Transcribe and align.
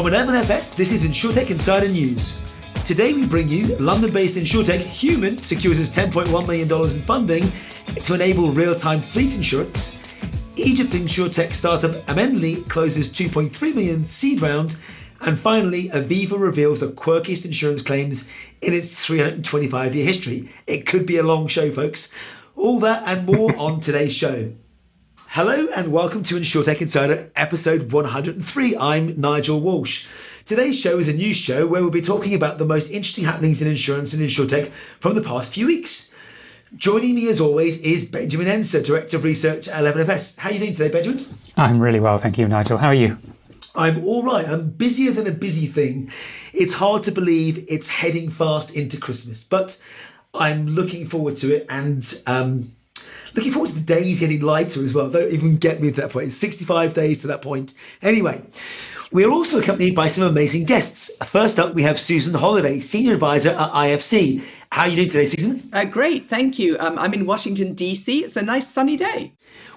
From 0.00 0.10
11FS, 0.10 0.76
this 0.76 0.92
is 0.92 1.04
InsurTech 1.04 1.50
Insider 1.50 1.86
News. 1.86 2.40
Today 2.86 3.12
we 3.12 3.26
bring 3.26 3.50
you 3.50 3.76
London-based 3.76 4.34
InsurTech 4.34 4.80
Humn 4.80 5.36
secures 5.36 5.78
its 5.78 5.94
$10.1 5.94 6.46
million 6.46 6.72
in 6.72 7.02
funding 7.02 7.52
to 8.02 8.14
enable 8.14 8.50
real-time 8.50 9.02
fleet 9.02 9.36
insurance. 9.36 9.98
Egypt 10.56 10.92
InsurTech 10.92 11.52
startup 11.52 11.90
Amenli 12.06 12.66
closes 12.66 13.10
2.3 13.10 13.74
million 13.74 14.02
seed 14.02 14.40
round. 14.40 14.78
And 15.20 15.38
finally, 15.38 15.90
Aviva 15.90 16.40
reveals 16.40 16.80
the 16.80 16.86
quirkiest 16.86 17.44
insurance 17.44 17.82
claims 17.82 18.26
in 18.62 18.72
its 18.72 18.98
325 19.04 19.94
year 19.94 20.06
history. 20.06 20.48
It 20.66 20.86
could 20.86 21.04
be 21.04 21.18
a 21.18 21.22
long 21.22 21.46
show, 21.46 21.70
folks. 21.70 22.10
All 22.56 22.80
that 22.80 23.02
and 23.04 23.26
more 23.26 23.54
on 23.58 23.80
today's 23.80 24.16
show. 24.16 24.54
Hello 25.34 25.68
and 25.76 25.92
welcome 25.92 26.24
to 26.24 26.34
InsurTech 26.34 26.80
Insider 26.80 27.30
episode 27.36 27.92
103. 27.92 28.76
I'm 28.76 29.20
Nigel 29.20 29.60
Walsh. 29.60 30.08
Today's 30.44 30.76
show 30.76 30.98
is 30.98 31.06
a 31.06 31.12
news 31.12 31.36
show 31.36 31.68
where 31.68 31.82
we'll 31.82 31.92
be 31.92 32.00
talking 32.00 32.34
about 32.34 32.58
the 32.58 32.64
most 32.64 32.90
interesting 32.90 33.26
happenings 33.26 33.62
in 33.62 33.68
insurance 33.68 34.12
and 34.12 34.20
InsurTech 34.20 34.72
from 34.98 35.14
the 35.14 35.22
past 35.22 35.52
few 35.52 35.68
weeks. 35.68 36.12
Joining 36.74 37.14
me 37.14 37.28
as 37.28 37.40
always 37.40 37.78
is 37.78 38.06
Benjamin 38.06 38.48
Ensor, 38.48 38.82
Director 38.82 39.18
of 39.18 39.22
Research 39.22 39.68
at 39.68 39.84
11FS. 39.84 40.38
How 40.38 40.50
are 40.50 40.52
you 40.52 40.58
doing 40.58 40.72
today, 40.72 40.88
Benjamin? 40.88 41.24
I'm 41.56 41.78
really 41.78 42.00
well, 42.00 42.18
thank 42.18 42.36
you, 42.36 42.48
Nigel. 42.48 42.78
How 42.78 42.88
are 42.88 42.94
you? 42.94 43.16
I'm 43.76 44.04
all 44.04 44.24
right. 44.24 44.48
I'm 44.48 44.70
busier 44.70 45.12
than 45.12 45.28
a 45.28 45.32
busy 45.32 45.68
thing. 45.68 46.10
It's 46.52 46.74
hard 46.74 47.04
to 47.04 47.12
believe 47.12 47.64
it's 47.68 47.88
heading 47.88 48.30
fast 48.30 48.74
into 48.74 48.98
Christmas, 48.98 49.44
but 49.44 49.80
I'm 50.34 50.66
looking 50.66 51.06
forward 51.06 51.36
to 51.36 51.54
it 51.54 51.66
and 51.68 52.20
um, 52.26 52.72
looking 53.34 53.52
forward 53.52 53.68
to 53.68 53.74
the 53.74 53.80
days 53.80 54.20
getting 54.20 54.40
lighter 54.40 54.82
as 54.84 54.94
well. 54.94 55.08
Don't 55.08 55.32
even 55.32 55.56
get 55.56 55.80
me 55.80 55.90
to 55.90 56.00
that 56.02 56.10
point. 56.10 56.26
It's 56.26 56.36
65 56.36 56.94
days 56.94 57.20
to 57.22 57.26
that 57.28 57.42
point. 57.42 57.74
Anyway, 58.02 58.42
we 59.12 59.24
are 59.24 59.30
also 59.30 59.58
accompanied 59.58 59.94
by 59.94 60.06
some 60.06 60.24
amazing 60.24 60.64
guests. 60.64 61.10
First 61.26 61.58
up, 61.58 61.74
we 61.74 61.82
have 61.82 61.98
Susan 61.98 62.34
Holliday, 62.34 62.80
Senior 62.80 63.14
Advisor 63.14 63.50
at 63.50 63.70
IFC. 63.70 64.44
How 64.72 64.82
are 64.82 64.88
you 64.88 64.96
doing 64.96 65.08
today, 65.08 65.24
Susan? 65.24 65.68
Uh, 65.72 65.84
great, 65.84 66.28
thank 66.28 66.58
you. 66.58 66.76
Um, 66.78 66.96
I'm 66.98 67.12
in 67.12 67.26
Washington, 67.26 67.74
D.C. 67.74 68.24
It's 68.24 68.36
a 68.36 68.42
nice 68.42 68.68
sunny 68.68 68.96
day. 68.96 69.32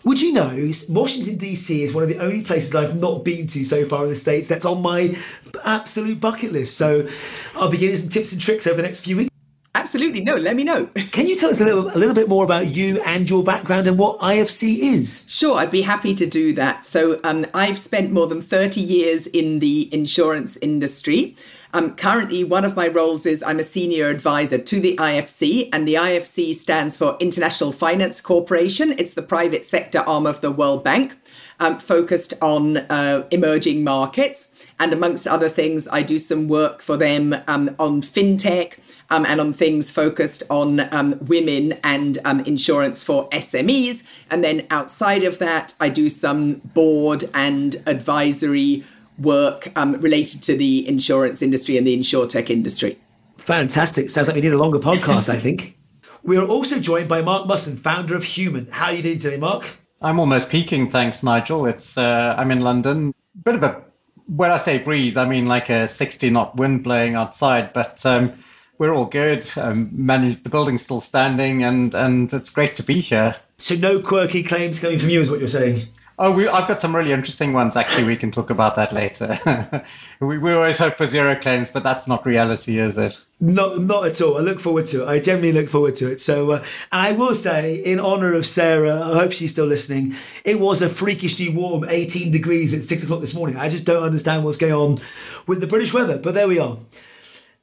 Would 0.06 0.22
you 0.22 0.34
know 0.34 0.72
Washington 0.90 1.38
DC 1.38 1.80
is 1.80 1.94
one 1.94 2.04
of 2.04 2.10
the 2.10 2.20
only 2.20 2.42
places 2.42 2.76
I've 2.76 2.96
not 2.96 3.24
been 3.24 3.48
to 3.48 3.64
so 3.64 3.86
far 3.86 4.04
in 4.04 4.10
the 4.10 4.16
states 4.16 4.50
that's 4.50 4.66
on 4.66 4.82
my 4.82 5.16
absolute 5.64 6.20
bucket 6.20 6.52
list. 6.52 6.78
So 6.78 7.08
I'll 7.56 7.70
be 7.70 7.78
getting 7.78 7.96
some 7.96 8.10
tips 8.10 8.34
and 8.34 8.42
tricks 8.42 8.68
over 8.68 8.76
the 8.76 8.84
next 8.84 9.06
few 9.06 9.18
weeks. 9.18 9.33
Absolutely, 9.76 10.22
no. 10.22 10.36
Let 10.36 10.56
me 10.56 10.64
know. 10.64 10.86
Can 11.12 11.28
you 11.28 11.36
tell 11.36 11.50
us 11.50 11.60
a 11.60 11.66
little, 11.66 11.88
a 11.88 11.98
little 11.98 12.14
bit 12.14 12.30
more 12.30 12.46
about 12.46 12.68
you 12.68 13.02
and 13.02 13.28
your 13.28 13.44
background 13.44 13.88
and 13.88 13.98
what 13.98 14.20
IFC 14.20 14.78
is? 14.78 15.26
Sure, 15.28 15.58
I'd 15.58 15.72
be 15.72 15.82
happy 15.82 16.14
to 16.14 16.28
do 16.28 16.54
that. 16.54 16.86
So 16.86 17.20
um, 17.24 17.48
I've 17.56 17.80
spent 17.80 18.12
more 18.12 18.28
than 18.28 18.40
thirty 18.40 18.82
years 18.82 19.26
in 19.26 19.60
the 19.60 19.92
insurance 19.92 20.58
industry. 20.58 21.36
Um, 21.76 21.96
currently, 21.96 22.44
one 22.44 22.66
of 22.66 22.76
my 22.76 22.88
roles 22.88 23.26
is 23.26 23.42
I'm 23.42 23.60
a 23.60 23.64
senior 23.64 24.10
advisor 24.10 24.60
to 24.60 24.80
the 24.80 24.96
IFC, 24.98 25.70
and 25.74 25.88
the 25.88 25.96
IFC 25.96 26.54
stands 26.54 26.96
for 26.96 27.18
International 27.20 27.72
Finance 27.72 28.22
Corporation. 28.22 28.94
It's 29.00 29.16
the 29.16 29.24
private 29.24 29.66
sector 29.66 30.00
arm 30.02 30.28
of 30.28 30.40
the 30.42 30.52
World 30.52 30.84
Bank, 30.84 31.18
um, 31.64 31.80
focused 31.80 32.34
on 32.42 32.78
uh, 32.78 33.26
emerging 33.32 33.84
markets. 33.84 34.50
And 34.80 34.92
amongst 34.92 35.28
other 35.28 35.50
things, 35.50 35.88
I 35.88 36.02
do 36.02 36.20
some 36.20 36.48
work 36.48 36.82
for 36.82 36.98
them 36.98 37.34
um, 37.48 37.74
on 37.80 38.02
fintech 38.02 38.78
um, 39.10 39.26
and 39.26 39.40
on 39.40 39.54
things 39.54 39.92
focused 39.92 40.44
on 40.50 40.82
um, 40.94 41.18
women 41.22 41.80
and 41.84 42.20
um, 42.26 42.42
insurance 42.42 43.04
for 43.04 43.30
SMEs. 43.30 44.04
And 44.30 44.44
then 44.44 44.68
outside 44.70 45.24
of 45.24 45.40
that, 45.40 45.74
I 45.80 45.90
do 45.90 46.10
some 46.10 46.56
board 46.74 47.30
and 47.34 47.82
advisory 47.86 48.84
work 49.18 49.72
um, 49.78 49.94
related 50.02 50.44
to 50.44 50.58
the 50.58 50.88
insurance 50.88 51.42
industry 51.42 51.78
and 51.78 51.88
the 51.88 51.98
insurtech 51.98 52.50
industry. 52.50 52.98
Fantastic. 53.38 54.10
Sounds 54.10 54.28
like 54.28 54.36
we 54.36 54.42
need 54.42 54.54
a 54.54 54.58
longer 54.58 54.80
podcast, 54.80 55.30
I 55.30 55.38
think. 55.38 55.78
We 56.26 56.38
are 56.38 56.48
also 56.48 56.80
joined 56.80 57.10
by 57.10 57.22
Mark 57.22 57.48
Musson, 57.48 57.76
founder 57.76 58.16
of 58.16 58.24
Humn. 58.24 58.70
How 58.72 58.86
are 58.86 58.94
you 58.94 59.04
doing 59.04 59.20
today, 59.20 59.36
Mark? 59.36 59.83
I'm 60.04 60.20
almost 60.20 60.50
peaking, 60.50 60.90
thanks, 60.92 61.24
Nigel. 61.24 61.66
It's 61.66 61.98
uh, 61.98 62.36
I'm 62.38 62.52
in 62.52 62.60
London. 62.60 63.16
Bit 63.44 63.56
of 63.56 63.64
a 63.64 63.82
when 64.28 64.52
I 64.52 64.58
say 64.58 64.78
breeze, 64.78 65.18
I 65.18 65.26
mean 65.26 65.48
like 65.48 65.70
a 65.70 65.88
60 65.88 66.30
knot 66.30 66.56
wind 66.58 66.84
blowing 66.84 67.16
outside, 67.16 67.74
but 67.74 68.06
um, 68.06 68.34
we're 68.78 68.94
all 68.94 69.06
good. 69.06 69.50
Um, 69.58 69.90
managed, 69.92 70.44
the 70.44 70.50
building's 70.50 70.82
still 70.82 71.02
standing, 71.02 71.64
and 71.64 71.96
and 71.96 72.34
it's 72.34 72.50
great 72.50 72.76
to 72.76 72.84
be 72.84 73.00
here. 73.00 73.36
So 73.58 73.76
no 73.76 74.02
quirky 74.02 74.44
claims 74.44 74.80
coming 74.80 75.00
from 75.00 75.10
you, 75.10 75.22
is 75.22 75.30
what 75.30 75.40
you're 75.40 75.48
saying? 75.48 75.88
Oh, 76.20 76.32
we, 76.32 76.48
I've 76.48 76.68
got 76.68 76.80
some 76.80 76.96
really 76.96 77.12
interesting 77.12 77.54
ones. 77.54 77.76
Actually, 77.76 78.04
we 78.06 78.16
can 78.16 78.30
talk 78.30 78.52
about 78.52 78.76
that 78.76 78.94
later. 78.94 79.84
we, 80.20 80.38
we 80.38 80.54
always 80.54 80.78
hope 80.78 80.96
for 80.96 81.08
zero 81.08 81.36
claims, 81.36 81.72
but 81.72 81.82
that's 81.82 82.08
not 82.08 82.24
reality, 82.24 82.78
is 82.78 83.00
it? 83.00 83.20
Not, 83.40 83.80
not 83.80 84.06
at 84.06 84.22
all. 84.22 84.38
I 84.38 84.42
look 84.42 84.60
forward 84.60 84.86
to 84.88 85.04
it. 85.04 85.08
I 85.08 85.20
genuinely 85.20 85.60
look 85.60 85.70
forward 85.70 85.96
to 85.98 86.12
it. 86.12 86.22
So, 86.22 86.52
uh, 86.52 86.64
I 86.92 87.14
will 87.14 87.34
say, 87.34 87.76
in 87.76 88.00
honour 88.00 88.34
of 88.34 88.46
Sarah, 88.46 89.02
I 89.02 89.14
hope 89.16 89.32
she's 89.32 89.52
still 89.52 89.66
listening. 89.66 90.16
It 90.46 90.60
was 90.60 90.84
a 90.84 90.90
freakishly 90.90 91.50
warm 91.50 91.84
18 91.88 92.32
degrees 92.32 92.76
at 92.76 92.84
six 92.84 93.04
o'clock 93.04 93.22
this 93.22 93.34
morning. 93.34 93.58
I 93.58 93.70
just 93.70 93.86
don't 93.86 94.04
understand 94.04 94.44
what's 94.44 94.58
going 94.58 94.74
on 94.74 95.00
with 95.48 95.62
the 95.62 95.68
British 95.68 95.94
weather, 95.94 96.20
but 96.20 96.36
there 96.36 96.48
we 96.48 96.60
are. 96.60 96.78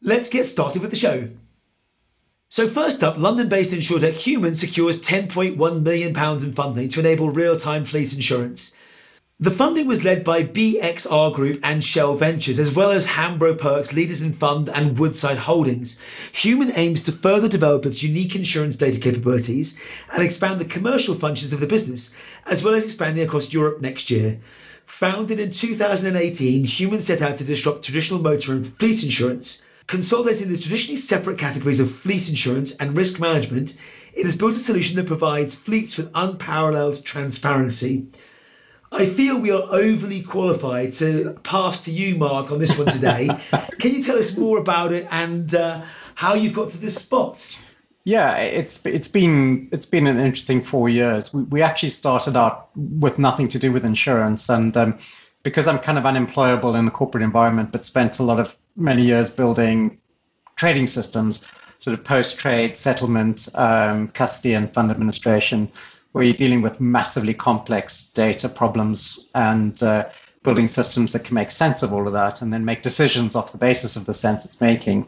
Let's 0.03 0.29
get 0.29 0.45
started 0.45 0.83
with 0.83 0.91
the 0.91 0.97
show. 0.97 1.29
So 2.53 2.67
first 2.67 3.05
up, 3.05 3.17
London-based 3.17 3.71
insurtech 3.71 4.25
Humn 4.25 4.57
secures 4.57 5.01
£10.1 5.01 5.83
million 5.83 6.09
in 6.11 6.53
funding 6.53 6.89
to 6.89 6.99
enable 6.99 7.31
real-time 7.31 7.85
fleet 7.85 8.13
insurance. 8.13 8.77
The 9.39 9.53
funding 9.53 9.87
was 9.87 10.03
led 10.03 10.25
by 10.25 10.43
BXR 10.43 11.33
Group 11.33 11.61
and 11.63 11.85
Shell 11.85 12.17
Ventures, 12.17 12.59
as 12.59 12.75
well 12.75 12.91
as 12.91 13.07
Hambro 13.07 13.57
Perks, 13.57 13.93
Leaders 13.93 14.21
in 14.21 14.33
Fund, 14.33 14.69
and 14.69 14.99
Woodside 14.99 15.39
Holdings. 15.39 16.03
Humn 16.35 16.73
aims 16.75 17.05
to 17.05 17.13
further 17.13 17.49
develop 17.49 17.87
its 17.87 18.03
unique 18.03 18.35
insurance 18.35 18.75
data 18.75 18.99
capabilities 18.99 19.79
and 20.13 20.21
expand 20.21 20.61
the 20.61 20.65
commercial 20.65 21.15
functions 21.15 21.53
of 21.53 21.61
the 21.61 21.69
business, 21.69 22.17
as 22.47 22.65
well 22.65 22.75
as 22.75 22.85
expanding 22.85 23.25
across 23.25 23.53
Europe 23.53 23.81
next 23.81 24.11
year. 24.11 24.41
Founded 24.87 25.39
in 25.39 25.53
2018, 25.53 26.65
Humn 26.67 27.01
set 27.01 27.23
out 27.23 27.39
to 27.39 27.45
disrupt 27.45 27.85
traditional 27.85 28.21
motor 28.21 28.51
and 28.55 28.67
fleet 28.67 29.05
insurance 29.05 29.65
Consolidating 29.91 30.49
the 30.53 30.57
traditionally 30.57 30.97
separate 30.97 31.37
categories 31.37 31.81
of 31.81 31.93
fleet 31.93 32.29
insurance 32.29 32.77
and 32.77 32.97
risk 32.97 33.19
management, 33.19 33.77
it 34.13 34.25
has 34.25 34.37
built 34.37 34.53
a 34.53 34.61
solution 34.61 34.95
that 34.95 35.09
provides 35.09 35.57
fleets 35.57 35.97
with 35.97 36.13
unparalleled 36.15 37.05
transparency. 37.05 38.07
I 38.93 39.07
feel 39.07 39.37
we 39.37 39.51
are 39.51 39.67
overly 39.69 40.23
qualified 40.23 40.93
to 40.93 41.37
pass 41.43 41.85
to 41.87 41.91
you, 41.91 42.15
Mark, 42.15 42.53
on 42.53 42.61
this 42.61 42.79
one 42.79 42.87
today. 42.87 43.31
Can 43.81 43.93
you 43.93 44.01
tell 44.01 44.17
us 44.17 44.37
more 44.37 44.59
about 44.59 44.93
it 44.93 45.09
and 45.11 45.53
uh, 45.57 45.83
how 46.15 46.35
you've 46.35 46.55
got 46.55 46.71
to 46.71 46.79
this 46.79 46.95
spot? 46.95 47.59
Yeah, 48.05 48.37
it's 48.37 48.87
it's 48.87 49.09
been 49.09 49.69
it's 49.73 49.87
been 49.87 50.07
an 50.07 50.21
interesting 50.21 50.63
four 50.63 50.89
years. 50.89 51.35
We, 51.35 51.43
we 51.43 51.63
actually 51.63 51.91
started 51.91 52.37
out 52.37 52.71
with 52.77 53.19
nothing 53.19 53.49
to 53.49 53.59
do 53.59 53.73
with 53.73 53.85
insurance, 53.85 54.49
and 54.49 54.77
um, 54.77 55.01
because 55.43 55.67
I'm 55.67 55.81
kind 55.81 55.99
of 55.99 56.07
unemployable 56.07 56.77
in 56.77 56.85
the 56.85 56.93
corporate 56.93 57.25
environment, 57.25 57.73
but 57.73 57.85
spent 57.85 58.21
a 58.21 58.23
lot 58.23 58.39
of 58.39 58.57
many 58.81 59.05
years 59.05 59.31
building 59.31 59.99
trading 60.57 60.87
systems, 60.87 61.47
sort 61.79 61.99
of 61.99 62.05
post 62.05 62.39
trade 62.39 62.77
settlement, 62.77 63.49
um, 63.55 64.09
custody, 64.09 64.55
and 64.55 64.71
fund 64.71 64.91
administration, 64.91 65.71
where 66.13 66.25
you're 66.25 66.35
dealing 66.35 66.63
with 66.63 66.81
massively 66.81 67.35
complex 67.35 68.11
data 68.11 68.49
problems 68.49 69.31
and 69.35 69.83
uh, 69.83 70.09
building 70.43 70.69
systems 70.69 71.13
that 71.13 71.25
can 71.25 71.35
make 71.35 71.51
sense 71.51 71.83
of 71.83 71.93
all 71.93 72.07
of 72.07 72.13
that 72.13 72.43
and 72.43 72.53
then 72.53 72.65
make 72.65 72.83
decisions 72.83 73.37
off 73.37 73.53
the 73.53 73.59
basis 73.59 73.97
of 73.97 74.07
the 74.07 74.15
sense 74.15 74.45
it's 74.45 74.61
making. 74.61 75.07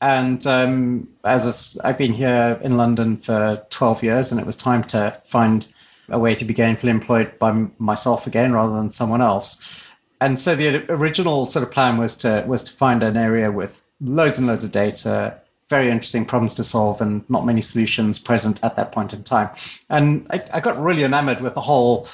And 0.00 0.46
um, 0.46 1.08
as 1.24 1.78
i 1.82 1.88
I've 1.88 1.98
been 1.98 2.12
here 2.12 2.58
in 2.62 2.76
London 2.76 3.16
for 3.16 3.62
12 3.70 4.02
years, 4.02 4.32
and 4.32 4.40
it 4.40 4.46
was 4.46 4.56
time 4.56 4.82
to 4.84 5.20
find 5.24 5.66
a 6.08 6.18
way 6.18 6.34
to 6.34 6.44
be 6.44 6.54
gainfully 6.54 6.88
employed 6.88 7.38
by 7.38 7.52
myself 7.78 8.26
again 8.26 8.52
rather 8.52 8.74
than 8.74 8.90
someone 8.90 9.20
else. 9.20 9.66
And 10.20 10.38
so 10.38 10.54
the 10.54 10.90
original 10.90 11.46
sort 11.46 11.62
of 11.62 11.70
plan 11.70 11.96
was 11.96 12.16
to 12.18 12.44
was 12.46 12.62
to 12.64 12.72
find 12.72 13.02
an 13.02 13.16
area 13.16 13.50
with 13.50 13.82
loads 14.00 14.38
and 14.38 14.46
loads 14.46 14.64
of 14.64 14.72
data, 14.72 15.38
very 15.68 15.90
interesting 15.90 16.24
problems 16.26 16.54
to 16.56 16.64
solve, 16.64 17.00
and 17.00 17.28
not 17.30 17.46
many 17.46 17.60
solutions 17.60 18.18
present 18.18 18.60
at 18.62 18.76
that 18.76 18.92
point 18.92 19.12
in 19.12 19.22
time. 19.22 19.50
And 19.88 20.26
I, 20.30 20.42
I 20.54 20.60
got 20.60 20.80
really 20.80 21.04
enamored 21.04 21.40
with 21.40 21.54
the 21.54 21.60
whole 21.60 22.08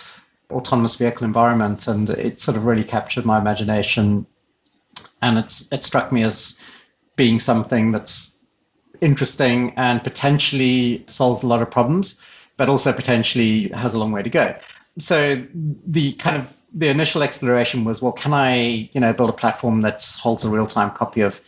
autonomous 0.50 0.94
vehicle 0.94 1.24
environment, 1.24 1.88
and 1.88 2.10
it 2.10 2.40
sort 2.40 2.56
of 2.56 2.64
really 2.64 2.84
captured 2.84 3.24
my 3.24 3.38
imagination. 3.38 4.26
And 5.22 5.38
it's 5.38 5.72
it 5.72 5.82
struck 5.82 6.12
me 6.12 6.22
as 6.22 6.60
being 7.16 7.40
something 7.40 7.90
that's 7.92 8.38
interesting 9.00 9.72
and 9.76 10.02
potentially 10.02 11.04
solves 11.06 11.42
a 11.42 11.46
lot 11.46 11.60
of 11.60 11.70
problems 11.70 12.20
but 12.56 12.68
also 12.68 12.92
potentially 12.92 13.68
has 13.68 13.94
a 13.94 13.98
long 13.98 14.12
way 14.12 14.22
to 14.22 14.30
go. 14.30 14.54
So 14.98 15.44
the 15.86 16.14
kind 16.14 16.36
of 16.36 16.56
the 16.76 16.88
initial 16.88 17.23
exploration 17.23 17.84
was, 17.84 18.02
well, 18.02 18.12
can 18.12 18.32
I, 18.34 18.90
you 18.93 19.00
know, 19.00 19.12
build 19.12 19.31
a 19.31 19.32
platform 19.32 19.81
that 19.81 20.05
holds 20.20 20.44
a 20.44 20.50
real-time 20.50 20.90
copy 20.90 21.23
of 21.23 21.40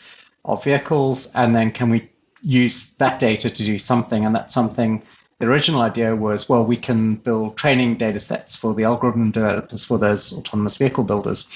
of 0.45 0.65
vehicles, 0.65 1.31
and 1.35 1.55
then 1.55 1.71
can 1.71 1.91
we 1.91 2.09
use 2.43 2.95
that 2.95 3.19
data 3.19 3.51
to 3.51 3.65
do 3.65 3.79
something? 3.79 4.25
And 4.25 4.35
that 4.35 4.51
something, 4.51 5.03
the 5.39 5.47
original 5.47 5.83
idea 5.83 6.17
was, 6.17 6.49
well, 6.49 6.65
we 6.65 6.77
can 6.77 7.17
build 7.17 7.59
training 7.59 7.97
data 7.97 8.19
sets 8.19 8.57
for 8.57 8.75
the 8.75 8.85
algorithm 8.85 9.31
developers 9.31 9.85
for 9.85 9.99
those 9.99 10.33
autonomous 10.33 10.79
vehicle 10.79 11.05
builders. 11.05 11.47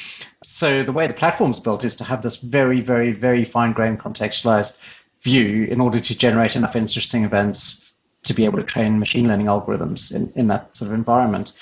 So 0.45 0.83
the 0.83 0.93
way 0.93 1.07
the 1.07 1.15
platform's 1.15 1.59
built 1.59 1.85
is 1.85 1.97
to 1.97 2.05
have 2.05 2.21
this 2.21 2.37
very, 2.37 2.83
very, 2.83 3.13
very 3.13 3.45
fine 3.45 3.73
grained 3.73 4.01
contextualized 4.01 4.77
view 5.23 5.65
in 5.65 5.81
order 5.81 6.01
to 6.01 6.15
generate 6.15 6.55
enough 6.55 6.77
interesting 6.77 7.25
events 7.25 7.93
to 8.25 8.35
be 8.35 8.45
able 8.45 8.59
to 8.59 8.65
train 8.65 8.99
machine 8.99 9.27
learning 9.27 9.47
algorithms 9.47 10.15
in, 10.15 10.31
in 10.37 10.49
that 10.49 10.77
sort 10.77 10.91
of 10.91 10.95
environment. 10.95 11.53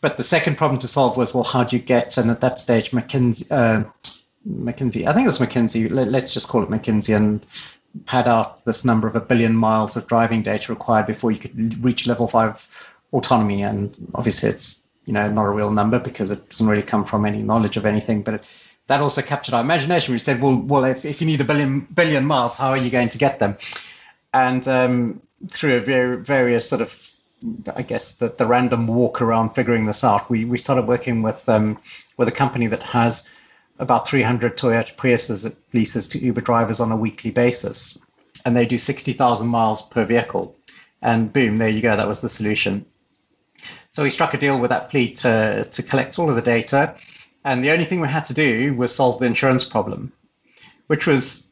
But 0.00 0.16
the 0.16 0.24
second 0.24 0.56
problem 0.56 0.80
to 0.80 0.88
solve 0.88 1.16
was, 1.16 1.34
well, 1.34 1.44
how 1.44 1.64
do 1.64 1.76
you 1.76 1.82
get, 1.82 2.16
and 2.16 2.30
at 2.30 2.40
that 2.40 2.58
stage, 2.58 2.92
McKinsey, 2.92 3.50
uh, 3.50 3.84
McKinsey, 4.48 5.06
I 5.06 5.12
think 5.12 5.24
it 5.24 5.26
was 5.26 5.38
McKinsey, 5.38 5.90
let, 5.90 6.14
us 6.14 6.32
just 6.32 6.48
call 6.48 6.62
it 6.62 6.70
McKinsey, 6.70 7.16
and 7.16 7.44
had 8.06 8.28
out 8.28 8.64
this 8.64 8.84
number 8.84 9.08
of 9.08 9.16
a 9.16 9.20
billion 9.20 9.54
miles 9.54 9.96
of 9.96 10.06
driving 10.06 10.42
data 10.42 10.72
required 10.72 11.06
before 11.06 11.30
you 11.32 11.38
could 11.38 11.82
reach 11.82 12.06
level 12.06 12.28
five 12.28 12.68
autonomy. 13.12 13.62
And 13.62 13.96
obviously, 14.14 14.50
it's 14.50 14.86
you 15.06 15.12
know 15.12 15.28
not 15.28 15.46
a 15.46 15.50
real 15.50 15.70
number 15.70 15.98
because 15.98 16.30
it 16.30 16.48
doesn't 16.50 16.68
really 16.68 16.82
come 16.82 17.04
from 17.04 17.24
any 17.24 17.42
knowledge 17.42 17.76
of 17.76 17.86
anything. 17.86 18.22
But 18.22 18.34
it, 18.34 18.44
that 18.86 19.00
also 19.00 19.22
captured 19.22 19.54
our 19.54 19.60
imagination. 19.60 20.12
We 20.12 20.18
said, 20.18 20.40
well, 20.40 20.56
well, 20.56 20.84
if, 20.84 21.04
if 21.04 21.20
you 21.20 21.26
need 21.26 21.40
a 21.40 21.44
billion 21.44 21.80
billion 21.92 22.24
miles, 22.24 22.56
how 22.56 22.70
are 22.70 22.76
you 22.76 22.90
going 22.90 23.08
to 23.10 23.18
get 23.18 23.38
them? 23.38 23.56
And 24.32 24.66
um, 24.68 25.22
through 25.50 25.76
a 25.76 25.80
very 25.80 26.16
various 26.18 26.68
sort 26.68 26.82
of 26.82 27.12
I 27.74 27.82
guess 27.82 28.16
the, 28.16 28.28
the 28.28 28.46
random 28.46 28.86
walk 28.86 29.20
around 29.22 29.50
figuring 29.50 29.86
this 29.86 30.02
out, 30.02 30.28
we, 30.28 30.44
we 30.44 30.58
started 30.58 30.86
working 30.86 31.22
with 31.22 31.48
um, 31.48 31.78
with 32.16 32.28
a 32.28 32.32
company 32.32 32.66
that 32.66 32.82
has 32.82 33.30
about 33.78 34.08
300 34.08 34.58
Toyota 34.58 34.94
Priuses 34.96 35.46
it 35.46 35.56
leases 35.72 36.08
to 36.08 36.18
Uber 36.18 36.40
drivers 36.40 36.80
on 36.80 36.90
a 36.90 36.96
weekly 36.96 37.30
basis, 37.30 37.98
and 38.44 38.56
they 38.56 38.66
do 38.66 38.76
60,000 38.76 39.46
miles 39.46 39.82
per 39.82 40.04
vehicle. 40.04 40.56
And 41.00 41.32
boom, 41.32 41.56
there 41.56 41.68
you 41.68 41.80
go. 41.80 41.96
That 41.96 42.08
was 42.08 42.20
the 42.20 42.28
solution. 42.28 42.84
So 43.90 44.02
we 44.02 44.10
struck 44.10 44.34
a 44.34 44.38
deal 44.38 44.60
with 44.60 44.70
that 44.70 44.90
fleet 44.90 45.16
to, 45.16 45.64
to 45.70 45.82
collect 45.82 46.18
all 46.18 46.28
of 46.28 46.36
the 46.36 46.42
data. 46.42 46.94
And 47.44 47.64
the 47.64 47.70
only 47.70 47.84
thing 47.84 48.00
we 48.00 48.08
had 48.08 48.24
to 48.26 48.34
do 48.34 48.74
was 48.74 48.94
solve 48.94 49.20
the 49.20 49.26
insurance 49.26 49.64
problem, 49.64 50.12
which 50.88 51.06
was 51.06 51.48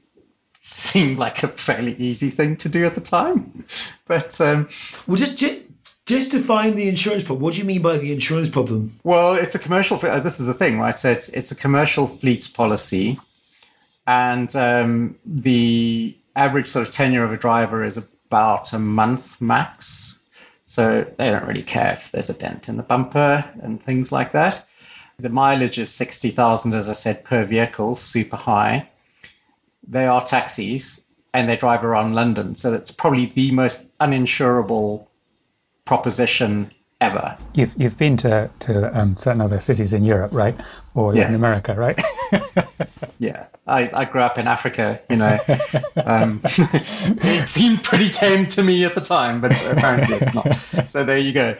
seemed 0.60 1.16
like 1.16 1.44
a 1.44 1.48
fairly 1.48 1.94
easy 1.94 2.28
thing 2.28 2.56
to 2.56 2.68
do 2.68 2.84
at 2.84 2.94
the 2.94 3.00
time. 3.00 3.64
But 4.08 4.40
um, 4.40 4.68
well, 5.08 5.16
just, 5.16 5.36
just 5.36 5.62
just 6.06 6.31
to 6.31 6.41
find 6.41 6.79
the 6.79 6.88
insurance 6.88 7.25
problem. 7.25 7.43
What 7.43 7.55
do 7.55 7.61
you 7.61 7.64
mean 7.64 7.82
by 7.82 7.99
the 7.99 8.12
insurance 8.12 8.49
problem? 8.49 8.99
Well, 9.03 9.35
it's 9.35 9.55
a 9.55 9.58
commercial. 9.58 9.99
This 9.99 10.41
is 10.41 10.47
the 10.47 10.55
thing, 10.55 10.79
right? 10.79 10.99
So 10.99 11.11
it's 11.11 11.29
it's 11.31 11.50
a 11.50 11.56
commercial 11.56 12.06
fleet 12.06 12.49
policy, 12.55 13.19
and 14.06 14.55
um, 14.56 15.19
the 15.26 16.17
average 16.37 16.69
sort 16.69 16.87
of 16.87 16.94
tenure 16.94 17.25
of 17.25 17.32
a 17.32 17.37
driver 17.37 17.82
is 17.82 17.97
about 17.97 18.73
a 18.73 18.79
month 18.79 19.41
max. 19.41 20.23
So 20.64 21.06
they 21.19 21.31
don't 21.31 21.47
really 21.47 21.62
care 21.62 21.93
if 21.93 22.11
there's 22.11 22.31
a 22.31 22.35
dent 22.35 22.69
in 22.69 22.76
the 22.76 22.82
bumper 22.82 23.44
and 23.62 23.81
things 23.81 24.11
like 24.11 24.32
that. 24.32 24.64
The 25.19 25.29
mileage 25.29 25.79
is 25.79 25.91
60,000, 25.91 26.75
as 26.75 26.88
I 26.88 26.93
said, 26.93 27.25
per 27.25 27.44
vehicle, 27.44 27.94
super 27.94 28.37
high. 28.37 28.88
They 29.87 30.06
are 30.06 30.23
taxis 30.23 31.06
and 31.32 31.49
they 31.49 31.56
drive 31.56 31.85
around 31.85 32.14
London. 32.14 32.56
So 32.56 32.75
it's 32.75 32.91
probably 32.91 33.26
the 33.26 33.53
most 33.53 33.97
uninsurable 33.99 35.06
proposition 35.86 36.70
ever. 37.00 37.36
You've 37.54 37.74
you've 37.76 37.96
been 37.96 38.16
to 38.18 38.50
to 38.60 38.98
um, 38.98 39.16
certain 39.16 39.40
other 39.40 39.60
cities 39.60 39.92
in 39.92 40.04
Europe, 40.04 40.32
right, 40.32 40.54
or 40.94 41.14
yeah. 41.14 41.22
Latin 41.22 41.36
America, 41.36 41.74
right? 41.74 42.00
yeah, 43.18 43.46
I, 43.66 43.90
I 43.92 44.04
grew 44.04 44.20
up 44.20 44.38
in 44.38 44.46
Africa. 44.46 45.00
You 45.08 45.16
know, 45.16 45.38
um, 46.04 46.40
it 46.44 47.48
seemed 47.48 47.82
pretty 47.82 48.10
tame 48.10 48.46
to 48.48 48.62
me 48.62 48.84
at 48.84 48.94
the 48.94 49.00
time, 49.00 49.40
but 49.40 49.52
apparently 49.66 50.16
it's 50.16 50.34
not. 50.34 50.46
So 50.86 51.04
there 51.04 51.18
you 51.18 51.32
go. 51.32 51.56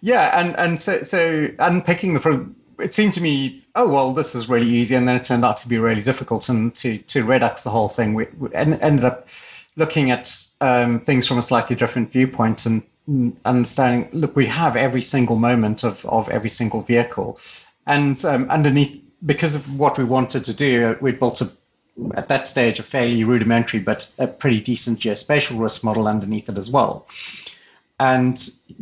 Yeah, 0.00 0.38
and 0.40 0.56
and 0.56 0.80
so 0.80 1.02
so 1.02 1.48
unpicking 1.58 2.14
the 2.14 2.50
it 2.78 2.94
seemed 2.94 3.12
to 3.14 3.20
me, 3.20 3.62
oh 3.74 3.88
well, 3.88 4.12
this 4.12 4.34
is 4.34 4.48
really 4.48 4.70
easy, 4.70 4.94
and 4.94 5.06
then 5.06 5.16
it 5.16 5.24
turned 5.24 5.44
out 5.44 5.56
to 5.58 5.68
be 5.68 5.78
really 5.78 6.02
difficult, 6.02 6.48
and 6.48 6.74
to 6.76 6.98
to 6.98 7.24
redux 7.24 7.64
the 7.64 7.70
whole 7.70 7.88
thing, 7.88 8.14
we, 8.14 8.26
we 8.38 8.52
ended 8.54 9.04
up 9.04 9.28
looking 9.76 10.10
at 10.10 10.46
um, 10.60 11.00
things 11.00 11.26
from 11.26 11.38
a 11.38 11.42
slightly 11.42 11.76
different 11.76 12.10
viewpoint 12.10 12.66
and 12.66 12.82
understanding 13.44 14.08
look 14.12 14.36
we 14.36 14.46
have 14.46 14.76
every 14.76 15.02
single 15.02 15.36
moment 15.36 15.84
of, 15.84 16.04
of 16.06 16.28
every 16.28 16.50
single 16.50 16.82
vehicle. 16.82 17.38
And 17.86 18.22
um, 18.24 18.48
underneath 18.50 19.00
because 19.26 19.54
of 19.54 19.78
what 19.78 19.98
we 19.98 20.04
wanted 20.04 20.44
to 20.44 20.54
do 20.54 20.96
we 21.00 21.12
built 21.12 21.40
a 21.40 21.50
at 22.14 22.28
that 22.28 22.46
stage 22.46 22.78
a 22.78 22.82
fairly 22.82 23.24
rudimentary 23.24 23.80
but 23.80 24.10
a 24.18 24.26
pretty 24.26 24.60
decent 24.60 24.98
geospatial 24.98 25.60
risk 25.60 25.84
model 25.84 26.06
underneath 26.08 26.48
it 26.48 26.58
as 26.58 26.70
well. 26.70 27.06
And 27.98 28.38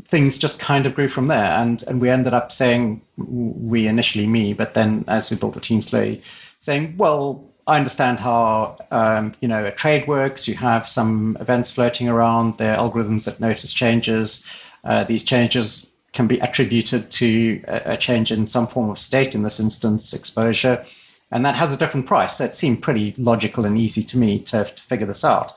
things 0.07 0.39
just 0.39 0.61
kind 0.61 0.87
of 0.87 0.95
grew 0.95 1.09
from 1.09 1.27
there. 1.27 1.53
And 1.61 1.83
and 1.89 2.01
we 2.01 2.11
ended 2.11 2.35
up 2.35 2.53
saying 2.53 3.01
we 3.17 3.87
initially 3.87 4.27
me 4.27 4.53
but 4.53 4.75
then 4.75 5.05
as 5.09 5.31
we 5.31 5.37
built 5.37 5.55
the 5.55 5.61
team 5.61 5.83
slowly 5.83 6.23
saying 6.59 6.97
well 6.97 7.45
I 7.69 7.77
understand 7.77 8.19
how 8.19 8.79
um, 8.91 9.35
you 9.41 9.47
know 9.47 9.67
a 9.67 9.71
trade 9.71 10.09
works. 10.09 10.49
You 10.49 10.55
have 10.55 10.89
some 10.89 11.37
events 11.39 11.71
floating 11.71 12.09
around. 12.09 12.57
There 12.57 12.75
are 12.75 12.91
algorithms 12.91 13.27
that 13.27 13.41
notice 13.41 13.73
changes. 13.75 14.47
Uh, 14.85 15.05
these 15.05 15.23
changes 15.23 15.93
can 16.13 16.27
be 16.27 16.39
attributed 16.39 17.11
to 17.11 17.63
a, 17.69 17.93
a, 17.93 17.97
change 17.99 18.33
in 18.33 18.47
some 18.47 18.67
form 18.67 18.89
of 18.89 18.99
state. 18.99 19.35
In 19.35 19.43
this 19.43 19.61
instance, 19.61 20.15
exposure, 20.15 20.83
and 21.31 21.45
that 21.45 21.57
has 21.57 21.71
a 21.71 21.77
different 21.77 22.07
price. 22.07 22.39
That 22.39 22.57
seemed 22.57 22.83
pretty 22.83 23.15
logical 23.19 23.67
and 23.67 23.77
easy 23.77 24.03
to 24.03 24.17
me 24.17 24.39
to, 24.41 24.65
to 24.65 24.83
figure 24.83 25.07
this 25.07 25.23
out. 25.23 25.53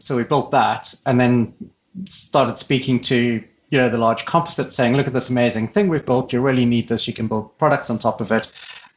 So 0.00 0.16
we 0.16 0.24
built 0.24 0.50
that, 0.50 0.92
and 1.06 1.20
then 1.20 1.54
started 2.06 2.58
speaking 2.58 3.00
to 3.02 3.40
you 3.70 3.78
know 3.78 3.88
the 3.88 3.98
large 3.98 4.24
composite, 4.24 4.72
saying, 4.72 4.96
"Look 4.96 5.06
at 5.06 5.14
this 5.14 5.30
amazing 5.30 5.68
thing 5.68 5.86
we've 5.86 6.04
built. 6.04 6.32
You 6.32 6.40
really 6.40 6.66
need 6.66 6.88
this. 6.88 7.06
You 7.06 7.14
can 7.14 7.28
build 7.28 7.56
products 7.56 7.88
on 7.88 8.00
top 8.00 8.20
of 8.20 8.32
it." 8.32 8.48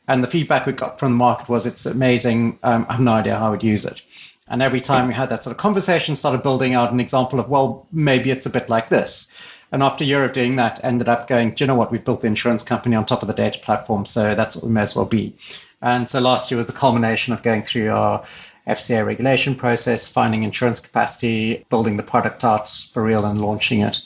And 0.09 0.23
the 0.23 0.27
feedback 0.27 0.65
we 0.65 0.73
got 0.73 0.97
from 0.97 1.11
the 1.11 1.17
market 1.17 1.49
was 1.49 1.67
it's 1.67 1.85
amazing. 1.85 2.57
Um, 2.63 2.87
I 2.89 2.93
have 2.93 3.01
no 3.01 3.13
idea 3.13 3.37
how 3.37 3.45
I 3.45 3.49
would 3.51 3.63
use 3.63 3.85
it. 3.85 4.01
And 4.47 4.63
every 4.63 4.81
time 4.81 5.07
we 5.07 5.13
had 5.13 5.29
that 5.29 5.43
sort 5.43 5.51
of 5.51 5.59
conversation, 5.59 6.15
started 6.15 6.41
building 6.41 6.73
out 6.73 6.91
an 6.91 6.99
example 6.99 7.39
of, 7.39 7.47
well, 7.47 7.85
maybe 7.91 8.31
it's 8.31 8.47
a 8.47 8.49
bit 8.49 8.69
like 8.69 8.89
this. 8.89 9.31
And 9.71 9.83
after 9.83 10.03
a 10.03 10.07
year 10.07 10.23
of 10.23 10.33
doing 10.33 10.55
that, 10.55 10.83
ended 10.83 11.07
up 11.07 11.27
going, 11.27 11.51
do 11.51 11.63
you 11.63 11.67
know 11.67 11.75
what? 11.75 11.91
We've 11.91 12.03
built 12.03 12.21
the 12.21 12.27
insurance 12.27 12.63
company 12.63 12.95
on 12.95 13.05
top 13.05 13.21
of 13.21 13.27
the 13.27 13.35
data 13.35 13.59
platform, 13.59 14.07
so 14.07 14.33
that's 14.33 14.55
what 14.55 14.65
we 14.65 14.71
may 14.71 14.81
as 14.81 14.95
well 14.95 15.05
be. 15.05 15.37
And 15.83 16.09
so 16.09 16.19
last 16.19 16.49
year 16.49 16.57
was 16.57 16.65
the 16.65 16.73
culmination 16.73 17.31
of 17.31 17.43
going 17.43 17.61
through 17.61 17.91
our 17.91 18.25
FCA 18.67 19.05
regulation 19.05 19.53
process, 19.53 20.07
finding 20.07 20.41
insurance 20.41 20.79
capacity, 20.79 21.67
building 21.69 21.97
the 21.97 22.03
product 22.03 22.43
out 22.43 22.67
for 22.91 23.03
real, 23.03 23.25
and 23.25 23.39
launching 23.39 23.81
it. 23.81 23.99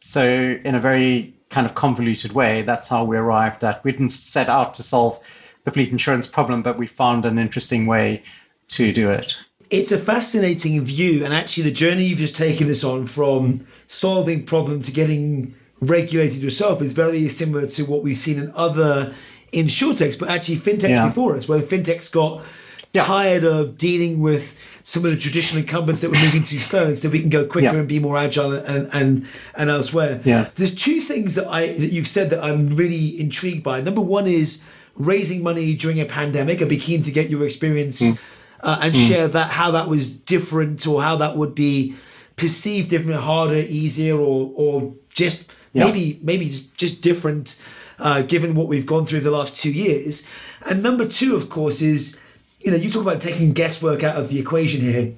So, 0.00 0.58
in 0.62 0.74
a 0.74 0.80
very 0.80 1.34
kind 1.48 1.66
of 1.66 1.74
convoluted 1.74 2.32
way, 2.32 2.60
that's 2.60 2.88
how 2.88 3.04
we 3.04 3.16
arrived 3.16 3.64
at. 3.64 3.82
We 3.84 3.92
didn't 3.92 4.10
set 4.10 4.50
out 4.50 4.74
to 4.74 4.82
solve 4.82 5.18
the 5.66 5.72
fleet 5.72 5.90
insurance 5.90 6.26
problem, 6.26 6.62
but 6.62 6.78
we 6.78 6.86
found 6.86 7.26
an 7.26 7.38
interesting 7.38 7.86
way 7.86 8.22
to 8.68 8.92
do 8.92 9.10
it. 9.10 9.36
It's 9.68 9.90
a 9.90 9.98
fascinating 9.98 10.82
view, 10.84 11.24
and 11.24 11.34
actually, 11.34 11.64
the 11.64 11.72
journey 11.72 12.04
you've 12.04 12.20
just 12.20 12.36
taken 12.36 12.70
us 12.70 12.84
on 12.84 13.04
from 13.06 13.66
solving 13.88 14.46
problem 14.46 14.80
to 14.82 14.92
getting 14.92 15.56
regulated 15.80 16.36
yourself 16.36 16.80
is 16.80 16.92
very 16.92 17.28
similar 17.28 17.66
to 17.66 17.84
what 17.84 18.02
we've 18.02 18.16
seen 18.16 18.38
in 18.38 18.52
other 18.54 19.12
insurtechs, 19.52 20.16
but 20.18 20.30
actually 20.30 20.56
fintechs 20.56 20.90
yeah. 20.90 21.08
before 21.08 21.34
us, 21.34 21.48
where 21.48 21.58
the 21.58 21.66
fintechs 21.66 22.12
got 22.12 22.44
yeah. 22.92 23.04
tired 23.04 23.42
of 23.42 23.76
dealing 23.76 24.20
with 24.20 24.56
some 24.84 25.04
of 25.04 25.10
the 25.10 25.16
traditional 25.16 25.60
incumbents 25.60 26.00
that 26.00 26.12
were 26.12 26.18
moving 26.18 26.44
too 26.44 26.60
slow, 26.60 26.84
and 26.84 26.96
so 26.96 27.08
we 27.08 27.18
can 27.18 27.28
go 27.28 27.44
quicker 27.44 27.72
yeah. 27.72 27.74
and 27.74 27.88
be 27.88 27.98
more 27.98 28.16
agile 28.16 28.52
and 28.52 28.88
and 28.92 29.26
and 29.56 29.68
elsewhere. 29.68 30.20
Yeah. 30.24 30.48
There's 30.54 30.76
two 30.76 31.00
things 31.00 31.34
that 31.34 31.48
I 31.48 31.72
that 31.72 31.92
you've 31.92 32.06
said 32.06 32.30
that 32.30 32.44
I'm 32.44 32.68
really 32.76 33.20
intrigued 33.20 33.64
by. 33.64 33.80
Number 33.80 34.00
one 34.00 34.28
is 34.28 34.62
raising 34.96 35.42
money 35.42 35.74
during 35.74 36.00
a 36.00 36.04
pandemic. 36.04 36.60
I'd 36.60 36.68
be 36.68 36.78
keen 36.78 37.02
to 37.02 37.12
get 37.12 37.30
your 37.30 37.44
experience 37.44 38.00
mm. 38.00 38.18
uh, 38.60 38.80
and 38.82 38.94
mm. 38.94 39.08
share 39.08 39.28
that 39.28 39.50
how 39.50 39.70
that 39.72 39.88
was 39.88 40.16
different 40.18 40.86
or 40.86 41.02
how 41.02 41.16
that 41.16 41.36
would 41.36 41.54
be 41.54 41.96
perceived 42.36 42.90
different, 42.90 43.20
harder, 43.20 43.56
easier, 43.56 44.16
or 44.16 44.52
or 44.54 44.94
just 45.10 45.50
yeah. 45.72 45.84
maybe 45.84 46.20
maybe 46.22 46.46
just 46.76 47.02
different, 47.02 47.60
uh, 47.98 48.22
given 48.22 48.54
what 48.54 48.68
we've 48.68 48.86
gone 48.86 49.06
through 49.06 49.20
the 49.20 49.30
last 49.30 49.56
two 49.56 49.72
years. 49.72 50.26
And 50.64 50.82
number 50.82 51.06
two, 51.06 51.36
of 51.36 51.48
course, 51.48 51.80
is 51.80 52.20
you 52.60 52.70
know 52.70 52.76
you 52.76 52.90
talk 52.90 53.02
about 53.02 53.20
taking 53.20 53.52
guesswork 53.52 54.02
out 54.02 54.16
of 54.16 54.28
the 54.28 54.38
equation 54.38 54.80
here 54.80 55.14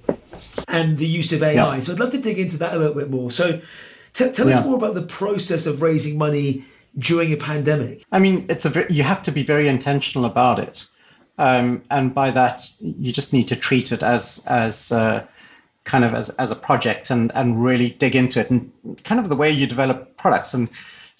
and 0.67 0.99
the 0.99 1.07
use 1.07 1.33
of 1.33 1.43
AI. 1.43 1.75
Yeah. 1.75 1.81
So 1.81 1.93
I'd 1.93 2.01
love 2.01 2.13
to 2.13 2.21
dig 2.21 2.39
into 2.39 2.57
that 2.59 2.75
a 2.75 2.79
little 2.79 2.95
bit 2.95 3.11
more. 3.11 3.31
So 3.31 3.61
t- 4.13 4.31
tell 4.31 4.49
yeah. 4.49 4.59
us 4.59 4.65
more 4.65 4.77
about 4.77 4.95
the 4.95 5.03
process 5.03 5.67
of 5.67 5.83
raising 5.83 6.19
money 6.19 6.65
during 6.99 7.33
a 7.33 7.37
pandemic? 7.37 8.05
I 8.13 8.19
mean, 8.19 8.47
it's 8.49 8.65
a 8.65 8.87
you 8.91 9.03
have 9.03 9.23
to 9.23 9.33
be 9.33 9.43
very 9.43 9.69
intentional 9.69 10.25
about 10.25 10.59
it, 10.59 10.87
um, 11.39 11.83
and 11.91 12.15
by 12.15 12.31
that 12.31 12.63
you 12.81 13.13
just 13.13 13.33
need 13.33 13.49
to 13.49 13.57
treat 13.57 13.93
it 13.93 14.03
as 14.03 14.45
as 14.47 14.93
uh, 14.93 15.25
kind 15.85 16.05
of 16.05 16.15
as 16.15 16.31
as 16.31 16.51
a 16.51 16.57
project 16.57 17.11
and 17.11 17.33
and 17.35 17.63
really 17.63 17.91
dig 17.91 18.15
into 18.15 18.41
it 18.41 18.51
and 18.51 18.71
kind 19.05 19.21
of 19.21 19.29
the 19.29 19.37
way 19.37 19.51
you 19.51 19.67
develop 19.67 20.17
products 20.17 20.55
and 20.55 20.69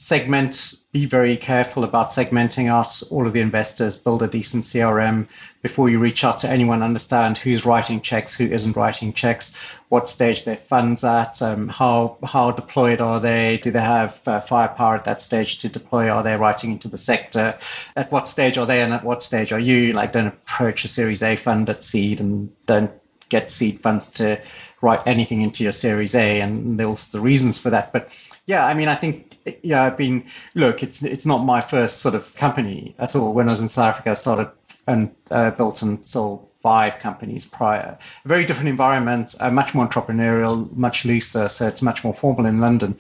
segment, 0.01 0.85
be 0.93 1.07
very 1.07 1.37
careful 1.37 1.83
about 1.83 2.11
segmenting 2.11 2.69
out 2.69 3.03
all 3.11 3.27
of 3.27 3.33
the 3.33 3.41
investors, 3.41 3.97
build 3.97 4.23
a 4.23 4.29
decent 4.29 4.63
CRM 4.63 5.27
before 5.61 5.89
you 5.89 5.99
reach 5.99 6.23
out 6.23 6.39
to 6.39 6.49
anyone, 6.49 6.85
understand 6.85 7.37
who's 7.37 7.67
writing 7.67 8.01
checks, 8.01 8.33
who 8.33 8.47
isn't 8.47 8.77
writing 8.77 9.13
checks, 9.13 9.57
what 9.89 10.09
stage 10.09 10.45
their 10.45 10.57
funds 10.57 11.03
at, 11.03 11.43
um, 11.43 11.69
how 11.69 12.17
how 12.23 12.53
deployed 12.53 13.01
are 13.01 13.19
they, 13.19 13.59
do 13.61 13.73
they 13.73 13.81
have 13.81 14.21
uh, 14.29 14.41
firepower 14.41 14.95
at 14.95 15.05
that 15.05 15.21
stage 15.21 15.59
to 15.59 15.69
deploy, 15.69 16.09
are 16.09 16.23
they 16.23 16.37
writing 16.37 16.71
into 16.71 16.87
the 16.87 16.99
sector, 16.99 17.59
at 17.97 18.11
what 18.13 18.29
stage 18.29 18.57
are 18.57 18.67
they 18.67 18.81
and 18.81 18.93
at 18.93 19.03
what 19.03 19.21
stage 19.21 19.53
are 19.53 19.59
you? 19.59 19.93
Like 19.95 20.13
don't 20.13 20.29
approach 20.29 20.85
a 20.85 20.89
Series 20.89 21.25
A 21.25 21.35
fund 21.35 21.69
at 21.69 21.83
seed 21.83 22.21
and 22.21 22.49
don't 22.67 22.93
get 23.31 23.51
seed 23.51 23.81
funds 23.81 24.07
to 24.07 24.41
write 24.81 25.03
anything 25.07 25.41
into 25.41 25.65
your 25.65 25.73
Series 25.73 26.15
A, 26.15 26.41
and 26.41 26.79
there's 26.79 27.11
the 27.11 27.21
reasons 27.21 27.59
for 27.59 27.71
that. 27.71 27.93
But 27.93 28.11
yeah, 28.47 28.65
I 28.65 28.75
mean, 28.75 28.87
I 28.87 28.95
think 28.95 29.28
yeah, 29.63 29.85
I've 29.85 29.97
been 29.97 30.25
look. 30.55 30.83
It's 30.83 31.03
it's 31.03 31.27
not 31.27 31.39
my 31.39 31.61
first 31.61 31.99
sort 31.99 32.15
of 32.15 32.35
company 32.37 32.95
at 32.99 33.15
all. 33.17 33.33
When 33.33 33.49
I 33.49 33.53
was 33.53 33.63
in 33.63 33.69
South 33.69 33.89
Africa, 33.89 34.11
I 34.11 34.15
started 34.15 34.51
and 34.87 35.15
uh, 35.31 35.51
built 35.51 35.83
and 35.83 36.05
sold 36.05 36.49
five 36.61 36.99
companies 36.99 37.45
prior. 37.45 37.99
A 38.25 38.29
very 38.29 38.45
different 38.45 38.69
environment, 38.69 39.35
uh, 39.41 39.51
much 39.51 39.75
more 39.75 39.87
entrepreneurial, 39.87 40.75
much 40.77 41.05
looser. 41.05 41.49
So 41.49 41.69
it's 41.69 41.83
much 41.83 42.03
more 42.05 42.15
formal 42.15 42.47
in 42.47 42.61
London. 42.61 42.99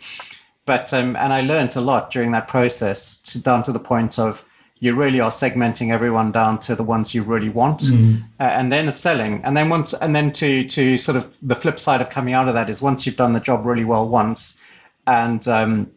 But 0.66 0.92
um, 0.92 1.16
and 1.16 1.32
I 1.32 1.40
learned 1.40 1.74
a 1.76 1.80
lot 1.80 2.10
during 2.10 2.30
that 2.32 2.46
process, 2.46 3.18
to, 3.22 3.42
down 3.42 3.62
to 3.64 3.72
the 3.72 3.80
point 3.80 4.18
of 4.18 4.44
you 4.80 4.94
really 4.94 5.20
are 5.20 5.30
segmenting 5.30 5.92
everyone 5.92 6.30
down 6.30 6.60
to 6.60 6.76
the 6.76 6.84
ones 6.84 7.14
you 7.14 7.22
really 7.22 7.48
want, 7.48 7.80
mm. 7.80 8.20
uh, 8.38 8.44
and 8.44 8.70
then 8.70 8.90
selling. 8.92 9.42
And 9.44 9.56
then 9.56 9.68
once, 9.68 9.92
and 9.94 10.14
then 10.14 10.30
to 10.32 10.64
to 10.68 10.98
sort 10.98 11.16
of 11.16 11.36
the 11.42 11.54
flip 11.54 11.80
side 11.80 12.00
of 12.00 12.10
coming 12.10 12.34
out 12.34 12.48
of 12.48 12.54
that 12.54 12.70
is 12.70 12.82
once 12.82 13.06
you've 13.06 13.16
done 13.16 13.32
the 13.32 13.40
job 13.40 13.66
really 13.66 13.84
well 13.84 14.08
once, 14.08 14.60
and 15.06 15.46
um, 15.48 15.90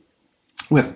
with 0.71 0.95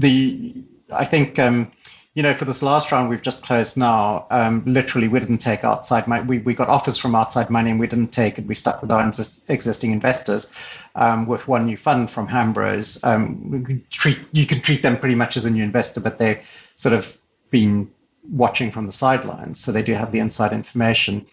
the, 0.00 0.54
I 0.92 1.04
think. 1.04 1.38
Um, 1.38 1.70
you 2.14 2.22
know, 2.22 2.34
for 2.34 2.46
this 2.46 2.64
last 2.64 2.90
round 2.90 3.08
we've 3.08 3.22
just 3.22 3.44
closed 3.44 3.76
now, 3.76 4.26
um, 4.32 4.64
literally 4.66 5.06
we 5.06 5.20
didn't 5.20 5.38
take 5.38 5.62
outside 5.62 6.08
money. 6.08 6.24
We, 6.24 6.38
we 6.38 6.52
got 6.52 6.68
offers 6.68 6.98
from 6.98 7.14
outside 7.14 7.48
money 7.48 7.70
and 7.70 7.78
we 7.78 7.86
didn't 7.86 8.10
take 8.10 8.38
it. 8.40 8.46
We 8.46 8.56
stuck 8.56 8.82
with 8.82 8.90
our 8.90 9.08
existing 9.48 9.92
investors. 9.92 10.52
Um, 10.96 11.26
with 11.26 11.46
one 11.46 11.66
new 11.66 11.76
fund 11.76 12.10
from 12.10 12.26
Hambros, 12.26 12.98
um, 13.04 13.84
treat, 13.90 14.18
you 14.32 14.46
can 14.46 14.60
treat 14.60 14.82
them 14.82 14.96
pretty 14.98 15.14
much 15.14 15.36
as 15.36 15.44
a 15.44 15.50
new 15.50 15.62
investor, 15.62 16.00
but 16.00 16.18
they've 16.18 16.40
sort 16.74 16.92
of 16.92 17.20
been 17.50 17.88
watching 18.32 18.72
from 18.72 18.86
the 18.86 18.92
sidelines, 18.92 19.60
so 19.60 19.70
they 19.70 19.82
do 19.82 19.92
have 19.94 20.10
the 20.10 20.18
inside 20.18 20.52
information. 20.52 21.24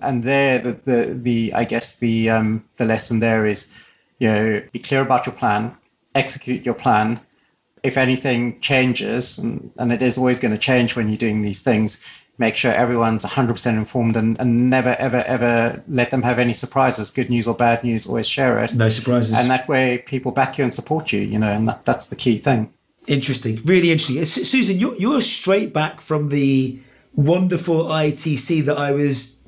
And 0.00 0.22
there, 0.22 0.58
the 0.58 0.72
the, 0.72 1.14
the 1.14 1.54
I 1.54 1.64
guess 1.64 1.98
the 1.98 2.28
um, 2.28 2.62
the 2.76 2.84
lesson 2.84 3.20
there 3.20 3.46
is, 3.46 3.72
you 4.18 4.28
know, 4.28 4.62
be 4.72 4.78
clear 4.80 5.00
about 5.00 5.24
your 5.24 5.34
plan, 5.34 5.74
execute 6.14 6.64
your 6.64 6.74
plan. 6.74 7.20
If 7.86 7.96
anything 7.96 8.60
changes, 8.60 9.38
and, 9.38 9.70
and 9.78 9.92
it 9.92 10.02
is 10.02 10.18
always 10.18 10.40
going 10.40 10.52
to 10.52 10.58
change 10.58 10.96
when 10.96 11.08
you're 11.08 11.16
doing 11.16 11.42
these 11.42 11.62
things, 11.62 12.02
make 12.38 12.56
sure 12.56 12.72
everyone's 12.72 13.24
100% 13.24 13.66
informed 13.66 14.16
and, 14.16 14.38
and 14.40 14.68
never, 14.68 14.94
ever, 14.96 15.22
ever 15.22 15.82
let 15.88 16.10
them 16.10 16.22
have 16.22 16.38
any 16.38 16.52
surprises, 16.52 17.10
good 17.10 17.30
news 17.30 17.48
or 17.48 17.54
bad 17.54 17.82
news, 17.82 18.06
always 18.06 18.28
share 18.28 18.62
it. 18.62 18.74
No 18.74 18.90
surprises. 18.90 19.38
And 19.38 19.48
that 19.50 19.68
way 19.68 19.98
people 19.98 20.32
back 20.32 20.58
you 20.58 20.64
and 20.64 20.74
support 20.74 21.12
you, 21.12 21.20
you 21.20 21.38
know, 21.38 21.50
and 21.50 21.68
that, 21.68 21.84
that's 21.84 22.08
the 22.08 22.16
key 22.16 22.38
thing. 22.38 22.72
Interesting, 23.06 23.62
really 23.64 23.92
interesting. 23.92 24.24
Susan, 24.24 24.78
you're, 24.78 24.96
you're 24.96 25.20
straight 25.20 25.72
back 25.72 26.00
from 26.00 26.28
the 26.28 26.78
wonderful 27.14 27.84
ITC 27.84 28.64
that 28.64 28.76
I 28.76 28.90
was 28.90 29.40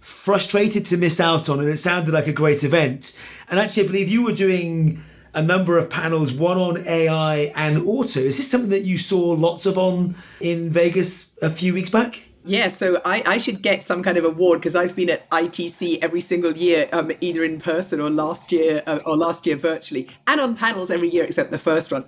frustrated 0.00 0.84
to 0.86 0.96
miss 0.96 1.18
out 1.18 1.48
on, 1.48 1.58
and 1.58 1.68
it 1.68 1.78
sounded 1.78 2.12
like 2.12 2.28
a 2.28 2.32
great 2.32 2.62
event. 2.62 3.18
And 3.48 3.58
actually, 3.58 3.84
I 3.84 3.86
believe 3.86 4.08
you 4.08 4.22
were 4.22 4.32
doing 4.34 5.02
a 5.36 5.42
number 5.42 5.76
of 5.76 5.90
panels, 5.90 6.32
one 6.32 6.56
on 6.56 6.84
AI 6.86 7.52
and 7.54 7.86
auto. 7.86 8.20
Is 8.20 8.38
this 8.38 8.50
something 8.50 8.70
that 8.70 8.84
you 8.84 8.96
saw 8.96 9.20
lots 9.20 9.66
of 9.66 9.76
on 9.76 10.16
in 10.40 10.70
Vegas 10.70 11.30
a 11.42 11.50
few 11.50 11.74
weeks 11.74 11.90
back? 11.90 12.22
Yeah, 12.44 12.68
so 12.68 13.02
I, 13.04 13.22
I 13.26 13.38
should 13.38 13.60
get 13.60 13.84
some 13.84 14.02
kind 14.02 14.16
of 14.16 14.24
award 14.24 14.60
because 14.60 14.74
I've 14.74 14.96
been 14.96 15.10
at 15.10 15.28
ITC 15.30 15.98
every 16.00 16.20
single 16.20 16.56
year, 16.56 16.88
um, 16.92 17.12
either 17.20 17.44
in 17.44 17.60
person 17.60 18.00
or 18.00 18.08
last 18.08 18.50
year 18.50 18.82
uh, 18.86 19.00
or 19.04 19.16
last 19.16 19.46
year 19.46 19.56
virtually, 19.56 20.08
and 20.26 20.40
on 20.40 20.56
panels 20.56 20.90
every 20.90 21.10
year 21.10 21.24
except 21.24 21.50
the 21.50 21.58
first 21.58 21.92
one. 21.92 22.06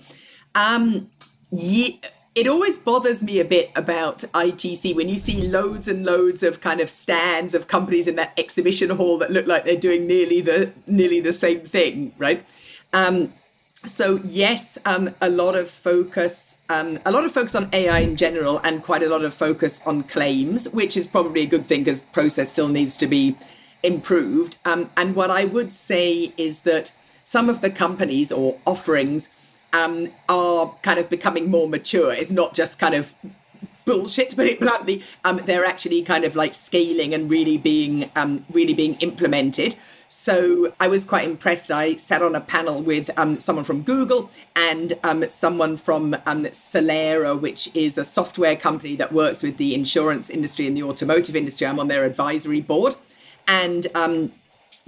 Um, 0.54 1.11
it 1.50 2.47
always 2.47 2.78
bothers 2.78 3.23
me 3.23 3.40
a 3.40 3.44
bit 3.44 3.73
about 3.75 4.18
ITC 4.18 4.94
when 4.94 5.08
you 5.08 5.18
see 5.18 5.49
loads 5.49 5.88
and 5.88 6.06
loads 6.06 6.42
of 6.42 6.61
kind 6.61 6.80
of 6.80 6.88
stands 6.88 7.52
of 7.52 7.66
companies 7.66 8.06
in 8.06 8.14
that 8.16 8.32
exhibition 8.38 8.90
hall 8.90 9.18
that 9.18 9.30
look 9.30 9.47
like 9.47 9.64
they're 9.64 9.76
doing 9.76 10.06
nearly 10.06 10.40
the 10.40 10.73
nearly 10.87 11.20
the 11.20 11.32
same 11.32 11.61
thing, 11.61 12.14
right? 12.16 12.47
Um, 12.92 13.33
so 13.87 14.21
yes, 14.25 14.76
um, 14.85 15.14
a 15.21 15.30
lot 15.30 15.54
of 15.54 15.71
focus, 15.71 16.59
um, 16.68 16.99
a 17.07 17.12
lot 17.12 17.25
of 17.25 17.33
focus 17.33 17.54
on 17.54 17.68
AI 17.73 18.00
in 18.00 18.16
general, 18.16 18.61
and 18.64 18.83
quite 18.83 19.02
a 19.02 19.09
lot 19.09 19.23
of 19.23 19.33
focus 19.33 19.80
on 19.87 20.02
claims, 20.02 20.68
which 20.71 20.97
is 20.97 21.07
probably 21.07 21.42
a 21.42 21.47
good 21.47 21.66
thing 21.66 21.85
because 21.85 22.00
process 22.00 22.50
still 22.50 22.68
needs 22.68 22.97
to 22.97 23.07
be 23.07 23.37
improved. 23.83 24.57
Um, 24.64 24.90
and 24.97 25.14
what 25.14 25.30
I 25.30 25.45
would 25.45 25.73
say 25.73 26.33
is 26.37 26.62
that 26.62 26.92
some 27.23 27.49
of 27.49 27.61
the 27.61 27.71
companies 27.71 28.33
or 28.33 28.59
offerings 28.66 29.30
um, 29.73 30.11
are 30.28 30.75
kind 30.83 30.99
of 30.99 31.09
becoming 31.09 31.50
more 31.50 31.68
mature. 31.68 32.12
It's 32.12 32.33
not 32.33 32.54
just 32.54 32.78
kind 32.78 32.95
of 32.95 33.14
bullshit, 33.85 34.30
to 34.30 34.37
put 34.37 34.47
it 34.47 34.61
bluntly. 34.61 35.02
Um, 35.25 35.40
they're 35.45 35.64
actually 35.64 36.02
kind 36.02 36.25
of 36.25 36.35
like 36.37 36.54
scaling 36.54 37.14
and 37.14 37.30
really 37.30 37.59
being 37.59 38.11
um, 38.16 38.45
really 38.50 38.75
being 38.75 38.95
implemented. 38.97 39.76
So 40.09 40.73
I 40.81 40.88
was 40.88 41.05
quite 41.05 41.29
impressed. 41.29 41.71
I 41.71 41.97
sat 41.97 42.23
on 42.23 42.35
a 42.35 42.41
panel 42.41 42.83
with 42.83 43.11
um, 43.19 43.38
someone 43.38 43.65
from 43.65 43.83
Google 43.83 44.31
and 44.57 44.99
um, 45.05 45.29
someone 45.29 45.77
from 45.77 46.15
um, 46.25 46.45
Solera, 46.45 47.38
which 47.38 47.71
is 47.75 47.99
a 47.99 48.05
software 48.05 48.57
company 48.57 48.97
that 48.97 49.12
works 49.12 49.43
with 49.43 49.59
the 49.59 49.75
insurance 49.75 50.31
industry 50.31 50.67
and 50.67 50.75
the 50.75 50.83
automotive 50.83 51.37
industry. 51.37 51.67
I'm 51.67 51.79
on 51.79 51.88
their 51.88 52.05
advisory 52.05 52.62
board. 52.62 52.97
And 53.47 53.87
um, 53.95 54.33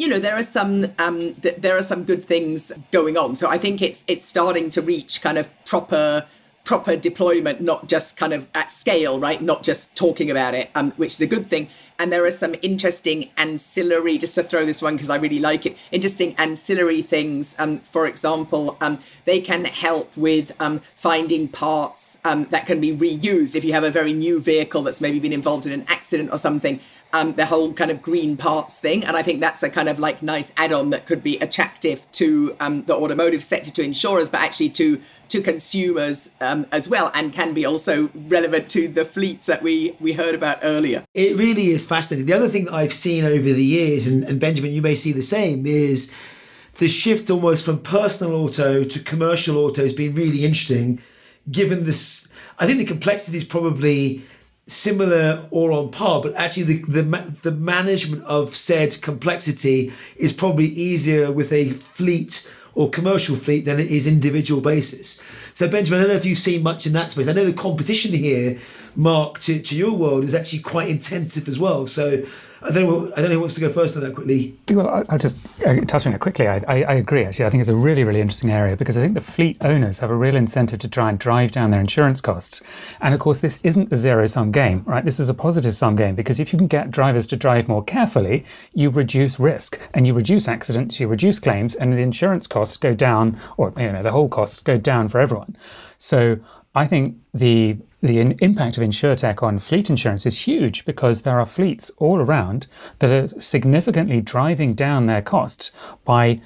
you 0.01 0.09
know 0.09 0.19
there 0.19 0.35
are 0.35 0.43
some 0.43 0.93
um, 0.99 1.35
th- 1.35 1.57
there 1.59 1.77
are 1.77 1.83
some 1.83 2.05
good 2.05 2.23
things 2.23 2.73
going 2.91 3.19
on. 3.19 3.35
So 3.35 3.51
I 3.51 3.59
think 3.59 3.83
it's 3.83 4.03
it's 4.09 4.25
starting 4.25 4.71
to 4.71 4.81
reach 4.81 5.21
kind 5.21 5.37
of 5.37 5.51
proper 5.67 6.27
proper 6.65 6.97
deployment, 6.97 7.61
not 7.61 7.89
just 7.89 8.17
kind 8.17 8.33
of 8.33 8.47
at 8.55 8.71
scale, 8.71 9.19
right? 9.19 9.43
Not 9.43 9.63
just 9.63 9.97
talking 9.97 10.31
about 10.31 10.55
it, 10.55 10.71
um, 10.75 10.93
which 10.93 11.13
is 11.15 11.21
a 11.21 11.27
good 11.27 11.47
thing. 11.47 11.69
And 11.99 12.13
there 12.13 12.25
are 12.25 12.31
some 12.31 12.55
interesting 12.63 13.31
ancillary, 13.37 14.17
just 14.19 14.35
to 14.37 14.43
throw 14.43 14.65
this 14.65 14.81
one 14.81 14.95
because 14.95 15.11
I 15.11 15.17
really 15.17 15.39
like 15.39 15.67
it, 15.67 15.77
interesting 15.91 16.35
ancillary 16.39 17.03
things. 17.03 17.57
Um, 17.59 17.81
for 17.81 18.07
example, 18.07 18.77
um, 18.81 19.01
they 19.25 19.41
can 19.41 19.65
help 19.65 20.17
with 20.17 20.53
um, 20.61 20.81
finding 20.95 21.49
parts 21.49 22.19
um, 22.25 22.47
that 22.51 22.67
can 22.67 22.81
be 22.81 22.97
reused 22.97 23.55
if 23.55 23.65
you 23.65 23.73
have 23.73 23.85
a 23.85 23.91
very 23.91 24.13
new 24.13 24.41
vehicle 24.41 24.83
that's 24.83 25.01
maybe 25.01 25.19
been 25.19 25.33
involved 25.33 25.67
in 25.67 25.73
an 25.73 25.85
accident 25.89 26.31
or 26.33 26.39
something 26.39 26.81
um, 27.13 27.35
the 27.35 27.47
whole 27.47 27.73
kind 27.73 27.91
of 27.91 28.01
green 28.03 28.37
parts 28.37 28.79
thing. 28.79 29.05
And 29.05 29.17
I 29.17 29.23
think 29.23 29.41
that's 29.41 29.63
a 29.63 29.71
kind 29.71 29.89
of 29.89 29.99
like 29.99 30.23
nice 30.23 30.53
add 30.57 30.73
on 30.73 30.91
that 30.91 31.07
could 31.07 31.23
be 31.23 31.39
attractive 31.39 32.11
to 32.13 32.57
um, 32.61 32.85
the 32.85 32.95
automotive 32.95 33.43
sector, 33.43 33.71
to 33.71 33.83
insurers, 33.83 34.29
but 34.29 34.41
actually 34.41 34.71
to 34.71 35.01
to 35.29 35.41
consumers 35.41 36.31
um, 36.41 36.67
as 36.73 36.89
well, 36.89 37.13
and 37.15 37.33
can 37.33 37.55
be 37.55 37.65
also 37.65 38.11
relevant 38.15 38.69
to 38.69 38.89
the 38.89 39.05
fleets 39.05 39.47
that 39.47 39.63
we, 39.63 39.97
we 40.01 40.13
heard 40.13 40.35
about 40.35 40.59
earlier. 40.63 41.05
It 41.15 41.37
really 41.37 41.69
is 41.69 41.87
fascinating. 41.87 42.27
The 42.27 42.33
other 42.33 42.49
thing 42.49 42.65
that 42.65 42.75
I've 42.75 42.93
seen 42.93 43.25
over 43.25 43.53
the 43.53 43.65
years, 43.65 44.09
and, 44.09 44.25
and 44.25 44.41
Benjamin, 44.41 44.73
you 44.73 44.83
may 44.83 44.97
see 44.97 45.13
the 45.13 45.23
same, 45.23 45.67
is 45.67 46.13
the 46.81 46.89
shift 46.89 47.31
almost 47.31 47.65
from 47.65 47.79
personal 47.79 48.35
auto 48.35 48.83
to 48.83 48.99
commercial 49.01 49.59
auto 49.59 49.83
has 49.83 49.93
been 49.93 50.15
really 50.15 50.45
interesting 50.45 51.01
given 51.51 51.85
this 51.85 52.33
i 52.59 52.67
think 52.67 52.79
the 52.79 52.85
complexity 52.85 53.37
is 53.37 53.45
probably 53.45 54.25
similar 54.67 55.47
or 55.51 55.73
on 55.73 55.91
par, 55.91 56.23
but 56.23 56.35
actually 56.35 56.63
the, 56.63 57.03
the 57.03 57.03
the 57.43 57.51
management 57.51 58.23
of 58.25 58.55
said 58.55 59.01
complexity 59.03 59.93
is 60.17 60.33
probably 60.33 60.67
easier 60.67 61.33
with 61.33 61.53
a 61.53 61.73
fleet 61.73 62.49
or 62.75 62.89
commercial 62.89 63.37
fleet 63.37 63.65
than 63.65 63.81
it 63.81 63.91
is 63.91 64.07
individual 64.07 64.61
basis. 64.61 65.23
So 65.61 65.69
Benjamin, 65.69 66.01
I 66.01 66.05
don't 66.05 66.13
know 66.13 66.17
if 66.17 66.25
you've 66.25 66.39
seen 66.39 66.63
much 66.63 66.87
in 66.87 66.95
that 66.95 67.11
space. 67.11 67.29
I 67.29 67.33
know 67.33 67.45
the 67.45 67.53
competition 67.53 68.15
here, 68.15 68.57
Mark, 68.97 69.41
to, 69.41 69.61
to 69.61 69.77
your 69.77 69.93
world 69.93 70.25
is 70.25 70.35
actually 70.35 70.61
quite 70.61 70.89
intensive 70.89 71.49
as 71.49 71.59
well. 71.59 71.87
So 71.87 72.25
I 72.63 72.71
don't 72.73 72.85
know. 72.85 73.13
I 73.17 73.21
don't 73.21 73.31
know 73.31 73.37
who 73.37 73.41
wants 73.41 73.55
to 73.55 73.61
go 73.61 73.71
first 73.71 73.97
on 73.97 74.03
that 74.03 74.15
quickly. 74.15 74.55
Well, 74.71 75.05
I'll 75.09 75.19
just 75.19 75.39
uh, 75.67 75.81
touch 75.87 76.07
on 76.07 76.13
it 76.13 76.21
quickly. 76.21 76.47
I, 76.47 76.57
I, 76.69 76.83
I, 76.83 76.93
agree. 76.95 77.25
Actually, 77.25 77.47
I 77.47 77.51
think 77.51 77.63
it's 77.63 77.71
a 77.71 77.75
really, 77.75 78.05
really 78.05 78.21
interesting 78.21 78.51
area 78.51 78.77
because 78.77 78.99
I 78.99 79.03
think 79.03 79.15
the 79.15 79.23
fleet 79.23 79.57
owners 79.63 79.99
have 80.01 80.11
a 80.11 80.15
real 80.15 80.37
incentive 80.37 80.79
to 80.81 80.89
try 80.89 81.09
and 81.09 81.19
drive 81.19 81.53
down 81.53 81.71
their 81.71 81.81
insurance 81.81 82.21
costs. 82.21 82.63
And 83.01 83.15
of 83.15 83.21
course, 83.21 83.41
this 83.41 83.61
isn't 83.63 83.91
a 83.91 83.97
zero-sum 83.97 84.53
game, 84.53 84.83
right? 84.87 85.05
This 85.05 85.19
is 85.19 85.31
a 85.31 85.35
positive-sum 85.35 85.97
game 85.97 86.15
because 86.15 86.39
if 86.39 86.53
you 86.53 86.59
can 86.59 86.67
get 86.67 86.91
drivers 86.91 87.27
to 87.29 87.37
drive 87.37 87.67
more 87.67 87.83
carefully, 87.83 88.45
you 88.75 88.91
reduce 88.91 89.41
risk 89.41 89.81
and 89.95 90.07
you 90.07 90.13
reduce 90.13 90.47
accidents, 90.47 91.01
you 91.01 91.09
reduce 91.09 91.39
claims, 91.39 91.75
and 91.75 91.95
the 91.95 91.99
insurance 91.99 92.47
costs 92.47 92.77
go 92.77 92.95
down, 92.95 93.39
or 93.57 93.73
you 93.79 93.91
know, 93.91 94.03
the 94.03 94.13
whole 94.13 94.29
costs 94.29 94.61
go 94.61 94.77
down 94.77 95.09
for 95.09 95.19
everyone. 95.19 95.50
So 95.99 96.39
I 96.75 96.87
think 96.87 97.17
the 97.35 97.79
the 98.03 98.19
impact 98.19 98.79
of 98.79 98.83
insurtech 98.83 99.43
on 99.43 99.59
fleet 99.59 99.91
insurance 99.91 100.25
is 100.25 100.47
huge 100.47 100.87
because 100.87 101.21
there 101.21 101.39
are 101.39 101.45
fleets 101.45 101.91
all 101.99 102.19
around 102.19 102.67
that 103.01 103.13
are 103.13 103.29
significantly 103.39 104.23
driving 104.23 104.73
down 104.73 105.05
their 105.05 105.21
costs 105.21 105.71
by 106.07 106.41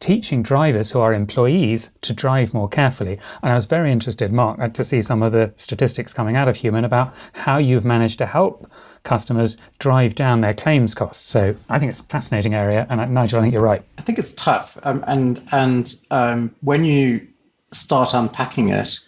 teaching 0.00 0.42
drivers 0.42 0.90
who 0.90 0.98
are 0.98 1.14
employees 1.14 1.96
to 2.00 2.12
drive 2.12 2.52
more 2.52 2.68
carefully. 2.68 3.18
And 3.42 3.52
I 3.52 3.54
was 3.54 3.66
very 3.66 3.92
interested, 3.92 4.32
Mark, 4.32 4.58
uh, 4.58 4.68
to 4.70 4.82
see 4.82 5.00
some 5.00 5.22
of 5.22 5.30
the 5.30 5.52
statistics 5.56 6.12
coming 6.12 6.34
out 6.34 6.48
of 6.48 6.60
Humn 6.60 6.84
about 6.84 7.14
how 7.32 7.58
you've 7.58 7.84
managed 7.84 8.18
to 8.18 8.26
help 8.26 8.68
customers 9.04 9.56
drive 9.78 10.16
down 10.16 10.40
their 10.40 10.54
claims 10.54 10.94
costs. 10.94 11.24
So 11.24 11.54
I 11.68 11.78
think 11.78 11.90
it's 11.90 12.00
a 12.00 12.04
fascinating 12.04 12.54
area. 12.54 12.86
And 12.90 13.00
uh, 13.00 13.04
Nigel, 13.04 13.38
I 13.38 13.42
think 13.42 13.54
you're 13.54 13.62
right. 13.62 13.82
I 13.98 14.02
think 14.02 14.18
it's 14.18 14.32
tough. 14.32 14.76
Um, 14.82 15.04
and 15.06 15.46
and 15.52 15.94
um, 16.10 16.52
when 16.62 16.84
you 16.84 17.24
start 17.72 18.14
unpacking 18.14 18.68
it, 18.68 18.98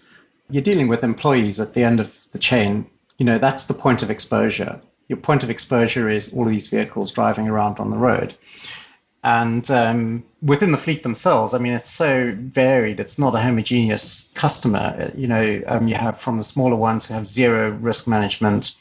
you're 0.51 0.63
dealing 0.63 0.89
with 0.89 1.05
employees 1.05 1.61
at 1.61 1.75
the 1.75 1.85
end 1.85 2.01
of 2.01 2.27
the 2.33 2.39
chain. 2.39 2.87
You 3.19 3.27
know, 3.27 3.39
that's 3.39 3.67
the 3.67 3.75
point 3.75 4.03
of 4.03 4.11
exposure. 4.11 4.81
Your 5.09 5.19
point 5.19 5.43
of 5.43 5.51
exposure 5.51 6.09
is 6.09 6.33
all 6.33 6.45
of 6.45 6.51
these 6.51 6.67
vehicles 6.67 7.13
driving 7.13 7.49
around 7.49 7.79
on 7.79 7.91
the 7.91 7.97
road. 7.97 8.35
And 9.23 9.71
um, 9.71 10.23
within 10.43 10.71
the 10.71 10.79
fleet 10.79 11.03
themselves, 11.03 11.55
I 11.55 11.59
mean, 11.59 11.73
it's 11.73 11.91
so 11.91 12.37
varied. 12.39 13.01
It's 13.01 13.19
not 13.19 13.35
a 13.35 13.41
homogeneous 13.41 14.31
customer. 14.35 15.11
You 15.17 15.27
know, 15.27 15.63
um, 15.67 15.89
you 15.89 15.95
have 15.95 16.21
from 16.21 16.37
the 16.37 16.45
smaller 16.45 16.77
ones 16.77 17.07
who 17.07 17.15
have 17.15 17.27
zero 17.27 17.71
risk 17.71 18.07
management, 18.07 18.77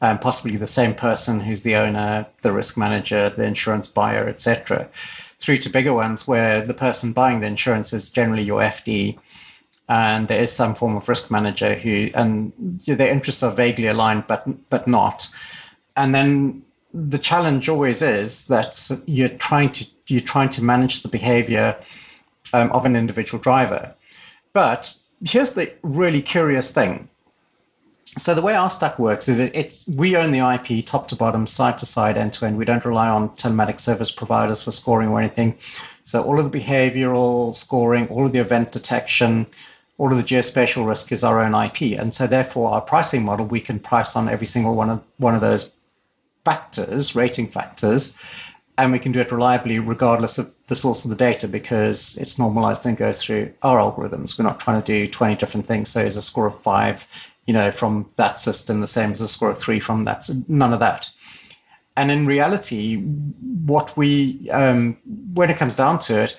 um, 0.00 0.20
possibly 0.20 0.56
the 0.56 0.68
same 0.68 0.94
person 0.94 1.40
who's 1.40 1.62
the 1.62 1.74
owner, 1.74 2.24
the 2.42 2.52
risk 2.52 2.78
manager, 2.78 3.30
the 3.30 3.44
insurance 3.44 3.88
buyer, 3.88 4.28
etc., 4.28 4.88
through 5.40 5.58
to 5.58 5.70
bigger 5.70 5.94
ones 5.94 6.28
where 6.28 6.64
the 6.64 6.74
person 6.74 7.12
buying 7.12 7.40
the 7.40 7.46
insurance 7.46 7.92
is 7.92 8.10
generally 8.10 8.42
your 8.42 8.60
FD, 8.60 9.18
and 9.88 10.28
there 10.28 10.40
is 10.40 10.52
some 10.52 10.74
form 10.74 10.96
of 10.96 11.08
risk 11.08 11.30
manager 11.30 11.74
who, 11.74 12.10
and 12.14 12.52
their 12.86 13.10
interests 13.10 13.42
are 13.42 13.52
vaguely 13.52 13.88
aligned, 13.88 14.26
but 14.26 14.46
but 14.70 14.86
not. 14.86 15.26
And 15.96 16.14
then 16.14 16.62
the 16.92 17.18
challenge 17.18 17.68
always 17.68 18.02
is 18.02 18.46
that 18.48 18.90
you're 19.06 19.28
trying 19.28 19.72
to 19.72 19.86
you're 20.06 20.20
trying 20.20 20.50
to 20.50 20.62
manage 20.62 21.02
the 21.02 21.08
behavior 21.08 21.76
um, 22.52 22.70
of 22.72 22.84
an 22.84 22.96
individual 22.96 23.40
driver. 23.40 23.94
But 24.52 24.94
here's 25.24 25.54
the 25.54 25.72
really 25.82 26.22
curious 26.22 26.72
thing. 26.72 27.08
So 28.18 28.34
the 28.34 28.42
way 28.42 28.54
our 28.54 28.68
stack 28.68 28.98
works 28.98 29.28
is 29.28 29.38
it, 29.38 29.52
it's 29.54 29.86
we 29.86 30.16
own 30.16 30.32
the 30.32 30.40
IP 30.40 30.84
top 30.84 31.06
to 31.08 31.16
bottom, 31.16 31.46
side 31.46 31.78
to 31.78 31.86
side, 31.86 32.16
end 32.16 32.32
to 32.34 32.46
end. 32.46 32.58
We 32.58 32.64
don't 32.64 32.84
rely 32.84 33.08
on 33.08 33.30
telematics 33.30 33.80
service 33.80 34.10
providers 34.10 34.64
for 34.64 34.72
scoring 34.72 35.10
or 35.10 35.20
anything. 35.20 35.56
So 36.02 36.22
all 36.22 36.40
of 36.40 36.50
the 36.50 36.58
behavioral 36.58 37.54
scoring, 37.54 38.08
all 38.08 38.26
of 38.26 38.32
the 38.32 38.40
event 38.40 38.72
detection, 38.72 39.46
all 39.98 40.10
of 40.10 40.16
the 40.16 40.24
geospatial 40.24 40.88
risk 40.88 41.12
is 41.12 41.22
our 41.22 41.40
own 41.40 41.54
IP. 41.54 41.98
And 42.00 42.12
so 42.12 42.26
therefore 42.26 42.72
our 42.72 42.80
pricing 42.80 43.24
model, 43.24 43.46
we 43.46 43.60
can 43.60 43.78
price 43.78 44.16
on 44.16 44.28
every 44.28 44.46
single 44.46 44.74
one 44.74 44.90
of 44.90 45.02
one 45.18 45.36
of 45.36 45.40
those 45.40 45.70
factors, 46.44 47.14
rating 47.14 47.46
factors, 47.46 48.16
and 48.78 48.92
we 48.92 48.98
can 48.98 49.12
do 49.12 49.20
it 49.20 49.30
reliably 49.30 49.78
regardless 49.78 50.38
of 50.38 50.50
the 50.68 50.74
source 50.74 51.04
of 51.04 51.10
the 51.10 51.16
data 51.16 51.46
because 51.46 52.16
it's 52.16 52.38
normalized 52.38 52.86
and 52.86 52.96
goes 52.96 53.22
through 53.22 53.52
our 53.62 53.78
algorithms. 53.78 54.38
We're 54.38 54.46
not 54.46 54.58
trying 54.58 54.82
to 54.82 54.86
do 54.86 55.06
20 55.06 55.36
different 55.36 55.66
things. 55.66 55.90
So 55.90 56.00
is 56.00 56.16
a 56.16 56.22
score 56.22 56.46
of 56.46 56.58
five, 56.58 57.06
you 57.50 57.54
know, 57.54 57.72
from 57.72 58.08
that 58.14 58.38
system 58.38 58.80
the 58.80 58.86
same 58.86 59.10
as 59.10 59.20
a 59.20 59.26
score 59.26 59.50
of 59.50 59.58
three 59.58 59.80
from 59.80 60.04
that? 60.04 60.30
None 60.46 60.72
of 60.72 60.78
that. 60.78 61.10
And 61.96 62.08
in 62.08 62.24
reality, 62.24 62.98
what 63.66 63.96
we, 63.96 64.48
um, 64.50 64.96
when 65.34 65.50
it 65.50 65.56
comes 65.56 65.74
down 65.74 65.98
to 66.06 66.20
it, 66.20 66.36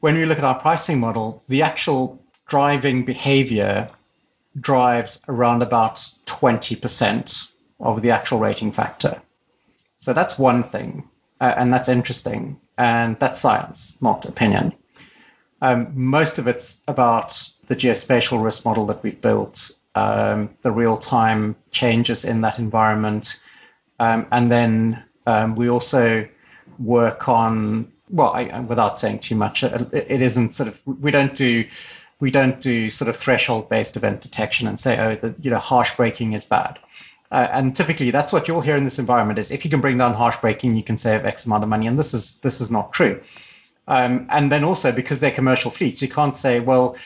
when 0.00 0.14
we 0.14 0.26
look 0.26 0.36
at 0.36 0.44
our 0.44 0.60
pricing 0.60 1.00
model, 1.00 1.42
the 1.48 1.62
actual 1.62 2.22
driving 2.48 3.02
behavior 3.02 3.88
drives 4.60 5.24
around 5.26 5.62
about 5.62 5.94
20% 6.26 7.50
of 7.80 8.02
the 8.02 8.10
actual 8.10 8.38
rating 8.38 8.72
factor. 8.72 9.22
So 9.96 10.12
that's 10.12 10.38
one 10.38 10.62
thing, 10.62 11.08
uh, 11.40 11.54
and 11.56 11.72
that's 11.72 11.88
interesting, 11.88 12.60
and 12.76 13.18
that's 13.20 13.40
science, 13.40 14.02
not 14.02 14.26
opinion. 14.26 14.74
Um, 15.62 15.90
most 15.94 16.38
of 16.38 16.46
it's 16.46 16.82
about 16.88 17.30
the 17.68 17.74
geospatial 17.74 18.44
risk 18.44 18.66
model 18.66 18.84
that 18.84 19.02
we've 19.02 19.22
built, 19.22 19.70
um, 19.94 20.50
the 20.62 20.70
real 20.70 20.96
time 20.96 21.56
changes 21.70 22.24
in 22.24 22.40
that 22.42 22.58
environment, 22.58 23.40
um, 24.00 24.26
and 24.32 24.50
then 24.50 25.02
um, 25.26 25.54
we 25.56 25.68
also 25.68 26.26
work 26.78 27.28
on 27.28 27.90
well, 28.10 28.32
I, 28.34 28.60
without 28.60 28.98
saying 28.98 29.20
too 29.20 29.34
much, 29.34 29.64
it, 29.64 29.92
it 29.92 30.20
isn't 30.22 30.54
sort 30.54 30.68
of 30.68 30.80
we 30.86 31.10
don't 31.10 31.34
do 31.34 31.64
we 32.20 32.30
don't 32.30 32.60
do 32.60 32.90
sort 32.90 33.08
of 33.08 33.16
threshold 33.16 33.68
based 33.68 33.96
event 33.96 34.20
detection 34.20 34.66
and 34.66 34.78
say 34.78 34.98
oh 34.98 35.16
the 35.16 35.34
you 35.40 35.50
know 35.50 35.58
harsh 35.58 35.96
braking 35.96 36.32
is 36.32 36.44
bad 36.44 36.78
uh, 37.34 37.48
and 37.50 37.74
typically, 37.74 38.12
that's 38.12 38.32
what 38.32 38.46
you'll 38.46 38.60
hear 38.60 38.76
in 38.76 38.84
this 38.84 39.00
environment: 39.00 39.40
is 39.40 39.50
if 39.50 39.64
you 39.64 39.70
can 39.70 39.80
bring 39.80 39.98
down 39.98 40.14
harsh 40.14 40.36
braking, 40.36 40.76
you 40.76 40.84
can 40.84 40.96
save 40.96 41.24
X 41.24 41.46
amount 41.46 41.64
of 41.64 41.68
money. 41.68 41.88
And 41.88 41.98
this 41.98 42.14
is 42.14 42.36
this 42.42 42.60
is 42.60 42.70
not 42.70 42.92
true. 42.92 43.20
Um, 43.88 44.26
and 44.30 44.52
then 44.52 44.62
also 44.62 44.92
because 44.92 45.20
they're 45.20 45.32
commercial 45.32 45.72
fleets, 45.72 46.00
you 46.00 46.08
can't 46.08 46.36
say, 46.36 46.60
well, 46.60 46.96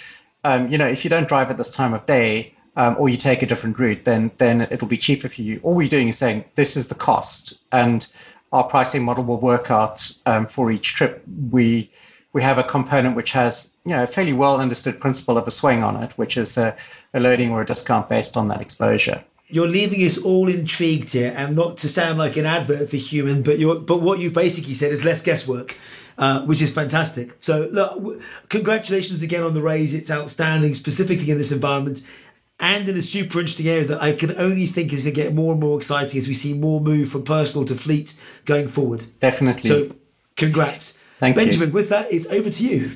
um, 0.44 0.68
you 0.68 0.77
know, 0.77 0.87
if 0.87 1.03
you 1.03 1.09
don't 1.09 1.27
drive 1.27 1.51
at 1.51 1.57
this 1.57 1.70
time 1.70 1.94
of 1.94 2.05
day, 2.05 2.55
um, 2.79 2.97
or 2.99 3.09
you 3.09 3.17
take 3.17 3.43
a 3.43 3.47
different 3.47 3.79
route, 3.79 4.05
then 4.05 4.31
then 4.38 4.62
it'll 4.71 4.88
be 4.88 4.97
cheaper 4.97 5.29
for 5.29 5.43
you. 5.43 5.61
All 5.62 5.75
we're 5.75 5.88
doing 5.88 6.09
is 6.09 6.17
saying 6.17 6.45
this 6.55 6.77
is 6.77 6.88
the 6.88 6.95
cost, 6.95 7.59
and 7.73 8.07
our 8.53 8.64
pricing 8.64 9.05
model 9.05 9.25
will 9.25 9.41
work 9.41 9.71
out 9.71 10.11
um, 10.25 10.47
for 10.47 10.71
each 10.71 10.95
trip. 10.95 11.23
We 11.51 11.91
we 12.33 12.43
have 12.43 12.57
a 12.57 12.62
component 12.62 13.17
which 13.17 13.33
has 13.33 13.77
you 13.85 13.91
know 13.91 14.05
a 14.05 14.07
fairly 14.07 14.33
well 14.33 14.61
understood 14.61 15.01
principle 15.01 15.37
of 15.37 15.47
a 15.47 15.51
swing 15.51 15.83
on 15.83 16.03
it, 16.03 16.12
which 16.17 16.37
is 16.37 16.57
a, 16.57 16.75
a 17.14 17.21
loading 17.21 17.51
or 17.51 17.61
a 17.61 17.67
discount 17.67 18.09
based 18.09 18.37
on 18.37 18.49
that 18.49 18.61
exposure 18.61 19.23
you're 19.51 19.67
leaving 19.67 20.05
us 20.05 20.19
all 20.19 20.49
intrigued 20.49 21.12
here, 21.12 21.35
and 21.37 21.57
not 21.57 21.79
to 21.79 21.88
sound 21.88 22.19
like 22.19 22.37
an 22.37 22.45
advert 22.45 22.91
for 22.91 22.97
Humn, 22.97 23.43
but 23.43 23.59
you 23.59 23.75
but 23.79 24.03
what 24.03 24.19
you've 24.19 24.35
basically 24.35 24.75
said 24.75 24.93
is 24.93 25.05
less 25.05 25.23
guesswork, 25.23 25.79
uh, 26.19 26.43
which 26.43 26.61
is 26.61 26.71
fantastic. 26.71 27.35
So 27.41 27.69
look, 27.73 28.23
congratulations 28.51 29.23
again 29.23 29.43
on 29.43 29.55
the 29.55 29.62
raise. 29.62 29.95
It's 29.95 30.11
outstanding, 30.11 30.75
specifically 30.75 31.31
in 31.31 31.38
this 31.38 31.51
environment. 31.51 32.03
And 32.61 32.88
in 32.88 32.97
a 32.97 33.03
super 33.03 33.38
interesting 33.38 33.68
area 33.68 33.85
that 33.85 34.03
I 34.03 34.12
can 34.12 34.37
only 34.37 34.66
think 34.66 34.92
is 34.92 35.05
going 35.05 35.14
to 35.14 35.23
get 35.23 35.35
more 35.35 35.53
and 35.53 35.61
more 35.61 35.77
exciting 35.77 36.18
as 36.18 36.27
we 36.27 36.35
see 36.35 36.55
more 36.55 36.81
move 36.81 37.11
from 37.11 37.23
personal 37.23 37.64
to 37.66 37.77
fleet 37.77 38.14
going 38.47 38.68
forward. 38.68 39.05
Definitely. 39.21 39.68
So, 39.68 39.94
congrats. 40.37 40.99
Thank 41.21 41.37
you. 41.37 41.42
Benjamin, 41.42 41.68
you. 41.68 41.75
with 41.75 41.88
that, 41.90 42.12
it's 42.12 42.27
over 42.27 42.51
to 42.51 42.66
you. 42.66 42.92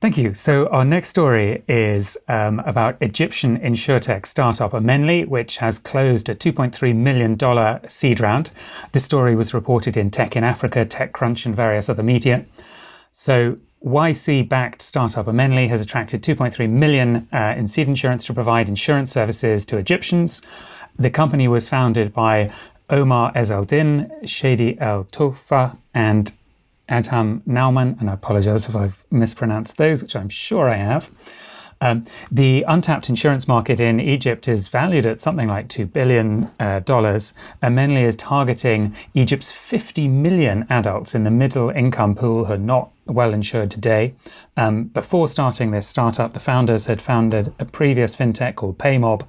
Thank 0.00 0.16
you. 0.16 0.32
So, 0.34 0.68
our 0.68 0.84
next 0.84 1.08
story 1.08 1.64
is 1.68 2.16
um, 2.28 2.60
about 2.60 2.96
Egyptian 3.00 3.58
insurtech 3.58 4.26
startup 4.26 4.70
Amenli, 4.70 5.26
which 5.26 5.58
has 5.58 5.80
closed 5.80 6.28
a 6.28 6.36
$2.3 6.36 6.94
million 6.94 7.88
seed 7.88 8.20
round. 8.20 8.52
This 8.92 9.04
story 9.04 9.34
was 9.34 9.54
reported 9.54 9.96
in 9.96 10.10
Tech 10.10 10.36
in 10.36 10.44
Africa, 10.44 10.84
TechCrunch, 10.84 11.46
and 11.46 11.54
various 11.54 11.88
other 11.88 12.04
media. 12.04 12.46
So, 13.12 13.58
YC 13.84 14.48
backed 14.48 14.82
startup 14.82 15.26
Amenli 15.26 15.68
has 15.68 15.80
attracted 15.80 16.22
2.3 16.22 16.68
million 16.68 17.28
uh, 17.32 17.54
in 17.56 17.68
seed 17.68 17.88
insurance 17.88 18.26
to 18.26 18.34
provide 18.34 18.68
insurance 18.68 19.12
services 19.12 19.64
to 19.66 19.76
Egyptians. 19.76 20.42
The 20.96 21.10
company 21.10 21.46
was 21.46 21.68
founded 21.68 22.12
by 22.12 22.50
Omar 22.90 23.32
Ezeldin, 23.34 24.28
Shady 24.28 24.78
El 24.80 25.04
Tofa, 25.04 25.78
and 25.94 26.32
Adham 26.88 27.42
Nauman, 27.42 28.00
and 28.00 28.10
I 28.10 28.14
apologize 28.14 28.68
if 28.68 28.74
I've 28.74 29.04
mispronounced 29.10 29.76
those, 29.76 30.02
which 30.02 30.16
I'm 30.16 30.28
sure 30.28 30.68
I 30.68 30.76
have. 30.76 31.10
Um, 31.80 32.04
the 32.30 32.64
untapped 32.66 33.08
insurance 33.08 33.46
market 33.46 33.80
in 33.80 34.00
Egypt 34.00 34.48
is 34.48 34.68
valued 34.68 35.06
at 35.06 35.20
something 35.20 35.48
like 35.48 35.68
$2 35.68 35.92
billion. 35.92 36.44
Uh, 36.58 36.80
Amenli 36.80 38.02
is 38.02 38.16
targeting 38.16 38.94
Egypt's 39.14 39.52
50 39.52 40.08
million 40.08 40.66
adults 40.70 41.14
in 41.14 41.24
the 41.24 41.30
middle 41.30 41.70
income 41.70 42.14
pool 42.14 42.44
who 42.44 42.54
are 42.54 42.58
not 42.58 42.90
well 43.06 43.32
insured 43.32 43.70
today. 43.70 44.14
Um, 44.56 44.84
before 44.84 45.28
starting 45.28 45.70
this 45.70 45.86
startup, 45.86 46.32
the 46.32 46.40
founders 46.40 46.86
had 46.86 47.00
founded 47.00 47.52
a 47.58 47.64
previous 47.64 48.16
fintech 48.16 48.56
called 48.56 48.78
PayMob. 48.78 49.26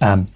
Um, 0.00 0.28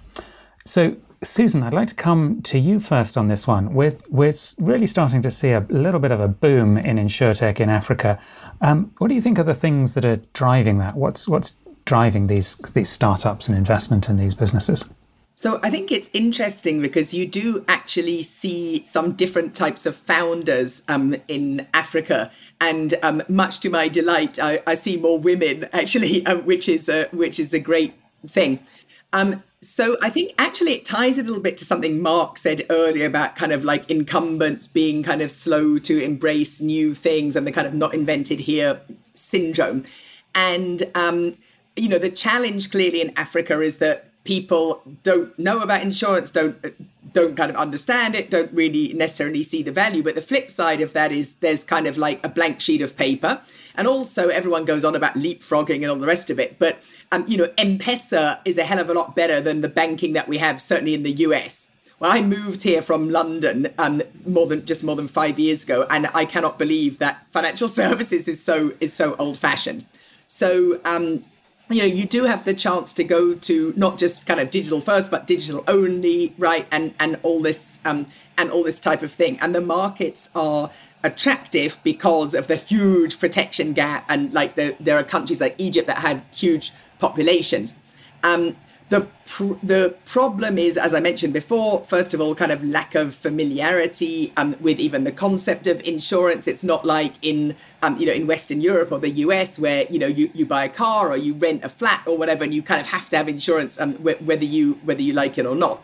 so 0.65 0.95
Susan, 1.25 1.63
I'd 1.63 1.73
like 1.73 1.87
to 1.87 1.95
come 1.95 2.41
to 2.43 2.59
you 2.59 2.79
first 2.79 3.17
on 3.17 3.27
this 3.27 3.47
one. 3.47 3.73
We're, 3.73 3.93
we're 4.09 4.33
really 4.59 4.87
starting 4.87 5.21
to 5.23 5.31
see 5.31 5.51
a 5.51 5.65
little 5.69 5.99
bit 5.99 6.11
of 6.11 6.19
a 6.19 6.27
boom 6.27 6.77
in 6.77 6.97
insurtech 6.97 7.59
in 7.59 7.69
Africa. 7.69 8.19
Um, 8.61 8.91
what 8.99 9.07
do 9.07 9.15
you 9.15 9.21
think 9.21 9.39
are 9.39 9.43
the 9.43 9.53
things 9.53 9.93
that 9.93 10.05
are 10.05 10.17
driving 10.33 10.77
that? 10.79 10.95
What's, 10.95 11.27
what's 11.27 11.57
driving 11.85 12.27
these, 12.27 12.55
these 12.73 12.89
startups 12.89 13.47
and 13.47 13.57
investment 13.57 14.09
in 14.09 14.17
these 14.17 14.35
businesses? 14.35 14.87
So 15.37 15.59
I 15.61 15.69
think 15.69 15.91
it's 15.91 16.09
interesting 16.13 16.81
because 16.81 17.13
you 17.13 17.27
do 17.27 17.65
actually 17.67 18.21
see 18.21 18.83
some 18.85 19.13
different 19.13 19.53
types 19.53 19.85
of 19.85 19.93
founders 19.93 20.81
um, 20.87 21.17
in 21.27 21.67
Africa, 21.73 22.31
and 22.61 22.93
um, 23.03 23.21
much 23.27 23.59
to 23.59 23.69
my 23.69 23.89
delight, 23.89 24.39
I, 24.39 24.61
I 24.65 24.75
see 24.75 24.95
more 24.95 25.19
women 25.19 25.67
actually, 25.73 26.25
um, 26.25 26.41
which 26.45 26.69
is 26.69 26.87
a, 26.87 27.09
which 27.11 27.37
is 27.37 27.53
a 27.53 27.59
great 27.59 27.95
thing. 28.25 28.59
So 29.65 29.97
I 29.99 30.11
think 30.11 30.33
actually 30.37 30.73
it 30.73 30.85
ties 30.85 31.17
a 31.17 31.23
little 31.23 31.41
bit 31.41 31.57
to 31.57 31.65
something 31.65 31.99
Mark 31.99 32.37
said 32.37 32.65
earlier 32.69 33.07
about 33.07 33.35
kind 33.35 33.51
of 33.51 33.63
like 33.63 33.89
incumbents 33.89 34.67
being 34.67 35.01
kind 35.01 35.21
of 35.21 35.31
slow 35.31 35.79
to 35.79 36.03
embrace 36.03 36.61
new 36.61 36.93
things 36.93 37.35
and 37.35 37.47
the 37.47 37.51
kind 37.51 37.65
of 37.65 37.73
not 37.73 37.95
invented 37.95 38.41
here 38.41 38.81
syndrome. 39.15 39.83
And, 40.35 40.89
um, 40.93 41.37
you 41.75 41.89
know, 41.89 41.97
the 41.97 42.11
challenge 42.11 42.69
clearly 42.69 43.01
in 43.01 43.11
Africa 43.17 43.59
is 43.59 43.77
that 43.77 44.11
people 44.23 44.83
don't 45.01 45.37
know 45.39 45.61
about 45.61 45.81
insurance, 45.81 46.29
don't 46.29 46.57
don't 47.15 47.35
kind 47.37 47.49
of 47.49 47.55
understand 47.55 48.13
it, 48.13 48.29
don't 48.29 48.51
really 48.51 48.93
necessarily 48.93 49.41
see 49.41 49.63
the 49.63 49.71
value. 49.71 50.03
But 50.03 50.15
the 50.15 50.21
flip 50.21 50.51
side 50.51 50.81
of 50.81 50.91
that 50.93 51.13
is 51.13 51.35
there's 51.35 51.63
kind 51.63 51.87
of 51.87 51.97
like 51.97 52.23
a 52.23 52.29
blank 52.29 52.59
sheet 52.59 52.81
of 52.81 52.97
paper. 52.97 53.41
And 53.75 53.87
also 53.87 54.27
everyone 54.27 54.65
goes 54.65 54.83
on 54.83 54.95
about 54.95 55.13
leapfrogging 55.13 55.77
and 55.77 55.85
all 55.85 55.95
the 55.95 56.05
rest 56.05 56.29
of 56.29 56.39
it. 56.39 56.59
But, 56.59 56.77
um, 57.13 57.25
you 57.27 57.37
know, 57.37 57.51
M-Pesa 57.57 58.41
is 58.43 58.57
a 58.57 58.63
hell 58.63 58.79
of 58.79 58.89
a 58.89 58.93
lot 58.93 59.15
better 59.15 59.39
than 59.39 59.61
the 59.61 59.69
banking 59.69 60.11
that 60.13 60.27
we 60.27 60.37
have, 60.39 60.61
certainly 60.61 60.93
in 60.93 61.03
the 61.03 61.13
US. 61.13 61.71
Well, 61.99 62.11
I 62.11 62.21
moved 62.21 62.63
here 62.63 62.81
from 62.81 63.09
London 63.09 63.73
um, 63.77 64.01
more 64.25 64.47
than 64.47 64.65
just 64.65 64.83
more 64.83 64.97
than 64.97 65.07
five 65.07 65.39
years 65.39 65.63
ago, 65.63 65.87
and 65.89 66.09
I 66.13 66.25
cannot 66.25 66.59
believe 66.59 66.97
that 66.99 67.25
financial 67.31 67.69
services 67.81 68.27
is 68.27 68.43
so 68.43 68.73
is 68.81 68.91
so 68.91 69.15
old 69.15 69.37
fashioned. 69.37 69.85
So 70.27 70.81
um, 70.83 71.23
you 71.69 71.79
know 71.81 71.87
you 71.87 72.05
do 72.05 72.25
have 72.25 72.45
the 72.45 72.53
chance 72.53 72.93
to 72.93 73.03
go 73.03 73.33
to 73.33 73.73
not 73.75 73.97
just 73.97 74.25
kind 74.25 74.39
of 74.39 74.49
digital 74.49 74.81
first 74.81 75.09
but 75.09 75.25
digital 75.25 75.63
only 75.67 76.33
right 76.37 76.67
and 76.71 76.93
and 76.99 77.19
all 77.23 77.41
this 77.41 77.79
um 77.85 78.05
and 78.37 78.51
all 78.51 78.63
this 78.63 78.79
type 78.79 79.01
of 79.01 79.11
thing. 79.11 79.39
And 79.39 79.55
the 79.55 79.61
markets 79.61 80.29
are 80.35 80.69
attractive 81.03 81.79
because 81.83 82.33
of 82.33 82.47
the 82.47 82.55
huge 82.55 83.19
protection 83.19 83.73
gap 83.73 84.05
and 84.09 84.33
like 84.33 84.55
the, 84.55 84.75
there 84.79 84.97
are 84.97 85.03
countries 85.03 85.39
like 85.39 85.53
egypt 85.57 85.87
that 85.87 85.99
have 85.99 86.23
huge 86.31 86.71
populations. 86.99 87.75
Um 88.23 88.55
the 88.89 89.07
pr- 89.25 89.55
the 89.63 89.95
problem 90.05 90.59
is, 90.59 90.77
as 90.77 90.93
I 90.93 90.99
mentioned 90.99 91.33
before, 91.33 91.83
first 91.83 92.13
of 92.13 92.21
all, 92.21 92.35
kind 92.35 92.51
of 92.51 92.63
lack 92.63 92.93
of 92.93 93.15
familiarity 93.15 94.31
um, 94.37 94.55
with 94.59 94.79
even 94.79 95.05
the 95.05 95.11
concept 95.11 95.65
of 95.65 95.81
insurance. 95.81 96.47
It's 96.47 96.63
not 96.63 96.85
like 96.85 97.13
in 97.23 97.55
um, 97.81 97.97
you 97.97 98.05
know 98.05 98.13
in 98.13 98.27
Western 98.27 98.61
Europe 98.61 98.91
or 98.91 98.99
the 98.99 99.09
US 99.09 99.57
where 99.57 99.85
you 99.89 99.97
know 99.97 100.07
you, 100.07 100.29
you 100.35 100.45
buy 100.45 100.65
a 100.65 100.69
car 100.69 101.09
or 101.11 101.17
you 101.17 101.33
rent 101.33 101.63
a 101.63 101.69
flat 101.69 102.03
or 102.05 102.15
whatever, 102.15 102.43
and 102.43 102.53
you 102.53 102.61
kind 102.61 102.79
of 102.79 102.87
have 102.87 103.09
to 103.09 103.17
have 103.17 103.27
insurance 103.27 103.79
um, 103.79 103.93
wh- 103.95 104.21
whether 104.21 104.45
you 104.45 104.73
whether 104.83 105.01
you 105.01 105.13
like 105.13 105.39
it 105.39 105.47
or 105.47 105.55
not. 105.55 105.81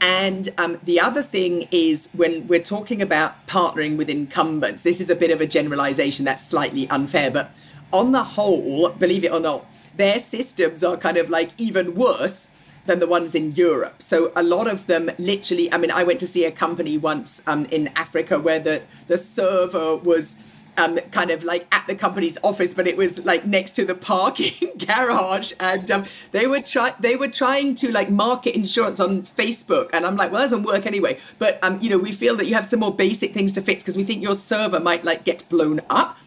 And 0.00 0.52
um, 0.58 0.80
the 0.82 1.00
other 1.00 1.22
thing 1.22 1.68
is 1.70 2.08
when 2.12 2.48
we're 2.48 2.60
talking 2.60 3.00
about 3.00 3.46
partnering 3.46 3.96
with 3.96 4.10
incumbents, 4.10 4.82
this 4.82 5.00
is 5.00 5.08
a 5.08 5.14
bit 5.14 5.30
of 5.30 5.40
a 5.40 5.46
generalization 5.46 6.24
that's 6.24 6.44
slightly 6.44 6.90
unfair, 6.90 7.30
but 7.30 7.52
on 7.92 8.10
the 8.10 8.24
whole, 8.24 8.88
believe 8.90 9.24
it 9.24 9.32
or 9.32 9.40
not 9.40 9.64
their 9.96 10.18
systems 10.18 10.82
are 10.84 10.96
kind 10.96 11.16
of 11.16 11.30
like 11.30 11.50
even 11.58 11.94
worse 11.94 12.50
than 12.86 13.00
the 13.00 13.06
ones 13.06 13.34
in 13.34 13.52
Europe. 13.52 14.02
So 14.02 14.32
a 14.36 14.42
lot 14.42 14.68
of 14.68 14.86
them 14.86 15.10
literally, 15.18 15.72
I 15.72 15.78
mean, 15.78 15.90
I 15.90 16.04
went 16.04 16.20
to 16.20 16.26
see 16.26 16.44
a 16.44 16.50
company 16.50 16.98
once 16.98 17.42
um, 17.46 17.64
in 17.66 17.88
Africa 17.96 18.38
where 18.38 18.58
the, 18.58 18.82
the 19.06 19.16
server 19.16 19.96
was 19.96 20.36
um, 20.76 20.98
kind 21.12 21.30
of 21.30 21.44
like 21.44 21.66
at 21.72 21.86
the 21.86 21.94
company's 21.94 22.38
office, 22.42 22.74
but 22.74 22.86
it 22.86 22.96
was 22.96 23.24
like 23.24 23.46
next 23.46 23.72
to 23.72 23.84
the 23.84 23.94
parking 23.94 24.72
garage, 24.78 25.52
and 25.60 25.90
um, 25.90 26.04
they 26.32 26.46
were 26.46 26.60
try 26.60 26.94
they 26.98 27.16
were 27.16 27.28
trying 27.28 27.74
to 27.76 27.92
like 27.92 28.10
market 28.10 28.56
insurance 28.56 29.00
on 29.00 29.22
Facebook, 29.22 29.90
and 29.92 30.04
I'm 30.04 30.16
like, 30.16 30.32
well, 30.32 30.40
that 30.40 30.50
doesn't 30.50 30.64
work 30.64 30.86
anyway. 30.86 31.18
But 31.38 31.62
um, 31.62 31.78
you 31.80 31.90
know, 31.90 31.98
we 31.98 32.12
feel 32.12 32.36
that 32.36 32.46
you 32.46 32.54
have 32.54 32.66
some 32.66 32.80
more 32.80 32.94
basic 32.94 33.32
things 33.32 33.52
to 33.52 33.60
fix 33.60 33.82
because 33.82 33.96
we 33.96 34.04
think 34.04 34.22
your 34.22 34.34
server 34.34 34.80
might 34.80 35.04
like 35.04 35.24
get 35.24 35.48
blown 35.48 35.80
up. 35.90 36.18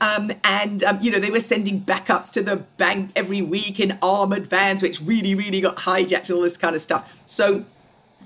Um, 0.00 0.32
and, 0.42 0.82
um, 0.84 0.98
you 1.00 1.10
know, 1.10 1.18
they 1.18 1.30
were 1.30 1.40
sending 1.40 1.80
backups 1.80 2.30
to 2.32 2.42
the 2.42 2.56
bank 2.76 3.12
every 3.14 3.42
week 3.42 3.80
in 3.80 3.98
armored 4.02 4.46
vans, 4.46 4.82
which 4.82 5.00
really, 5.00 5.34
really 5.34 5.60
got 5.60 5.76
hijacked 5.78 6.28
and 6.28 6.32
all 6.32 6.42
this 6.42 6.56
kind 6.56 6.74
of 6.74 6.82
stuff. 6.82 7.22
So 7.26 7.64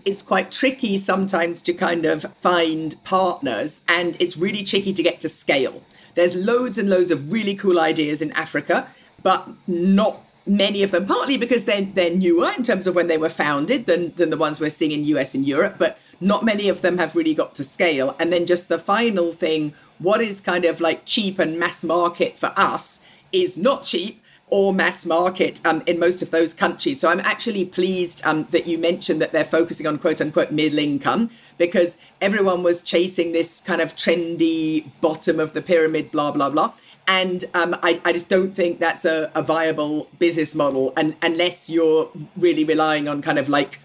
it's 0.05 0.23
quite 0.23 0.51
tricky 0.51 0.99
sometimes 0.99 1.61
to 1.63 1.75
kind 1.75 2.07
of 2.07 2.23
find 2.35 2.97
partners, 3.05 3.83
and 3.87 4.17
it's 4.19 4.37
really 4.37 4.65
tricky 4.65 4.93
to 4.93 5.03
get 5.03 5.21
to 5.21 5.29
scale. 5.29 5.83
There's 6.15 6.35
loads 6.35 6.79
and 6.79 6.89
loads 6.89 7.11
of 7.11 7.33
really 7.33 7.55
cool 7.55 7.79
ideas 7.79 8.23
in 8.23 8.33
Africa, 8.33 8.89
but 9.23 9.49
not 9.67 10.25
many 10.47 10.83
of 10.83 10.91
them, 10.91 11.07
partly 11.07 11.37
because 11.37 11.65
they're, 11.65 11.83
they're 11.83 12.15
newer 12.15 12.51
in 12.57 12.63
terms 12.63 12.87
of 12.87 12.95
when 12.95 13.07
they 13.07 13.19
were 13.19 13.29
founded 13.29 13.87
than, 13.87 14.15
than 14.15 14.31
the 14.31 14.37
ones 14.37 14.61
we're 14.61 14.71
seeing 14.71 14.93
in 14.93 15.05
US 15.05 15.35
and 15.35 15.47
Europe, 15.47 15.77
but 15.79 15.99
not 16.21 16.45
many 16.45 16.69
of 16.69 16.81
them 16.81 16.99
have 16.99 17.15
really 17.15 17.35
got 17.35 17.55
to 17.57 17.65
scale. 17.65 18.17
And 18.19 18.33
then 18.33 18.47
just 18.47 18.69
the 18.69 18.79
final 18.79 19.33
thing 19.33 19.75
what 19.99 20.21
is 20.21 20.41
kind 20.41 20.65
of 20.65 20.81
like 20.81 21.05
cheap 21.05 21.39
and 21.39 21.59
mass 21.59 21.85
market 21.85 22.39
for 22.39 22.53
us 22.57 23.01
is 23.33 23.57
not 23.57 23.83
cheap 23.83 24.23
or 24.51 24.73
mass 24.73 25.05
market 25.05 25.61
um, 25.67 25.83
in 25.87 25.99
most 25.99 26.23
of 26.23 26.31
those 26.31 26.55
countries. 26.55 27.01
So 27.01 27.09
I'm 27.09 27.21
actually 27.21 27.65
pleased 27.65 28.23
um, 28.25 28.47
that 28.51 28.67
you 28.67 28.79
mentioned 28.79 29.21
that 29.21 29.33
they're 29.33 29.45
focusing 29.45 29.87
on 29.87 29.99
quote 29.99 30.21
unquote 30.21 30.51
middle 30.51 30.79
income 30.79 31.31
because 31.59 31.97
everyone 32.21 32.63
was 32.63 32.83
chasing 32.83 33.33
this 33.33 33.61
kind 33.61 33.81
of 33.81 33.95
trendy 33.95 34.91
bottom 35.01 35.39
of 35.39 35.53
the 35.53 35.63
pyramid, 35.63 36.11
blah, 36.11 36.31
blah, 36.31 36.51
blah. 36.51 36.73
And 37.07 37.45
um, 37.55 37.75
I, 37.83 38.01
I, 38.05 38.13
just 38.13 38.29
don't 38.29 38.55
think 38.55 38.81
that's 38.81 39.07
a, 39.07 39.31
a 39.35 39.43
viable 39.43 40.09
business 40.19 40.55
model 40.55 40.93
and, 40.95 41.17
unless 41.23 41.71
you're 41.71 42.11
really 42.37 42.65
relying 42.65 43.09
on 43.09 43.23
kind 43.23 43.39
of 43.39 43.49
like 43.49 43.81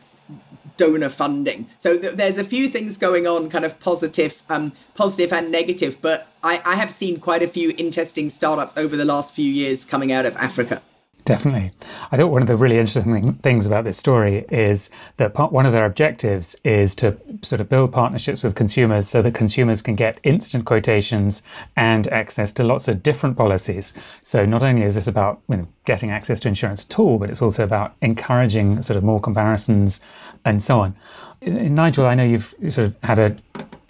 donor 0.78 1.10
funding. 1.10 1.68
So 1.78 1.98
th- 1.98 2.16
there's 2.16 2.38
a 2.38 2.44
few 2.44 2.68
things 2.68 2.98
going 2.98 3.28
on, 3.28 3.50
kind 3.50 3.66
of 3.66 3.80
positive, 3.80 4.44
um, 4.50 4.74
positive 4.96 5.34
and 5.34 5.52
negative. 5.52 6.00
But 6.02 6.28
I, 6.44 6.62
I 6.66 6.76
have 6.76 6.92
seen 6.92 7.20
quite 7.20 7.44
a 7.44 7.48
few 7.48 7.74
interesting 7.78 8.30
startups 8.30 8.78
over 8.78 8.96
the 8.96 9.06
last 9.06 9.34
few 9.34 9.50
years 9.50 9.86
coming 9.86 10.12
out 10.12 10.26
of 10.26 10.36
Africa. 10.38 10.82
Definitely. 11.26 11.72
I 12.12 12.18
thought 12.18 12.32
one 12.32 12.42
of 12.42 12.50
the 12.50 12.58
really 12.58 12.78
interesting 12.78 13.36
things 13.36 13.66
about 13.66 13.86
this 13.86 13.98
story 13.98 14.46
is 14.52 14.90
that 15.18 15.34
part, 15.34 15.54
one 15.54 15.66
of 15.66 15.72
their 15.72 15.86
objectives 15.86 16.56
is 16.66 16.96
to 16.96 17.18
sort 17.42 17.62
of 17.62 17.70
build 17.70 17.94
partnerships 17.94 18.44
with 18.44 18.56
consumers 18.56 19.08
so 19.08 19.22
that 19.22 19.34
consumers 19.34 19.82
can 19.82 19.96
get 19.96 20.20
instant 20.24 20.66
quotations 20.66 21.42
and 21.78 22.10
access 22.10 22.52
to 22.54 22.64
lots 22.64 22.90
of 22.90 23.04
different 23.04 23.38
policies. 23.38 23.94
So 24.24 24.46
not 24.46 24.64
only 24.64 24.84
is 24.84 24.96
this 24.96 25.08
about 25.08 25.42
you 25.48 25.58
know, 25.58 25.68
getting 25.86 26.12
access 26.12 26.42
to 26.42 26.50
insurance 26.50 26.84
at 26.84 27.00
all, 27.00 27.18
but 27.18 27.30
it's 27.30 27.42
also 27.42 27.64
about 27.64 27.96
encouraging 28.02 28.82
sort 28.82 28.98
of 28.98 29.04
more 29.04 29.22
comparisons 29.22 30.02
and 30.46 30.62
so 30.62 30.80
on. 30.80 30.96
Nigel, 31.42 32.06
I 32.06 32.16
know 32.16 32.24
you've 32.24 32.56
sort 32.70 32.88
of 32.88 32.96
had 33.04 33.20
a 33.20 33.36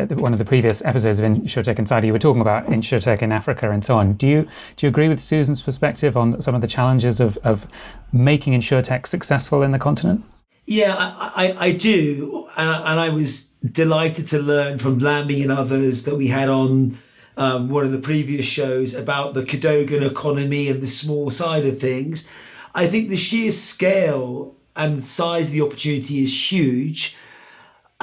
one 0.09 0.33
of 0.33 0.39
the 0.39 0.45
previous 0.45 0.83
episodes 0.83 1.19
of 1.19 1.29
InsurTech 1.29 1.79
Insider, 1.79 2.07
you 2.07 2.13
were 2.13 2.19
talking 2.19 2.41
about 2.41 2.65
InsurTech 2.65 3.21
in 3.21 3.31
Africa 3.31 3.71
and 3.71 3.85
so 3.85 3.97
on. 3.97 4.13
Do 4.13 4.27
you 4.27 4.41
do 4.75 4.85
you 4.85 4.89
agree 4.89 5.07
with 5.07 5.19
Susan's 5.19 5.63
perspective 5.63 6.17
on 6.17 6.41
some 6.41 6.55
of 6.55 6.61
the 6.61 6.67
challenges 6.67 7.19
of, 7.19 7.37
of 7.37 7.67
making 8.11 8.53
InsurTech 8.53 9.05
successful 9.07 9.61
in 9.63 9.71
the 9.71 9.79
continent? 9.79 10.23
Yeah, 10.65 10.95
I, 10.97 11.31
I, 11.35 11.65
I 11.67 11.71
do, 11.73 12.47
and 12.55 12.69
I, 12.69 12.91
and 12.91 12.99
I, 12.99 13.09
was 13.09 13.47
delighted 13.69 14.27
to 14.27 14.39
learn 14.39 14.77
from 14.77 14.99
Lami 14.99 15.43
and 15.43 15.51
others 15.51 16.05
that 16.05 16.15
we 16.15 16.27
had 16.27 16.47
on 16.47 16.97
um, 17.35 17.69
one 17.69 17.83
of 17.83 17.91
the 17.91 17.99
previous 17.99 18.45
shows 18.45 18.93
about 18.93 19.33
the 19.33 19.43
Cadogan 19.43 20.03
economy 20.03 20.69
and 20.69 20.81
the 20.81 20.87
small 20.87 21.29
side 21.31 21.65
of 21.65 21.79
things. 21.79 22.29
I 22.73 22.87
think 22.87 23.09
the 23.09 23.17
sheer 23.17 23.51
scale 23.51 24.55
and 24.75 24.97
the 24.97 25.01
size 25.01 25.47
of 25.47 25.53
the 25.53 25.61
opportunity 25.61 26.23
is 26.23 26.51
huge 26.51 27.15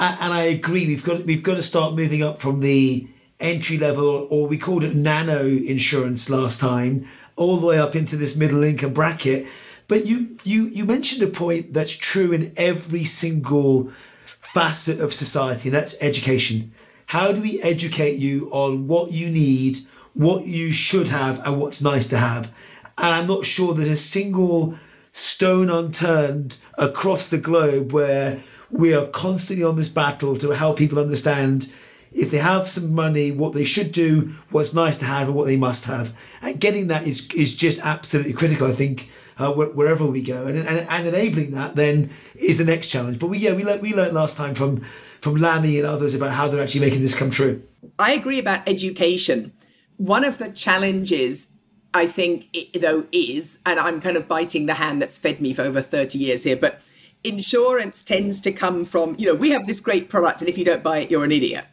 and 0.01 0.33
I 0.33 0.43
agree. 0.43 0.87
We've 0.87 1.03
got 1.03 1.25
we've 1.25 1.43
got 1.43 1.55
to 1.55 1.63
start 1.63 1.93
moving 1.93 2.23
up 2.23 2.41
from 2.41 2.59
the 2.59 3.07
entry 3.39 3.77
level, 3.77 4.27
or 4.29 4.47
we 4.47 4.57
called 4.57 4.83
it 4.83 4.95
nano 4.95 5.45
insurance 5.45 6.29
last 6.29 6.59
time, 6.59 7.07
all 7.35 7.57
the 7.57 7.67
way 7.67 7.79
up 7.79 7.95
into 7.95 8.17
this 8.17 8.35
middle 8.35 8.63
income 8.63 8.93
bracket. 8.93 9.47
But 9.87 10.05
you 10.05 10.37
you 10.43 10.65
you 10.65 10.85
mentioned 10.85 11.21
a 11.21 11.27
point 11.27 11.73
that's 11.73 11.91
true 11.91 12.31
in 12.31 12.51
every 12.57 13.03
single 13.03 13.91
facet 14.25 14.99
of 14.99 15.13
society, 15.13 15.69
and 15.69 15.75
that's 15.75 15.95
education. 16.01 16.73
How 17.07 17.31
do 17.31 17.41
we 17.41 17.61
educate 17.61 18.17
you 18.17 18.49
on 18.51 18.87
what 18.87 19.11
you 19.11 19.29
need, 19.29 19.79
what 20.13 20.47
you 20.47 20.71
should 20.71 21.09
have, 21.09 21.45
and 21.45 21.59
what's 21.59 21.81
nice 21.81 22.07
to 22.07 22.17
have? 22.17 22.51
And 22.97 23.07
I'm 23.07 23.27
not 23.27 23.45
sure 23.45 23.73
there's 23.73 23.89
a 23.89 23.95
single 23.95 24.75
stone 25.11 25.69
unturned 25.69 26.57
across 26.77 27.27
the 27.27 27.37
globe 27.37 27.91
where 27.91 28.41
we 28.69 28.93
are 28.93 29.05
constantly 29.07 29.63
on 29.63 29.75
this 29.75 29.89
battle 29.89 30.35
to 30.37 30.51
help 30.51 30.77
people 30.77 30.99
understand 30.99 31.71
if 32.13 32.31
they 32.31 32.37
have 32.37 32.67
some 32.67 32.93
money, 32.93 33.31
what 33.31 33.53
they 33.53 33.63
should 33.63 33.91
do, 33.91 34.33
what's 34.49 34.73
nice 34.73 34.97
to 34.97 35.05
have, 35.05 35.27
and 35.27 35.35
what 35.35 35.47
they 35.47 35.57
must 35.57 35.85
have. 35.85 36.13
And 36.41 36.59
getting 36.59 36.87
that 36.87 37.07
is 37.07 37.29
is 37.31 37.55
just 37.55 37.79
absolutely 37.85 38.33
critical, 38.33 38.67
I 38.67 38.73
think, 38.73 39.09
uh, 39.37 39.51
wherever 39.53 40.05
we 40.05 40.21
go. 40.21 40.45
And, 40.45 40.57
and 40.57 40.87
and 40.89 41.07
enabling 41.07 41.51
that 41.51 41.75
then 41.75 42.09
is 42.35 42.57
the 42.57 42.65
next 42.65 42.87
challenge. 42.87 43.19
But 43.19 43.27
we 43.27 43.37
yeah 43.37 43.53
we 43.53 43.63
learned, 43.63 43.81
we 43.81 43.93
learned 43.93 44.13
last 44.13 44.35
time 44.35 44.55
from 44.55 44.81
from 45.19 45.35
Lami 45.35 45.77
and 45.77 45.87
others 45.87 46.15
about 46.15 46.31
how 46.31 46.47
they're 46.47 46.61
actually 46.61 46.81
making 46.81 47.01
this 47.01 47.17
come 47.17 47.29
true. 47.29 47.63
I 47.97 48.13
agree 48.13 48.39
about 48.39 48.67
education. 48.67 49.53
One 49.97 50.25
of 50.25 50.37
the 50.37 50.49
challenges 50.49 51.47
I 51.93 52.07
think 52.07 52.47
it, 52.53 52.81
though 52.81 53.05
is, 53.11 53.59
and 53.65 53.79
I'm 53.79 53.99
kind 53.99 54.17
of 54.17 54.27
biting 54.27 54.65
the 54.65 54.75
hand 54.75 55.01
that's 55.01 55.17
fed 55.17 55.41
me 55.41 55.53
for 55.53 55.63
over 55.63 55.81
30 55.81 56.17
years 56.17 56.43
here, 56.43 56.55
but 56.55 56.81
insurance 57.23 58.01
tends 58.03 58.39
to 58.41 58.51
come 58.51 58.85
from, 58.85 59.15
you 59.17 59.27
know, 59.27 59.35
we 59.35 59.49
have 59.49 59.67
this 59.67 59.79
great 59.79 60.09
product, 60.09 60.41
and 60.41 60.49
if 60.49 60.57
you 60.57 60.65
don't 60.65 60.83
buy 60.83 60.99
it, 60.99 61.11
you're 61.11 61.23
an 61.23 61.31
idiot, 61.31 61.65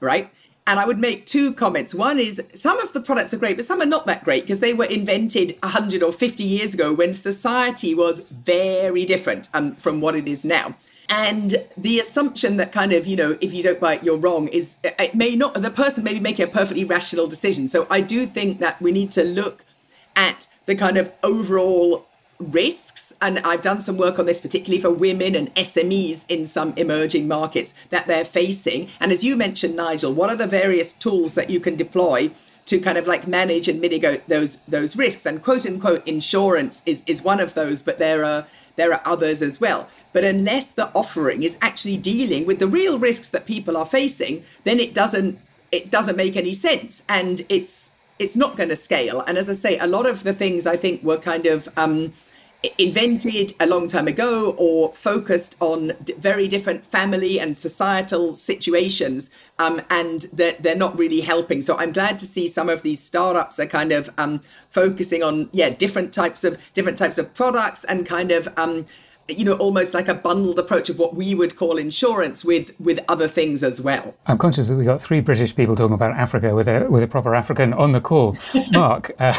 right? 0.00 0.30
And 0.66 0.80
I 0.80 0.86
would 0.86 0.98
make 0.98 1.26
two 1.26 1.52
comments. 1.52 1.94
One 1.94 2.18
is 2.18 2.42
some 2.54 2.78
of 2.80 2.92
the 2.94 3.00
products 3.00 3.34
are 3.34 3.36
great, 3.36 3.56
but 3.56 3.66
some 3.66 3.82
are 3.82 3.86
not 3.86 4.06
that 4.06 4.24
great 4.24 4.44
because 4.44 4.60
they 4.60 4.72
were 4.72 4.86
invented 4.86 5.58
100 5.62 6.02
or 6.02 6.10
50 6.10 6.42
years 6.42 6.72
ago 6.72 6.94
when 6.94 7.12
society 7.12 7.94
was 7.94 8.20
very 8.20 9.04
different 9.04 9.50
um, 9.52 9.76
from 9.76 10.00
what 10.00 10.16
it 10.16 10.26
is 10.26 10.42
now. 10.42 10.74
And 11.08 11.66
the 11.76 12.00
assumption 12.00 12.56
that 12.56 12.72
kind 12.72 12.92
of, 12.92 13.06
you 13.06 13.16
know, 13.16 13.36
if 13.40 13.52
you 13.52 13.62
don't 13.62 13.80
buy 13.80 13.96
it, 13.96 14.04
you're 14.04 14.16
wrong 14.16 14.48
is 14.48 14.76
it 14.82 15.14
may 15.14 15.36
not, 15.36 15.54
the 15.60 15.70
person 15.70 16.04
may 16.04 16.14
be 16.14 16.20
making 16.20 16.44
a 16.44 16.48
perfectly 16.48 16.84
rational 16.84 17.26
decision. 17.26 17.68
So 17.68 17.86
I 17.90 18.00
do 18.00 18.26
think 18.26 18.58
that 18.60 18.80
we 18.80 18.90
need 18.90 19.10
to 19.12 19.22
look 19.22 19.64
at 20.16 20.46
the 20.66 20.74
kind 20.74 20.96
of 20.96 21.12
overall 21.22 22.06
risks. 22.38 23.12
And 23.22 23.38
i've 23.40 23.62
done 23.62 23.80
some 23.80 23.96
work 23.96 24.18
on 24.18 24.26
this 24.26 24.40
particularly 24.40 24.80
for 24.80 24.90
women 24.90 25.34
and 25.34 25.54
smes 25.54 26.24
in 26.28 26.46
some 26.46 26.72
emerging 26.76 27.28
markets 27.28 27.74
that 27.90 28.06
they're 28.06 28.24
facing. 28.24 28.88
And 29.00 29.12
as 29.12 29.22
you 29.22 29.36
mentioned 29.36 29.76
nigel 29.76 30.12
what 30.12 30.30
are 30.30 30.36
the 30.36 30.46
various 30.46 30.92
tools 30.92 31.34
that 31.36 31.50
you 31.50 31.60
can 31.60 31.76
deploy 31.76 32.30
to 32.66 32.80
kind 32.80 32.96
of 32.96 33.06
like 33.06 33.28
manage 33.28 33.68
and 33.68 33.80
mitigate 33.80 34.28
those 34.28 34.56
those 34.66 34.96
risks? 34.96 35.26
And 35.26 35.42
quote 35.42 35.64
unquote 35.64 36.06
insurance 36.06 36.82
is 36.86 37.04
is 37.06 37.22
one 37.22 37.40
of 37.40 37.54
those 37.54 37.82
but 37.82 37.98
there 37.98 38.24
are 38.24 38.46
there 38.76 38.92
are 38.92 39.02
others 39.04 39.42
as 39.42 39.60
well 39.60 39.88
but 40.12 40.24
unless 40.24 40.72
the 40.72 40.90
offering 40.94 41.42
is 41.42 41.56
actually 41.60 41.96
dealing 41.96 42.46
with 42.46 42.58
the 42.58 42.66
real 42.66 42.98
risks 42.98 43.28
that 43.30 43.46
people 43.46 43.76
are 43.76 43.86
facing 43.86 44.42
then 44.64 44.78
it 44.80 44.94
doesn't 44.94 45.38
it 45.72 45.90
doesn't 45.90 46.16
make 46.16 46.36
any 46.36 46.54
sense 46.54 47.02
and 47.08 47.44
it's 47.48 47.92
it's 48.18 48.36
not 48.36 48.56
going 48.56 48.68
to 48.68 48.76
scale. 48.76 49.20
And 49.26 49.36
as 49.36 49.50
I 49.50 49.54
say, 49.54 49.78
a 49.78 49.86
lot 49.86 50.06
of 50.06 50.24
the 50.24 50.32
things 50.32 50.66
I 50.66 50.76
think 50.76 51.02
were 51.02 51.16
kind 51.16 51.46
of 51.46 51.68
um, 51.76 52.12
invented 52.78 53.52
a 53.60 53.66
long 53.66 53.86
time 53.86 54.06
ago 54.06 54.54
or 54.58 54.92
focused 54.92 55.56
on 55.60 55.92
d- 56.02 56.14
very 56.14 56.48
different 56.48 56.84
family 56.84 57.38
and 57.40 57.56
societal 57.56 58.34
situations 58.34 59.30
um, 59.58 59.80
and 59.90 60.26
they're, 60.32 60.56
they're 60.60 60.76
not 60.76 60.98
really 60.98 61.20
helping. 61.20 61.60
So 61.60 61.76
i'm 61.76 61.92
glad 61.92 62.18
to 62.18 62.26
see 62.26 62.48
some 62.48 62.68
of 62.68 62.82
these 62.82 63.00
startups 63.00 63.58
are 63.58 63.66
kind 63.66 63.92
of 63.92 64.10
um, 64.18 64.40
focusing 64.70 65.22
on 65.22 65.48
yeah 65.52 65.70
different 65.70 66.12
types 66.12 66.44
of 66.44 66.58
different 66.74 66.98
types 66.98 67.18
of 67.18 67.32
products 67.34 67.84
and 67.84 68.06
kind 68.06 68.32
of 68.32 68.48
um, 68.56 68.84
you 69.28 69.44
know 69.44 69.54
almost 69.54 69.94
like 69.94 70.08
a 70.08 70.14
bundled 70.14 70.58
approach 70.58 70.90
of 70.90 70.98
what 70.98 71.14
we 71.14 71.34
would 71.34 71.56
call 71.56 71.78
insurance 71.78 72.44
with 72.44 72.78
with 72.78 73.00
other 73.08 73.26
things 73.26 73.64
as 73.64 73.80
well. 73.80 74.14
I'm 74.26 74.36
conscious 74.36 74.68
that 74.68 74.76
we've 74.76 74.86
got 74.86 75.00
three 75.00 75.20
british 75.20 75.56
people 75.56 75.74
talking 75.74 75.94
about 75.94 76.12
africa 76.12 76.54
with 76.54 76.68
a 76.68 76.86
with 76.90 77.02
a 77.02 77.06
proper 77.06 77.34
african 77.34 77.72
on 77.72 77.92
the 77.92 78.00
call. 78.00 78.36
Mark 78.72 79.12
uh, 79.18 79.34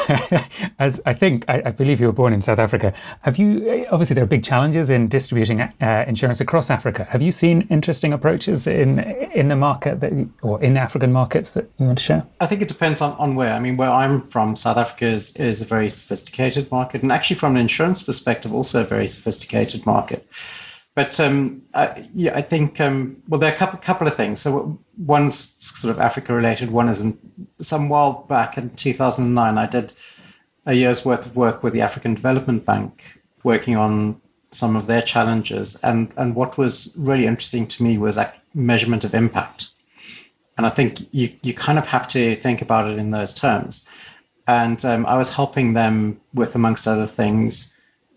as 0.80 1.02
i 1.06 1.14
think 1.14 1.46
I, 1.48 1.62
I, 1.66 1.72
believe 1.72 2.00
you 2.00 2.08
were 2.08 2.14
born 2.14 2.34
in 2.34 2.42
south 2.42 2.60
africa. 2.60 2.94
Have 3.22 3.38
you 3.38 3.86
obviously 3.92 4.16
there 4.16 4.24
are 4.24 4.28
big 4.28 4.44
challenges 4.44 4.90
in 4.90 5.08
distributing 5.08 5.62
uh, 5.62 6.06
insurance 6.08 6.42
across 6.42 6.70
africa. 6.70 7.04
Have 7.06 7.22
you 7.22 7.32
seen 7.32 7.68
interesting 7.70 8.14
approaches 8.14 8.66
in 8.68 9.00
in 9.34 9.50
the 9.50 9.56
market 9.56 10.00
that 10.00 10.12
or 10.42 10.62
in 10.64 10.78
african 10.78 11.12
markets 11.12 11.52
that 11.52 11.70
you 11.78 11.86
want 11.86 12.00
to 12.00 12.04
share? 12.04 12.26
I 12.40 12.48
think 12.48 12.62
it 12.62 12.68
depends 12.68 13.02
on, 13.02 13.14
on 13.18 13.36
where. 13.36 13.54
I 13.54 13.60
mean 13.60 13.78
where 13.78 13.92
i'm 13.92 14.22
from 14.28 14.56
south 14.56 14.78
africa 14.78 15.06
is, 15.06 15.36
is 15.36 15.62
a 15.62 15.66
very 15.66 15.90
sophisticated 15.90 16.72
market 16.72 17.04
and 17.04 17.12
actually 17.12 17.36
from 17.36 17.56
an 17.56 17.62
insurance 17.62 18.02
perspective 18.02 18.54
also 18.54 18.82
a 18.82 18.86
very 18.86 19.08
sophisticated 19.08 19.75
market. 19.84 20.28
But 20.96 21.20
um, 21.20 21.62
I, 21.74 22.08
yeah, 22.14 22.36
I 22.36 22.42
think 22.42 22.80
um, 22.80 23.18
well, 23.28 23.40
there 23.40 23.52
are 23.52 23.54
a 23.54 23.58
couple, 23.58 23.80
couple 23.80 24.08
of 24.08 24.16
things. 24.16 24.40
So 24.40 24.80
one's 24.98 25.36
sort 25.60 25.94
of 25.94 26.00
Africa 26.00 26.34
related. 26.34 26.72
One 26.72 26.88
isn't. 26.88 27.20
Some 27.60 27.90
while 27.90 28.26
back 28.30 28.58
in 28.58 28.70
2009, 28.76 29.58
I 29.58 29.66
did 29.66 29.94
a 30.66 30.74
year's 30.74 31.04
worth 31.04 31.26
of 31.26 31.36
work 31.36 31.64
with 31.64 31.74
the 31.74 31.82
African 31.82 32.14
Development 32.14 32.66
Bank, 32.66 33.04
working 33.44 33.76
on 33.76 34.22
some 34.52 34.78
of 34.78 34.88
their 34.88 35.02
challenges. 35.02 35.76
And 35.84 36.14
and 36.16 36.34
what 36.34 36.58
was 36.58 36.96
really 36.98 37.26
interesting 37.26 37.68
to 37.68 37.84
me 37.84 37.98
was 37.98 38.16
that 38.16 38.38
measurement 38.54 39.04
of 39.04 39.14
impact. 39.14 39.70
And 40.58 40.66
I 40.66 40.70
think 40.70 41.02
you 41.12 41.30
you 41.42 41.54
kind 41.54 41.78
of 41.78 41.86
have 41.88 42.08
to 42.10 42.38
think 42.38 42.62
about 42.62 42.90
it 42.90 42.98
in 42.98 43.12
those 43.12 43.34
terms. 43.34 43.86
And 44.48 44.84
um, 44.86 45.06
I 45.08 45.18
was 45.18 45.34
helping 45.34 45.74
them 45.74 46.22
with, 46.34 46.56
amongst 46.56 46.88
other 46.88 47.08
things, 47.08 47.75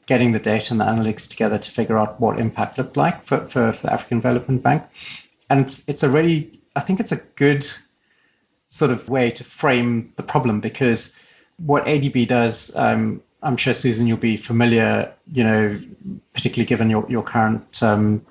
getting 0.09 0.33
the 0.33 0.39
data 0.39 0.73
and 0.73 0.81
the 0.81 0.87
analytics 0.87 1.29
together 1.29 1.59
to 1.59 1.71
figure 1.71 1.99
out 1.99 2.19
what 2.19 2.41
impact 2.41 2.79
looked 2.79 2.97
like 2.97 3.27
for, 3.27 3.47
for, 3.47 3.75
for 3.75 3.87
the 3.87 3.93
African 3.93 4.19
Development 4.19 4.63
Bank. 4.63 4.83
And 5.51 5.61
it's, 5.61 5.87
it's 5.87 6.03
a 6.03 6.09
really, 6.09 6.59
I 6.77 6.81
think 6.81 6.99
it's 6.99 7.13
a 7.13 7.21
good 7.37 7.71
sort 8.69 8.91
of 8.91 9.07
way 9.11 9.31
to 9.31 9.45
frame 9.45 10.11
the 10.17 10.23
problem 10.23 10.61
because 10.61 11.15
what 11.59 11.85
ADB 11.85 12.27
does, 12.27 12.75
um, 12.77 13.23
I'm 13.43 13.59
sure 13.59 13.75
Susan, 13.75 14.07
you'll 14.07 14.17
be 14.17 14.39
familiar, 14.39 15.13
you 15.31 15.45
know, 15.45 15.79
particularly 16.33 16.67
given 16.67 16.89
your, 16.89 17.05
your 17.11 17.23
current, 17.23 17.83
um, 17.83 18.25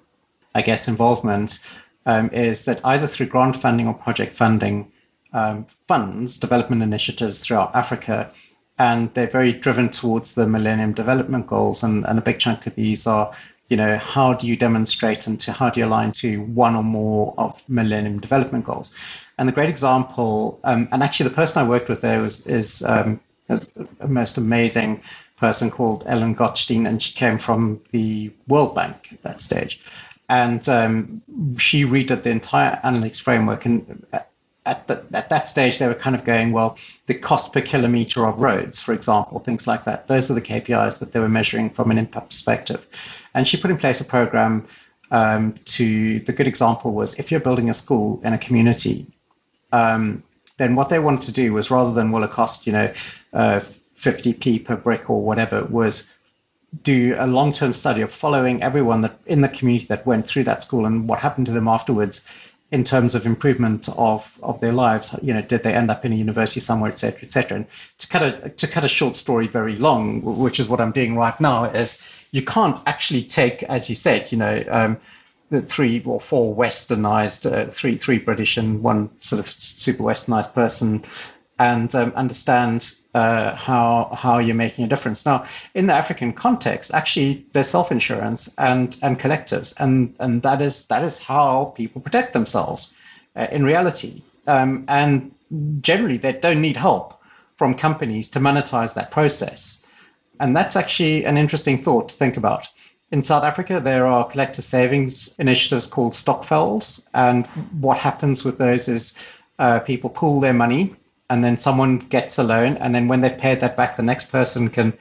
I 0.55 0.63
guess, 0.63 0.87
involvement, 0.87 1.59
um, 2.07 2.31
is 2.31 2.65
that 2.65 2.81
either 2.85 3.05
through 3.05 3.27
grant 3.27 3.55
funding 3.55 3.87
or 3.87 3.93
project 3.93 4.33
funding, 4.33 4.91
um, 5.33 5.67
funds 5.87 6.39
development 6.39 6.81
initiatives 6.81 7.45
throughout 7.45 7.75
Africa 7.75 8.33
and 8.79 9.13
they're 9.13 9.27
very 9.27 9.51
driven 9.51 9.89
towards 9.89 10.35
the 10.35 10.47
Millennium 10.47 10.93
Development 10.93 11.47
Goals. 11.47 11.83
And, 11.83 12.05
and 12.05 12.19
a 12.19 12.21
big 12.21 12.39
chunk 12.39 12.67
of 12.67 12.75
these 12.75 13.07
are, 13.07 13.33
you 13.69 13.77
know, 13.77 13.97
how 13.97 14.33
do 14.33 14.47
you 14.47 14.55
demonstrate 14.55 15.27
and 15.27 15.39
to 15.41 15.51
how 15.51 15.69
do 15.69 15.79
you 15.79 15.85
align 15.85 16.11
to 16.13 16.41
one 16.43 16.75
or 16.75 16.83
more 16.83 17.33
of 17.37 17.63
Millennium 17.67 18.19
Development 18.19 18.63
Goals? 18.63 18.95
And 19.37 19.47
the 19.47 19.53
great 19.53 19.69
example, 19.69 20.59
um, 20.63 20.87
and 20.91 21.03
actually 21.03 21.29
the 21.29 21.35
person 21.35 21.61
I 21.61 21.67
worked 21.67 21.89
with 21.89 22.01
there 22.01 22.21
was 22.21 22.45
is, 22.47 22.83
um, 22.83 23.19
a 23.49 24.07
most 24.07 24.37
amazing 24.37 25.01
person 25.37 25.69
called 25.69 26.03
Ellen 26.07 26.35
Gottstein, 26.35 26.87
and 26.87 27.01
she 27.01 27.13
came 27.13 27.37
from 27.37 27.79
the 27.91 28.31
World 28.47 28.75
Bank 28.75 29.09
at 29.11 29.21
that 29.23 29.41
stage. 29.41 29.81
And 30.29 30.67
um, 30.67 31.21
she 31.57 31.85
redid 31.85 32.23
the 32.23 32.31
entire 32.31 32.79
analytics 32.83 33.21
framework. 33.21 33.65
And 33.65 34.05
at, 34.67 34.87
the, 34.87 35.03
at 35.13 35.29
that 35.29 35.47
stage, 35.47 35.79
they 35.79 35.87
were 35.87 35.95
kind 35.95 36.15
of 36.15 36.23
going, 36.23 36.51
well, 36.51 36.77
the 37.07 37.15
cost 37.15 37.53
per 37.53 37.61
kilometer 37.61 38.25
of 38.27 38.39
roads, 38.39 38.79
for 38.79 38.93
example, 38.93 39.39
things 39.39 39.65
like 39.65 39.85
that. 39.85 40.07
Those 40.07 40.29
are 40.29 40.33
the 40.33 40.41
KPIs 40.41 40.99
that 40.99 41.13
they 41.13 41.19
were 41.19 41.29
measuring 41.29 41.69
from 41.69 41.89
an 41.89 41.97
impact 41.97 42.29
perspective. 42.29 42.85
And 43.33 43.47
she 43.47 43.57
put 43.57 43.71
in 43.71 43.77
place 43.77 44.01
a 44.01 44.05
program 44.05 44.67
um, 45.11 45.55
to, 45.65 46.19
the 46.19 46.33
good 46.33 46.47
example 46.47 46.91
was 46.91 47.17
if 47.17 47.31
you're 47.31 47.39
building 47.39 47.69
a 47.69 47.73
school 47.73 48.21
in 48.23 48.33
a 48.33 48.37
community, 48.37 49.07
um, 49.71 50.21
then 50.57 50.75
what 50.75 50.89
they 50.89 50.99
wanted 50.99 51.23
to 51.25 51.31
do 51.31 51.53
was 51.53 51.71
rather 51.71 51.93
than, 51.93 52.11
well, 52.11 52.23
it 52.23 52.31
cost, 52.31 52.67
you 52.67 52.73
know, 52.73 52.93
uh, 53.33 53.61
50p 53.95 54.65
per 54.65 54.75
brick 54.75 55.09
or 55.09 55.21
whatever, 55.21 55.63
was 55.65 56.11
do 56.83 57.15
a 57.17 57.25
long-term 57.25 57.71
study 57.71 58.01
of 58.01 58.11
following 58.11 58.61
everyone 58.61 59.01
that 59.01 59.17
in 59.25 59.41
the 59.41 59.49
community 59.49 59.85
that 59.85 60.05
went 60.05 60.27
through 60.27 60.43
that 60.43 60.61
school 60.61 60.85
and 60.85 61.07
what 61.07 61.17
happened 61.19 61.45
to 61.45 61.53
them 61.53 61.67
afterwards 61.67 62.27
in 62.71 62.83
terms 62.83 63.15
of 63.15 63.25
improvement 63.25 63.87
of, 63.97 64.37
of 64.43 64.59
their 64.59 64.73
lives. 64.73 65.15
You 65.21 65.33
know, 65.33 65.41
did 65.41 65.63
they 65.63 65.73
end 65.73 65.89
up 65.89 66.03
in 66.03 66.11
a 66.11 66.15
university 66.15 66.59
somewhere, 66.59 66.91
et 66.91 66.99
cetera, 66.99 67.21
et 67.23 67.31
cetera. 67.31 67.57
And 67.57 67.65
to 67.99 68.07
cut 68.07 68.23
a 68.23 68.49
to 68.49 68.67
cut 68.67 68.83
a 68.83 68.89
short 68.89 69.15
story 69.15 69.47
very 69.47 69.75
long, 69.75 70.21
which 70.21 70.59
is 70.59 70.67
what 70.67 70.81
I'm 70.81 70.91
doing 70.91 71.15
right 71.15 71.39
now, 71.39 71.65
is 71.65 72.01
you 72.31 72.43
can't 72.43 72.77
actually 72.85 73.23
take, 73.23 73.63
as 73.63 73.89
you 73.89 73.95
said, 73.95 74.31
you 74.31 74.37
know, 74.37 74.63
um, 74.69 74.97
the 75.49 75.61
three 75.61 76.03
or 76.05 76.19
four 76.19 76.53
westernized, 76.55 77.49
uh, 77.49 77.71
three 77.71 77.97
three 77.97 78.17
British 78.19 78.57
and 78.57 78.83
one 78.83 79.09
sort 79.21 79.39
of 79.39 79.47
super 79.49 80.03
westernized 80.03 80.53
person, 80.53 81.05
and 81.59 81.93
um, 81.95 82.13
understand 82.15 82.95
uh, 83.13 83.55
how 83.55 84.09
how 84.13 84.37
you're 84.37 84.55
making 84.55 84.85
a 84.85 84.87
difference. 84.87 85.25
Now, 85.25 85.45
in 85.73 85.87
the 85.87 85.93
African 85.93 86.33
context, 86.33 86.93
actually, 86.93 87.45
there's 87.53 87.67
self-insurance 87.67 88.53
and 88.57 88.97
and 89.01 89.19
collectives, 89.19 89.79
and 89.79 90.13
and 90.19 90.41
that 90.43 90.61
is 90.61 90.87
that 90.87 91.03
is 91.03 91.19
how 91.19 91.73
people 91.75 92.01
protect 92.01 92.33
themselves 92.33 92.93
uh, 93.35 93.47
in 93.51 93.63
reality. 93.63 94.21
Um, 94.45 94.85
and 94.87 95.31
generally, 95.81 96.17
they 96.17 96.33
don't 96.33 96.61
need 96.61 96.77
help 96.77 97.19
from 97.57 97.73
companies 97.73 98.29
to 98.29 98.39
monetize 98.39 98.93
that 98.93 99.11
process. 99.11 99.85
And 100.39 100.55
that's 100.55 100.75
actually 100.75 101.25
an 101.25 101.37
interesting 101.37 101.81
thought 101.81 102.09
to 102.09 102.15
think 102.15 102.37
about. 102.37 102.67
In 103.11 103.21
South 103.21 103.43
Africa, 103.43 103.81
there 103.83 104.05
are 104.05 104.27
collective 104.27 104.63
savings 104.63 105.35
initiatives 105.39 105.87
called 105.87 106.13
stokvels, 106.13 107.09
and 107.13 107.47
what 107.81 107.97
happens 107.97 108.45
with 108.45 108.57
those 108.59 108.87
is 108.87 109.17
uh, 109.59 109.79
people 109.79 110.09
pool 110.09 110.39
their 110.39 110.53
money 110.53 110.95
and 111.29 111.43
then 111.43 111.57
someone 111.57 111.99
gets 111.99 112.37
a 112.37 112.43
loan, 112.43 112.77
and 112.77 112.95
then 112.95 113.07
when 113.07 113.21
they've 113.21 113.37
paid 113.37 113.59
that 113.59 113.75
back, 113.75 113.97
the 113.97 114.03
next 114.03 114.31
person 114.31 114.69
can 114.69 114.93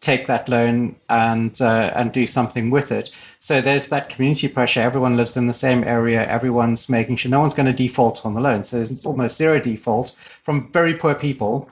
take 0.00 0.26
that 0.26 0.48
loan 0.48 0.96
and 1.08 1.60
uh, 1.60 1.92
and 1.94 2.12
do 2.12 2.26
something 2.26 2.70
with 2.70 2.90
it. 2.90 3.10
So 3.38 3.60
there's 3.60 3.88
that 3.88 4.08
community 4.08 4.48
pressure. 4.48 4.80
Everyone 4.80 5.16
lives 5.16 5.36
in 5.36 5.46
the 5.46 5.52
same 5.52 5.84
area. 5.84 6.26
Everyone's 6.26 6.88
making 6.88 7.16
sure 7.16 7.30
no 7.30 7.40
one's 7.40 7.54
going 7.54 7.66
to 7.66 7.72
default 7.72 8.24
on 8.24 8.34
the 8.34 8.40
loan. 8.40 8.64
So 8.64 8.76
there's 8.76 9.04
almost 9.04 9.36
zero 9.36 9.60
default 9.60 10.16
from 10.42 10.72
very 10.72 10.94
poor 10.94 11.14
people, 11.14 11.70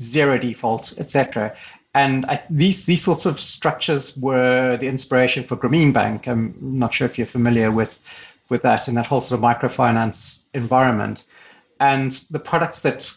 zero 0.00 0.38
default, 0.38 0.94
etc. 0.98 1.54
And 1.94 2.26
I, 2.26 2.42
these 2.48 2.86
these 2.86 3.02
sorts 3.02 3.26
of 3.26 3.38
structures 3.38 4.16
were 4.16 4.76
the 4.76 4.88
inspiration 4.88 5.44
for 5.44 5.56
Grameen 5.56 5.92
Bank. 5.92 6.26
I'm 6.26 6.54
not 6.60 6.94
sure 6.94 7.06
if 7.06 7.18
you're 7.18 7.26
familiar 7.26 7.70
with 7.70 8.00
with 8.48 8.62
that 8.62 8.88
and 8.88 8.96
that 8.96 9.06
whole 9.06 9.20
sort 9.20 9.38
of 9.38 9.44
microfinance 9.44 10.44
environment. 10.54 11.24
And 11.80 12.12
the 12.30 12.38
products 12.38 12.82
that 12.82 13.16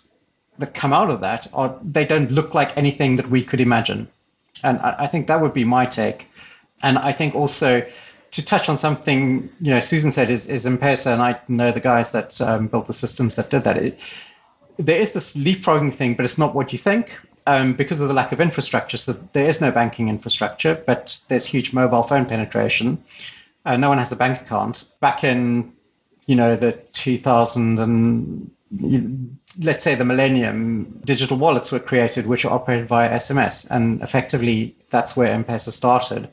that 0.59 0.73
come 0.73 0.93
out 0.93 1.09
of 1.09 1.21
that 1.21 1.47
are 1.53 1.75
they 1.83 2.05
don't 2.05 2.31
look 2.31 2.53
like 2.53 2.75
anything 2.77 3.15
that 3.17 3.29
we 3.29 3.43
could 3.43 3.61
imagine. 3.61 4.07
And 4.63 4.79
I, 4.79 4.95
I 4.99 5.07
think 5.07 5.27
that 5.27 5.41
would 5.41 5.53
be 5.53 5.63
my 5.63 5.85
take. 5.85 6.27
And 6.81 6.97
I 6.97 7.11
think 7.11 7.35
also 7.35 7.85
to 8.31 8.45
touch 8.45 8.69
on 8.69 8.77
something 8.77 9.49
you 9.61 9.71
know 9.71 9.79
Susan 9.79 10.11
said 10.11 10.29
is 10.29 10.49
is 10.49 10.65
M-Pesa, 10.65 11.13
and 11.13 11.21
I 11.21 11.39
know 11.47 11.71
the 11.71 11.79
guys 11.79 12.11
that 12.11 12.39
um, 12.41 12.67
built 12.67 12.87
the 12.87 12.93
systems 12.93 13.35
that 13.35 13.49
did 13.49 13.63
that. 13.63 13.77
It, 13.77 13.99
there 14.77 14.99
is 14.99 15.13
this 15.13 15.35
leapfrogging 15.35 15.93
thing, 15.93 16.13
but 16.13 16.23
it's 16.23 16.37
not 16.37 16.53
what 16.53 16.71
you 16.71 16.79
think. 16.79 17.19
Um, 17.47 17.73
because 17.73 18.01
of 18.01 18.09
the 18.09 18.13
lack 18.13 18.33
of 18.33 18.41
infrastructure, 18.41 18.97
so 18.97 19.13
there 19.31 19.47
is 19.47 19.61
no 19.61 19.71
banking 19.71 20.09
infrastructure, 20.09 20.83
but 20.85 21.17
there's 21.29 21.45
huge 21.45 21.71
mobile 21.71 22.03
phone 22.03 22.25
penetration. 22.25 23.01
Uh, 23.65 23.77
no 23.77 23.87
one 23.87 23.97
has 23.97 24.11
a 24.11 24.17
bank 24.17 24.41
account. 24.41 24.91
Back 24.99 25.23
in, 25.23 25.71
you 26.25 26.35
know, 26.35 26.57
the 26.57 26.73
2000 26.91 27.79
and 27.79 28.51
let's 28.71 29.83
say 29.83 29.95
the 29.95 30.05
millennium, 30.05 31.01
digital 31.05 31.37
wallets 31.37 31.71
were 31.71 31.79
created 31.79 32.27
which 32.27 32.45
are 32.45 32.53
operated 32.53 32.87
via 32.87 33.09
SMS, 33.09 33.69
and 33.69 34.01
effectively 34.01 34.75
that's 34.89 35.15
where 35.15 35.31
M-Pesa 35.31 35.71
started. 35.71 36.29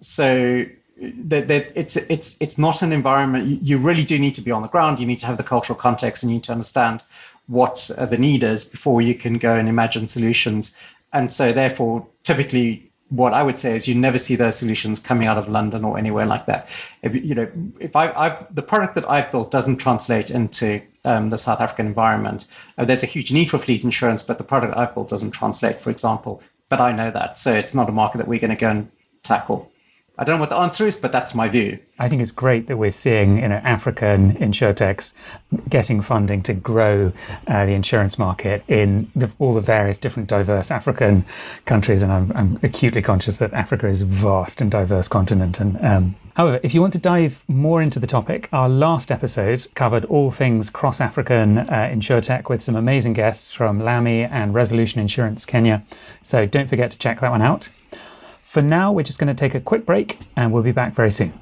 So 0.00 0.64
that, 0.98 1.48
that 1.48 1.72
it's 1.74 1.96
it's 1.96 2.40
it's 2.40 2.58
not 2.58 2.82
an 2.82 2.92
environment. 2.92 3.62
You 3.62 3.78
really 3.78 4.04
do 4.04 4.18
need 4.18 4.34
to 4.34 4.40
be 4.40 4.50
on 4.50 4.62
the 4.62 4.68
ground. 4.68 4.98
You 4.98 5.06
need 5.06 5.18
to 5.18 5.26
have 5.26 5.36
the 5.36 5.42
cultural 5.42 5.78
context, 5.78 6.22
and 6.22 6.30
you 6.30 6.36
need 6.36 6.44
to 6.44 6.52
understand 6.52 7.02
what 7.46 7.90
the 7.96 8.18
need 8.18 8.42
is 8.42 8.64
before 8.64 9.02
you 9.02 9.14
can 9.14 9.38
go 9.38 9.54
and 9.54 9.68
imagine 9.68 10.06
solutions. 10.06 10.74
And 11.12 11.30
so, 11.30 11.52
therefore, 11.52 12.06
typically, 12.24 12.90
what 13.10 13.32
I 13.32 13.42
would 13.42 13.56
say 13.56 13.76
is 13.76 13.86
you 13.86 13.94
never 13.94 14.18
see 14.18 14.34
those 14.34 14.58
solutions 14.58 14.98
coming 14.98 15.28
out 15.28 15.38
of 15.38 15.48
London 15.48 15.84
or 15.84 15.96
anywhere 15.96 16.26
like 16.26 16.46
that. 16.46 16.68
If 17.02 17.14
you 17.14 17.34
know, 17.34 17.48
if 17.78 17.94
I, 17.94 18.10
I've, 18.12 18.54
the 18.54 18.62
product 18.62 18.94
that 18.96 19.08
I've 19.08 19.30
built 19.30 19.50
doesn't 19.50 19.76
translate 19.76 20.30
into 20.30 20.82
um, 21.04 21.30
the 21.30 21.38
South 21.38 21.60
African 21.60 21.86
environment. 21.86 22.46
Uh, 22.76 22.84
there's 22.84 23.02
a 23.02 23.06
huge 23.06 23.32
need 23.32 23.48
for 23.50 23.58
fleet 23.58 23.84
insurance, 23.84 24.22
but 24.22 24.38
the 24.38 24.44
product 24.44 24.76
I've 24.76 24.92
built 24.92 25.08
doesn't 25.08 25.30
translate, 25.30 25.80
for 25.80 25.90
example. 25.90 26.42
But 26.68 26.80
I 26.80 26.90
know 26.90 27.12
that, 27.12 27.38
so 27.38 27.54
it's 27.54 27.74
not 27.74 27.88
a 27.88 27.92
market 27.92 28.18
that 28.18 28.26
we're 28.26 28.40
going 28.40 28.50
to 28.50 28.56
go 28.56 28.70
and 28.70 28.90
tackle. 29.22 29.70
I 30.18 30.24
don't 30.24 30.36
know 30.36 30.40
what 30.40 30.48
the 30.48 30.56
answer 30.56 30.86
is, 30.86 30.96
but 30.96 31.12
that's 31.12 31.34
my 31.34 31.46
view. 31.46 31.78
I 31.98 32.08
think 32.08 32.22
it's 32.22 32.32
great 32.32 32.66
that 32.68 32.78
we're 32.78 32.90
seeing 32.90 33.38
you 33.38 33.48
know 33.48 33.56
African 33.56 34.34
insurtechs 34.36 35.12
getting 35.68 36.00
funding 36.00 36.42
to 36.44 36.54
grow 36.54 37.12
uh, 37.48 37.66
the 37.66 37.72
insurance 37.72 38.18
market 38.18 38.62
in 38.68 39.10
the, 39.14 39.30
all 39.38 39.52
the 39.52 39.60
various 39.60 39.98
different 39.98 40.28
diverse 40.28 40.70
African 40.70 41.24
countries, 41.66 42.02
and 42.02 42.12
I'm, 42.12 42.32
I'm, 42.34 42.58
acutely 42.62 43.02
conscious 43.02 43.36
that 43.38 43.52
Africa 43.52 43.88
is 43.88 44.02
a 44.02 44.06
vast 44.06 44.60
and 44.62 44.70
diverse 44.70 45.08
continent. 45.08 45.60
And 45.60 45.78
um, 45.84 46.16
however, 46.34 46.60
if 46.62 46.74
you 46.74 46.80
want 46.80 46.94
to 46.94 46.98
dive 46.98 47.44
more 47.48 47.82
into 47.82 47.98
the 47.98 48.06
topic, 48.06 48.48
our 48.52 48.70
last 48.70 49.12
episode 49.12 49.66
covered 49.74 50.06
all 50.06 50.30
things 50.30 50.70
cross 50.70 51.00
African 51.00 51.58
uh, 51.58 51.90
insurtech 51.92 52.48
with 52.48 52.62
some 52.62 52.76
amazing 52.76 53.12
guests 53.12 53.52
from 53.52 53.80
Lami 53.80 54.24
and 54.24 54.54
Resolution 54.54 55.00
Insurance 55.00 55.44
Kenya. 55.44 55.84
So 56.22 56.46
don't 56.46 56.68
forget 56.68 56.90
to 56.90 56.98
check 56.98 57.20
that 57.20 57.30
one 57.30 57.42
out. 57.42 57.68
For 58.46 58.62
now, 58.62 58.92
we're 58.92 59.02
just 59.02 59.18
going 59.18 59.26
to 59.26 59.34
take 59.34 59.56
a 59.56 59.60
quick 59.60 59.84
break 59.84 60.18
and 60.36 60.52
we'll 60.52 60.62
be 60.62 60.70
back 60.70 60.94
very 60.94 61.10
soon. 61.10 61.34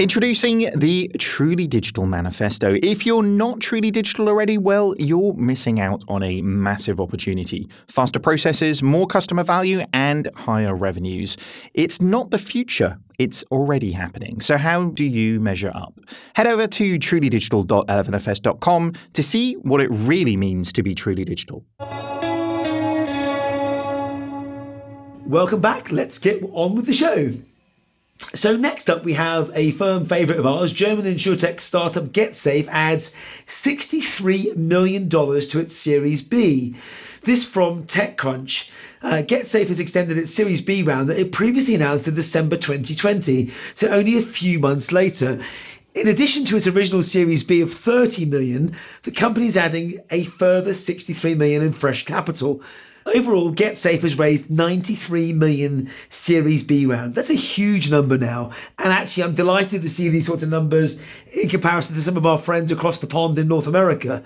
Introducing 0.00 0.68
the 0.74 1.08
Truly 1.20 1.68
Digital 1.68 2.06
Manifesto. 2.06 2.76
If 2.82 3.06
you're 3.06 3.22
not 3.22 3.60
truly 3.60 3.92
digital 3.92 4.28
already, 4.28 4.58
well, 4.58 4.96
you're 4.98 5.34
missing 5.34 5.78
out 5.78 6.02
on 6.08 6.24
a 6.24 6.42
massive 6.42 7.00
opportunity. 7.00 7.70
Faster 7.86 8.18
processes, 8.18 8.82
more 8.82 9.06
customer 9.06 9.44
value, 9.44 9.84
and 9.92 10.28
higher 10.34 10.74
revenues. 10.74 11.36
It's 11.74 12.02
not 12.02 12.32
the 12.32 12.38
future, 12.38 12.98
it's 13.20 13.44
already 13.52 13.92
happening. 13.92 14.40
So, 14.40 14.56
how 14.58 14.86
do 14.90 15.04
you 15.04 15.38
measure 15.38 15.70
up? 15.72 15.94
Head 16.34 16.48
over 16.48 16.66
to 16.66 16.98
trulydigital.elevenfs.com 16.98 18.92
to 19.12 19.22
see 19.22 19.54
what 19.54 19.80
it 19.80 19.88
really 19.92 20.36
means 20.36 20.72
to 20.72 20.82
be 20.82 20.96
truly 20.96 21.24
digital. 21.24 21.64
Welcome 25.26 25.60
back. 25.60 25.90
Let's 25.92 26.18
get 26.18 26.42
on 26.52 26.74
with 26.74 26.86
the 26.86 26.92
show. 26.92 27.32
So 28.34 28.56
next 28.56 28.90
up, 28.90 29.04
we 29.04 29.14
have 29.14 29.50
a 29.54 29.70
firm 29.70 30.04
favourite 30.04 30.38
of 30.38 30.46
ours. 30.46 30.72
German 30.72 31.06
insurtech 31.06 31.60
startup 31.60 32.04
GetSafe 32.06 32.68
adds 32.68 33.14
$63 33.46 34.56
million 34.56 35.08
to 35.08 35.58
its 35.58 35.74
Series 35.74 36.22
B. 36.22 36.74
This 37.22 37.44
from 37.44 37.84
TechCrunch. 37.84 38.70
Uh, 39.00 39.22
GetSafe 39.24 39.68
has 39.68 39.80
extended 39.80 40.18
its 40.18 40.34
Series 40.34 40.60
B 40.60 40.82
round 40.82 41.08
that 41.08 41.18
it 41.18 41.32
previously 41.32 41.76
announced 41.76 42.08
in 42.08 42.14
December 42.14 42.56
2020, 42.56 43.50
so 43.74 43.88
only 43.88 44.18
a 44.18 44.22
few 44.22 44.58
months 44.58 44.92
later. 44.92 45.40
In 45.94 46.08
addition 46.08 46.44
to 46.46 46.56
its 46.56 46.66
original 46.66 47.02
Series 47.02 47.44
B 47.44 47.60
of 47.60 47.72
30 47.72 48.24
million, 48.24 48.74
the 49.02 49.10
company 49.10 49.46
is 49.46 49.56
adding 49.56 50.00
a 50.10 50.24
further 50.24 50.74
63 50.74 51.34
million 51.36 51.62
in 51.62 51.72
fresh 51.72 52.04
capital. 52.04 52.62
Overall, 53.06 53.52
GetSafe 53.52 54.00
has 54.00 54.18
raised 54.18 54.50
93 54.50 55.32
million 55.32 55.90
Series 56.08 56.62
B 56.62 56.86
round. 56.86 57.14
That's 57.14 57.30
a 57.30 57.34
huge 57.34 57.90
number 57.90 58.16
now. 58.16 58.50
And 58.78 58.92
actually, 58.92 59.24
I'm 59.24 59.34
delighted 59.34 59.82
to 59.82 59.88
see 59.88 60.08
these 60.08 60.26
sorts 60.26 60.42
of 60.42 60.48
numbers 60.48 61.02
in 61.32 61.48
comparison 61.48 61.96
to 61.96 62.00
some 62.00 62.16
of 62.16 62.26
our 62.26 62.38
friends 62.38 62.70
across 62.70 62.98
the 62.98 63.06
pond 63.06 63.38
in 63.38 63.48
North 63.48 63.66
America. 63.66 64.22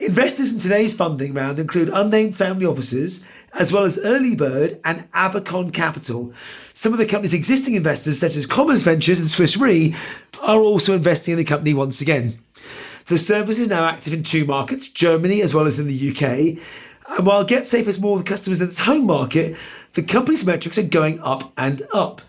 Investors 0.00 0.52
in 0.52 0.60
today's 0.60 0.94
funding 0.94 1.34
round 1.34 1.58
include 1.58 1.88
unnamed 1.88 2.36
family 2.36 2.64
offices, 2.64 3.26
as 3.52 3.72
well 3.72 3.82
as 3.82 3.98
Early 3.98 4.36
Bird 4.36 4.80
and 4.84 5.08
Abacon 5.12 5.72
Capital. 5.72 6.32
Some 6.72 6.92
of 6.92 6.98
the 6.98 7.06
company's 7.06 7.34
existing 7.34 7.74
investors, 7.74 8.20
such 8.20 8.36
as 8.36 8.46
Commerce 8.46 8.82
Ventures 8.82 9.18
and 9.18 9.28
Swiss 9.28 9.56
Re, 9.56 9.96
are 10.40 10.60
also 10.60 10.94
investing 10.94 11.32
in 11.32 11.38
the 11.38 11.44
company 11.44 11.74
once 11.74 12.00
again. 12.00 12.38
The 13.06 13.18
service 13.18 13.58
is 13.58 13.68
now 13.68 13.86
active 13.86 14.12
in 14.12 14.22
two 14.22 14.44
markets, 14.44 14.88
Germany 14.88 15.42
as 15.42 15.54
well 15.54 15.66
as 15.66 15.78
in 15.78 15.88
the 15.88 16.10
UK, 16.10 16.62
and 17.08 17.26
while 17.26 17.44
GetSafe 17.44 17.86
has 17.86 17.98
more 17.98 18.18
the 18.18 18.24
customers 18.24 18.60
in 18.60 18.68
its 18.68 18.80
home 18.80 19.06
market, 19.06 19.56
the 19.94 20.02
company's 20.02 20.44
metrics 20.44 20.78
are 20.78 20.82
going 20.82 21.20
up 21.20 21.52
and 21.56 21.82
up. 21.92 22.20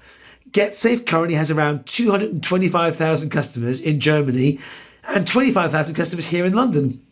GetSafe 0.52 1.06
currently 1.06 1.36
has 1.36 1.52
around 1.52 1.86
225,000 1.86 3.30
customers 3.30 3.80
in 3.80 4.00
Germany 4.00 4.60
and 5.08 5.28
25,000 5.28 5.96
customers 5.96 6.28
here 6.28 6.46
in 6.46 6.54
London. 6.54 7.06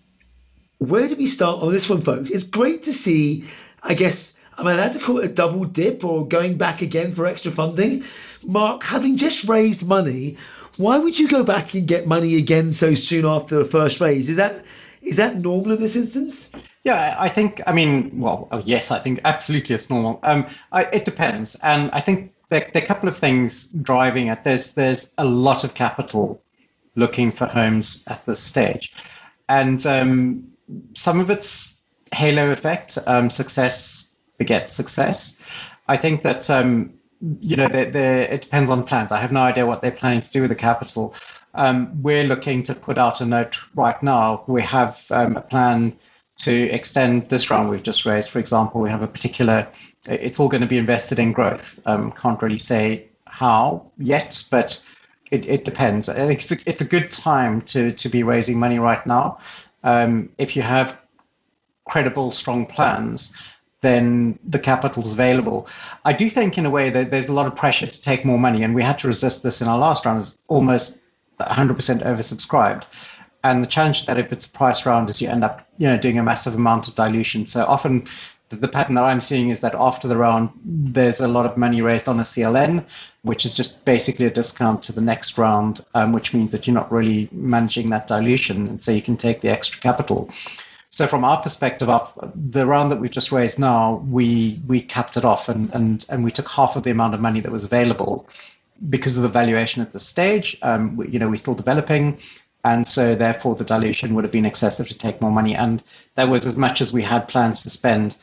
Where 0.80 1.08
do 1.08 1.16
we 1.16 1.28
start 1.28 1.62
on 1.62 1.72
this 1.72 1.90
one, 1.90 2.02
folks? 2.02 2.30
It's 2.30 2.44
great 2.44 2.84
to 2.84 2.94
see, 2.94 3.46
I 3.84 3.94
guess, 3.94 4.38
am 4.58 4.68
I 4.68 4.74
allowed 4.74 4.94
to 4.94 5.00
call 5.00 5.20
it 5.20 5.26
a 5.26 5.34
double 5.34 5.66
dip 5.66 6.04
or 6.04 6.28
going 6.28 6.58
back 6.58 6.82
again 6.82 7.14
for 7.14 7.26
extra 7.26 7.52
funding? 7.52 8.04
Mark, 8.44 8.84
having 8.84 9.18
just 9.18 9.44
raised 9.48 9.86
money, 9.86 10.38
why 10.78 11.00
would 11.00 11.18
you 11.18 11.28
go 11.28 11.44
back 11.44 11.74
and 11.74 11.88
get 11.88 12.08
money 12.08 12.38
again 12.38 12.72
so 12.72 12.94
soon 12.94 13.26
after 13.26 13.58
the 13.58 13.66
first 13.66 14.00
raise? 14.00 14.30
Is 14.30 14.36
that 14.36 14.64
is 15.08 15.16
that 15.16 15.38
normal 15.38 15.74
in 15.74 15.80
this 15.80 15.96
instance? 15.96 16.52
Yeah, 16.84 17.16
I 17.18 17.30
think, 17.30 17.62
I 17.66 17.72
mean, 17.72 18.20
well, 18.20 18.48
oh, 18.52 18.62
yes, 18.66 18.92
I 18.92 19.00
think 19.00 19.20
absolutely 19.26 19.76
it's 19.76 19.90
normal. 19.90 20.20
Um, 20.24 20.46
I, 20.72 20.84
it 20.86 21.06
depends. 21.06 21.56
And 21.64 21.90
I 21.92 22.02
think 22.02 22.34
there, 22.50 22.70
there, 22.74 22.82
are 22.82 22.86
a 22.86 22.88
couple 22.88 23.08
of 23.08 23.18
things 23.18 23.70
driving 23.72 24.28
it. 24.28 24.44
There's, 24.44 24.76
there's 24.76 25.14
a 25.18 25.26
lot 25.26 25.64
of 25.64 25.74
capital 25.74 26.42
looking 26.96 27.32
for 27.32 27.46
homes 27.46 28.04
at 28.08 28.26
this 28.26 28.40
stage. 28.40 28.94
And 29.50 29.86
um, 29.86 30.48
some 30.94 31.20
of 31.20 31.30
it's 31.30 31.84
halo 32.14 32.52
effect, 32.52 32.98
um, 33.08 33.30
success 33.30 34.16
begets 34.38 34.72
success. 34.72 35.40
I 35.88 35.98
think 35.98 36.24
that, 36.24 36.50
um, 36.50 36.94
you 37.40 37.56
know, 37.56 37.68
they're, 37.68 37.90
they're, 37.90 38.22
it 38.24 38.42
depends 38.42 38.70
on 38.70 38.84
plans. 38.84 39.12
I 39.12 39.20
have 39.20 39.32
no 39.32 39.42
idea 39.42 39.66
what 39.66 39.82
they're 39.82 39.92
planning 39.92 40.22
to 40.22 40.32
do 40.32 40.42
with 40.42 40.50
the 40.50 40.56
capital. 40.56 41.16
Um, 41.58 42.02
we're 42.04 42.24
looking 42.24 42.64
to 42.64 42.74
put 42.74 42.98
out 42.98 43.20
a 43.20 43.26
note 43.26 43.58
right 43.76 44.02
now. 44.02 44.44
We 44.48 44.62
have 44.62 45.04
um, 45.10 45.36
a 45.36 45.42
plan 45.42 45.98
to 46.38 46.54
extend 46.70 47.28
this 47.30 47.50
round 47.50 47.70
we've 47.70 47.84
just 47.84 48.06
raised. 48.06 48.30
For 48.30 48.40
example, 48.40 48.80
we 48.80 48.92
have 48.92 49.02
a 49.02 49.08
particular, 49.08 49.68
it's 50.06 50.40
all 50.40 50.50
going 50.50 50.62
to 50.62 50.68
be 50.68 50.78
invested 50.78 51.18
in 51.18 51.34
growth. 51.34 51.82
Um, 51.88 52.12
can't 52.12 52.42
really 52.42 52.60
say 52.60 53.08
how 53.26 53.92
yet, 53.98 54.44
but 54.52 54.84
it, 55.32 55.46
it 55.48 55.66
depends. 55.66 56.10
I 56.10 56.28
think 56.28 56.40
it's 56.40 56.52
a, 56.52 56.58
it's 56.66 56.82
a 56.82 56.86
good 56.86 57.10
time 57.10 57.62
to, 57.64 57.92
to 57.92 58.08
be 58.08 58.22
raising 58.22 58.60
money 58.60 58.78
right 58.78 59.06
now. 59.08 59.40
Um, 59.84 60.30
if 60.38 60.56
you 60.56 60.62
have 60.62 60.98
credible, 61.90 62.32
strong 62.32 62.68
plans, 62.68 63.36
then 63.82 64.38
the 64.44 64.60
capital's 64.60 65.14
available. 65.14 65.68
I 66.06 66.14
do 66.14 66.30
think, 66.30 66.58
in 66.58 66.66
a 66.66 66.70
way, 66.70 66.90
that 66.90 67.10
there's 67.10 67.30
a 67.30 67.34
lot 67.34 67.48
of 67.48 67.56
pressure 67.56 67.88
to 67.88 68.02
take 68.02 68.26
more 68.26 68.40
money, 68.40 68.64
and 68.64 68.76
we 68.76 68.84
had 68.84 69.00
to 69.00 69.08
resist 69.08 69.44
this 69.44 69.62
in 69.62 69.68
our 69.68 69.78
last 69.78 70.06
round. 70.06 70.20
It's 70.20 70.42
almost 70.48 71.02
100% 71.40 72.04
oversubscribed. 72.04 72.84
And 73.44 73.64
the 73.64 73.68
challenge 73.68 74.06
that 74.06 74.18
if 74.18 74.32
it's 74.32 74.46
a 74.46 74.52
price 74.52 74.86
round 74.86 75.10
is 75.10 75.22
you 75.22 75.30
end 75.30 75.44
up, 75.44 75.68
you 75.78 75.88
know, 75.88 75.98
doing 75.98 76.20
a 76.20 76.24
massive 76.24 76.56
amount 76.56 76.88
of 76.88 76.96
dilution. 76.96 77.46
So 77.46 77.66
often 77.66 78.08
the, 78.50 78.68
pattern 78.68 78.96
that 78.96 79.04
I'm 79.04 79.22
seeing 79.22 79.50
is 79.50 79.62
that 79.62 79.76
after 79.76 80.08
the 80.08 80.18
round, 80.18 80.50
there's 80.64 81.20
a 81.20 81.28
lot 81.28 81.46
of 81.46 81.58
money 81.58 81.82
raised 81.82 82.08
on 82.08 82.20
a 82.20 82.24
CLN, 82.24 82.84
which 83.24 83.46
is 83.46 83.54
just 83.54 83.86
basically 83.86 84.26
a 84.26 84.30
discount 84.30 84.84
to 84.84 84.94
the 84.94 85.02
next 85.02 85.38
round, 85.38 85.84
um, 85.96 86.14
which 86.14 86.34
means 86.34 86.52
that 86.52 86.66
you're 86.66 86.74
not 86.74 86.92
really 86.92 87.30
managing 87.32 87.90
that 87.90 88.08
dilution. 88.08 88.68
And 88.68 88.82
so 88.82 88.92
you 88.92 89.02
can 89.02 89.18
take 89.18 89.42
the 89.42 89.50
extra 89.50 89.80
capital. 89.82 90.30
So 90.90 91.06
from 91.06 91.26
our 91.26 91.42
perspective, 91.42 91.90
the 92.34 92.66
round 92.66 92.90
that 92.92 93.00
we've 93.00 93.12
just 93.12 93.34
raised 93.34 93.60
now, 93.60 94.06
we 94.10 94.62
we 94.68 94.82
capped 94.82 95.18
it 95.18 95.26
off 95.26 95.50
and 95.50 95.70
and 95.74 96.06
and 96.10 96.24
we 96.24 96.32
took 96.32 96.48
half 96.48 96.78
of 96.78 96.84
the 96.84 96.92
amount 96.92 97.14
of 97.14 97.20
money 97.20 97.42
that 97.42 97.52
was 97.52 97.66
available 97.66 98.26
because 98.90 99.18
of 99.18 99.24
the 99.24 99.30
valuation 99.30 99.82
at 99.82 99.94
this 99.94 100.06
stage, 100.06 100.58
um, 100.62 100.96
we, 100.96 101.10
you 101.10 101.20
know, 101.20 101.30
we're 101.30 101.36
still 101.38 101.56
developing. 101.56 102.18
And 102.66 102.86
so, 102.86 103.16
therefore, 103.16 103.56
the 103.56 103.64
dilution 103.64 104.14
would 104.16 104.24
have 104.24 104.32
been 104.32 104.46
excessive 104.46 104.88
to 104.88 104.98
take 104.98 105.22
more 105.22 105.32
money. 105.32 105.56
And 105.56 105.84
that 106.16 106.28
was 106.28 106.46
as 106.46 106.58
much 106.58 106.82
as 106.82 106.92
we 106.92 107.02
had 107.02 107.28
plans 107.28 107.64
to 107.64 107.70
spend 107.70 108.18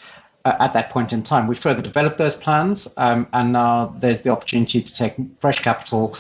uh, 0.44 0.56
at 0.60 0.72
that 0.74 0.90
point 0.90 1.12
in 1.12 1.22
time. 1.22 1.46
We 1.46 1.54
further 1.54 1.82
developed 1.82 2.18
those 2.18 2.36
plans, 2.36 2.92
um, 2.96 3.26
and 3.32 3.52
now 3.52 3.94
there's 3.98 4.22
the 4.22 4.30
opportunity 4.30 4.82
to 4.82 4.94
take 4.94 5.14
fresh 5.40 5.60
capital, 5.60 6.16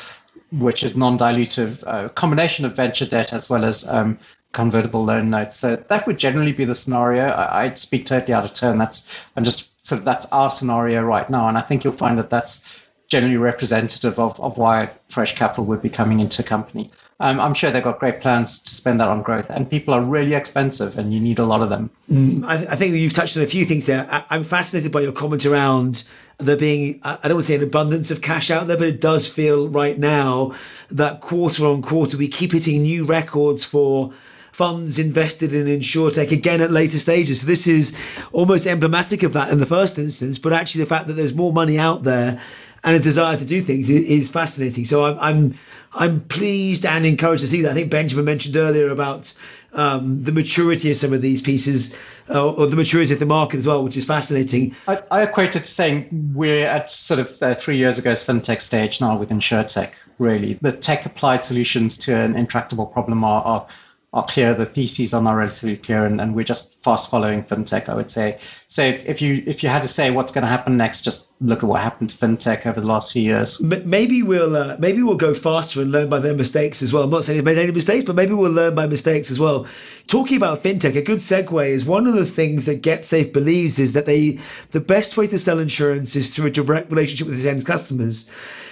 which 0.52 0.82
is 0.82 0.96
non 0.96 1.18
dilutive, 1.18 1.82
a 1.82 1.88
uh, 1.88 2.08
combination 2.10 2.64
of 2.64 2.74
venture 2.74 3.06
debt 3.06 3.32
as 3.32 3.50
well 3.50 3.64
as 3.64 3.86
um, 3.88 4.18
convertible 4.52 5.04
loan 5.04 5.28
notes. 5.28 5.56
So 5.56 5.76
that 5.76 6.06
would 6.06 6.18
generally 6.18 6.52
be 6.52 6.64
the 6.64 6.74
scenario. 6.74 7.24
I, 7.24 7.64
would 7.64 7.78
speak 7.78 8.06
totally 8.06 8.32
out 8.32 8.44
of 8.44 8.54
turn. 8.54 8.78
That's 8.78 9.12
I'm 9.36 9.44
just 9.44 9.92
of 9.92 10.04
that's 10.04 10.24
our 10.32 10.50
scenario 10.50 11.02
right 11.02 11.28
now, 11.28 11.48
and 11.48 11.58
I 11.58 11.60
think 11.60 11.84
you'll 11.84 11.92
find 11.92 12.18
that 12.18 12.30
that's 12.30 12.66
generally 13.08 13.36
representative 13.36 14.18
of, 14.18 14.38
of 14.40 14.58
why 14.58 14.90
fresh 15.08 15.34
capital 15.36 15.64
would 15.64 15.82
be 15.82 15.90
coming 15.90 16.20
into 16.20 16.42
a 16.42 16.44
company. 16.44 16.90
Um, 17.20 17.38
I'm 17.38 17.54
sure 17.54 17.70
they've 17.70 17.84
got 17.84 18.00
great 18.00 18.20
plans 18.20 18.60
to 18.62 18.74
spend 18.74 19.00
that 19.00 19.08
on 19.08 19.22
growth, 19.22 19.48
and 19.48 19.70
people 19.70 19.94
are 19.94 20.02
really 20.02 20.34
expensive, 20.34 20.98
and 20.98 21.14
you 21.14 21.20
need 21.20 21.38
a 21.38 21.44
lot 21.44 21.62
of 21.62 21.70
them. 21.70 21.90
Mm, 22.10 22.44
I, 22.46 22.56
th- 22.56 22.68
I, 22.68 22.76
think 22.76 22.94
you've 22.94 23.12
touched 23.12 23.36
on 23.36 23.42
a 23.42 23.46
few 23.46 23.64
things 23.64 23.86
there. 23.86 24.08
I, 24.10 24.36
am 24.36 24.42
fascinated 24.42 24.90
by 24.90 25.02
your 25.02 25.12
comment 25.12 25.46
around 25.46 26.04
there 26.38 26.56
being, 26.56 27.00
I 27.04 27.16
don't 27.22 27.34
want 27.34 27.42
to 27.44 27.48
say 27.48 27.54
an 27.54 27.62
abundance 27.62 28.10
of 28.10 28.20
cash 28.20 28.50
out 28.50 28.66
there, 28.66 28.76
but 28.76 28.88
it 28.88 29.00
does 29.00 29.28
feel 29.28 29.68
right 29.68 29.98
now 29.98 30.54
that 30.90 31.20
quarter 31.20 31.66
on 31.66 31.82
quarter 31.82 32.16
we 32.16 32.28
keep 32.28 32.52
hitting 32.52 32.82
new 32.82 33.04
records 33.04 33.64
for 33.64 34.12
funds 34.50 34.98
invested 34.98 35.52
in 35.52 35.66
insurtech 35.66 36.30
again 36.30 36.60
at 36.60 36.70
later 36.70 36.98
stages. 36.98 37.40
So 37.40 37.46
this 37.46 37.66
is 37.66 37.96
almost 38.32 38.66
emblematic 38.66 39.22
of 39.22 39.32
that 39.32 39.50
in 39.50 39.58
the 39.58 39.66
first 39.66 39.98
instance, 39.98 40.38
but 40.38 40.52
actually 40.52 40.82
the 40.82 40.88
fact 40.88 41.06
that 41.06 41.14
there's 41.14 41.34
more 41.34 41.52
money 41.52 41.78
out 41.78 42.04
there 42.04 42.40
and 42.84 42.94
a 42.94 42.98
desire 42.98 43.36
to 43.36 43.44
do 43.44 43.62
things 43.62 43.88
is, 43.88 44.28
fascinating. 44.28 44.84
So 44.84 45.04
I'm, 45.04 45.18
I'm 45.18 45.54
I'm 45.96 46.20
pleased 46.22 46.84
and 46.84 47.06
encouraged 47.06 47.42
to 47.42 47.46
see 47.46 47.62
that. 47.62 47.70
I 47.70 47.74
think 47.74 47.90
Benjamin 47.90 48.24
mentioned 48.24 48.56
earlier 48.56 48.88
about 48.88 49.32
um, 49.72 50.20
the 50.20 50.32
maturity 50.32 50.90
of 50.90 50.96
some 50.96 51.12
of 51.12 51.22
these 51.22 51.40
pieces, 51.40 51.96
uh, 52.28 52.52
or 52.52 52.66
the 52.66 52.76
maturity 52.76 53.12
of 53.12 53.20
the 53.20 53.26
market 53.26 53.58
as 53.58 53.66
well, 53.66 53.82
which 53.82 53.96
is 53.96 54.04
fascinating. 54.04 54.74
I, 54.88 55.02
I 55.10 55.22
equate 55.22 55.56
it 55.56 55.60
to 55.60 55.70
saying 55.70 56.08
we're 56.34 56.66
at 56.66 56.90
sort 56.90 57.20
of 57.20 57.42
uh, 57.42 57.54
three 57.54 57.76
years 57.76 57.98
ago's 57.98 58.24
fintech 58.24 58.60
stage 58.60 59.00
now 59.00 59.16
with 59.16 59.30
insurtech. 59.30 59.92
Really, 60.18 60.58
the 60.62 60.72
tech 60.72 61.06
applied 61.06 61.42
solutions 61.44 61.98
to 61.98 62.14
an 62.14 62.36
intractable 62.36 62.86
problem 62.86 63.24
are, 63.24 63.42
are 63.44 63.66
are 64.14 64.24
clear, 64.26 64.54
the 64.54 64.64
theses 64.64 65.12
are 65.12 65.20
not 65.20 65.32
relatively 65.32 65.76
clear, 65.76 66.06
and, 66.06 66.20
and 66.20 66.36
we're 66.36 66.44
just 66.44 66.80
fast 66.84 67.10
following 67.10 67.42
fintech, 67.42 67.88
I 67.88 67.94
would 67.94 68.12
say. 68.12 68.38
So 68.74 68.82
if, 68.82 69.06
if 69.06 69.22
you 69.22 69.40
if 69.46 69.62
you 69.62 69.68
had 69.68 69.82
to 69.82 69.88
say 69.88 70.10
what's 70.10 70.32
going 70.32 70.42
to 70.42 70.48
happen 70.48 70.76
next, 70.76 71.02
just 71.02 71.30
look 71.40 71.62
at 71.62 71.68
what 71.68 71.80
happened 71.80 72.10
to 72.10 72.16
fintech 72.16 72.66
over 72.66 72.80
the 72.80 72.88
last 72.88 73.12
few 73.12 73.22
years. 73.22 73.62
Maybe 73.62 74.20
we'll 74.24 74.56
uh, 74.56 74.76
maybe 74.80 75.00
we'll 75.00 75.14
go 75.14 75.32
faster 75.32 75.80
and 75.80 75.92
learn 75.92 76.08
by 76.08 76.18
their 76.18 76.34
mistakes 76.34 76.82
as 76.82 76.92
well. 76.92 77.04
I'm 77.04 77.10
not 77.10 77.22
saying 77.22 77.38
they've 77.38 77.44
made 77.44 77.56
any 77.56 77.70
mistakes, 77.70 78.04
but 78.04 78.16
maybe 78.16 78.32
we'll 78.32 78.50
learn 78.50 78.74
by 78.74 78.88
mistakes 78.88 79.30
as 79.30 79.38
well. 79.38 79.64
Talking 80.08 80.38
about 80.38 80.64
fintech, 80.64 80.96
a 80.96 81.02
good 81.02 81.18
segue 81.18 81.68
is 81.68 81.84
one 81.84 82.08
of 82.08 82.14
the 82.14 82.26
things 82.26 82.66
that 82.66 82.82
GetSafe 82.82 83.32
believes 83.32 83.78
is 83.78 83.92
that 83.92 84.06
they 84.06 84.40
the 84.72 84.80
best 84.80 85.16
way 85.16 85.28
to 85.28 85.38
sell 85.38 85.60
insurance 85.60 86.16
is 86.16 86.34
through 86.34 86.46
a 86.46 86.50
direct 86.50 86.90
relationship 86.90 87.28
with 87.28 87.36
its 87.36 87.46
end 87.46 87.64
customers. 87.64 88.28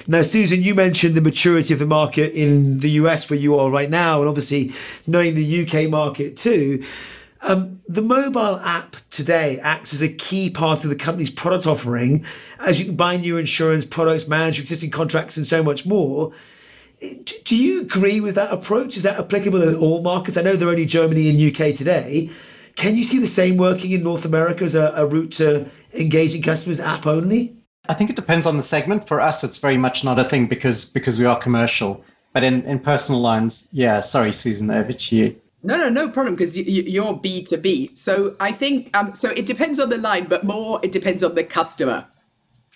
Now, 0.09 0.23
Susan, 0.23 0.65
you 0.65 0.75
mentioned 0.75 1.15
the 1.15 1.21
maturity 1.21 1.75
of 1.75 1.79
the 1.79 1.87
market 1.87 2.33
in 2.33 2.81
the 2.81 2.91
US 3.03 3.31
where 3.31 3.39
you 3.39 3.57
are 3.57 3.71
right 3.71 3.89
now, 3.89 4.19
and 4.19 4.29
obviously 4.29 4.73
knowing 5.07 5.37
the 5.37 5.65
UK 5.65 5.89
market 5.89 6.37
too. 6.37 6.83
Um, 7.43 7.81
the 7.89 8.03
mobile 8.03 8.61
app 8.61 8.97
today 9.11 9.59
acts 9.61 9.93
as 9.93 10.01
a 10.01 10.09
key 10.09 10.49
part 10.49 10.85
of 10.85 10.91
the 10.91 10.97
company's 10.97 11.31
product 11.31 11.67
offering 11.67 12.25
as 12.61 12.79
you 12.79 12.87
can 12.87 12.97
buy 12.97 13.17
new 13.17 13.37
insurance 13.37 13.85
products, 13.85 14.29
manage 14.29 14.61
existing 14.61 14.91
contracts, 14.91 15.37
and 15.37 15.45
so 15.45 15.63
much 15.63 15.85
more. 15.85 16.33
Do 17.45 17.57
you 17.57 17.81
agree 17.81 18.21
with 18.21 18.37
that 18.37 18.53
approach? 18.53 18.97
Is 18.97 19.03
that 19.03 19.19
applicable 19.19 19.61
in 19.61 19.75
all 19.75 20.03
markets? 20.03 20.37
I 20.37 20.43
know 20.43 20.55
they're 20.55 20.69
only 20.69 20.87
Germany 20.87 21.29
and 21.29 21.41
UK 21.41 21.75
today. 21.75 22.31
Can 22.77 22.95
you 22.95 23.03
see 23.03 23.19
the 23.19 23.27
same 23.27 23.57
working 23.57 23.91
in 23.91 24.05
North 24.05 24.25
America 24.25 24.63
as 24.63 24.77
a, 24.77 24.93
a 24.95 25.05
route 25.05 25.33
to 25.33 25.69
engaging 25.95 26.43
customers 26.43 26.79
app 26.79 27.07
only? 27.07 27.57
I 27.89 27.95
think 27.95 28.09
it 28.09 28.17
depends 28.17 28.47
on 28.47 28.57
the 28.57 28.63
segment. 28.63 29.09
For 29.09 29.21
us, 29.21 29.43
it's 29.43 29.59
very 29.59 29.77
much 29.77 30.05
not 30.05 30.21
a 30.21 30.25
thing 30.25 30.47
because 30.47 30.85
because 30.85 31.19
we 31.19 31.25
are 31.25 31.37
commercial. 31.37 32.05
But 32.33 32.45
in, 32.45 32.63
in 32.63 32.79
personal 32.79 33.21
lines, 33.21 33.69
yeah. 33.73 34.01
Sorry, 34.01 34.33
Susan, 34.33 34.71
over 34.71 34.93
to 34.93 35.17
you. 35.17 35.37
No, 35.65 35.77
no, 35.77 35.89
no 35.89 36.09
problem 36.09 36.35
because 36.35 36.59
you're 36.59 37.15
B 37.15 37.45
two 37.45 37.57
B. 37.57 37.91
So 37.95 38.37
I 38.41 38.51
think 38.53 38.97
um, 38.97 39.15
so. 39.15 39.31
It 39.31 39.47
depends 39.47 39.79
on 39.79 39.91
the 39.91 39.97
line, 39.97 40.25
but 40.25 40.45
more 40.45 40.81
it 40.83 40.91
depends 40.91 41.23
on 41.23 41.35
the 41.35 41.45
customer. 41.45 42.07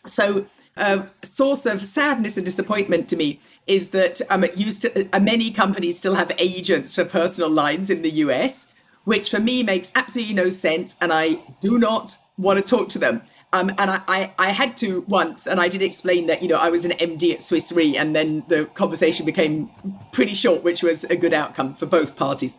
So 0.06 0.46
a 0.76 0.80
uh, 0.80 1.06
source 1.22 1.66
of 1.66 1.86
sadness 1.88 2.36
and 2.36 2.44
disappointment 2.44 3.08
to 3.08 3.16
me 3.16 3.40
is 3.66 3.90
that 3.90 4.20
um, 4.28 4.44
used 4.54 4.82
to, 4.82 5.08
uh, 5.12 5.18
many 5.18 5.50
companies 5.50 5.96
still 5.96 6.14
have 6.14 6.30
agents 6.38 6.94
for 6.94 7.04
personal 7.04 7.50
lines 7.50 7.88
in 7.88 8.02
the 8.02 8.10
US, 8.10 8.66
which 9.04 9.30
for 9.30 9.40
me 9.40 9.62
makes 9.62 9.90
absolutely 9.94 10.34
no 10.34 10.50
sense, 10.50 10.94
and 11.00 11.12
I 11.12 11.42
do 11.60 11.78
not 11.78 12.18
want 12.36 12.58
to 12.58 12.76
talk 12.76 12.90
to 12.90 12.98
them. 12.98 13.22
Um, 13.52 13.70
and 13.78 13.90
I, 13.90 14.02
I, 14.06 14.34
I, 14.38 14.50
had 14.50 14.76
to 14.78 15.00
once, 15.08 15.46
and 15.46 15.60
I 15.60 15.68
did 15.68 15.80
explain 15.80 16.26
that, 16.26 16.42
you 16.42 16.48
know, 16.48 16.58
I 16.58 16.68
was 16.68 16.84
an 16.84 16.90
MD 16.90 17.32
at 17.32 17.42
Swiss 17.42 17.72
Re, 17.72 17.96
and 17.96 18.14
then 18.14 18.44
the 18.48 18.66
conversation 18.66 19.24
became 19.24 19.70
pretty 20.12 20.34
short, 20.34 20.62
which 20.62 20.82
was 20.82 21.04
a 21.04 21.16
good 21.16 21.32
outcome 21.32 21.74
for 21.74 21.86
both 21.86 22.16
parties. 22.16 22.56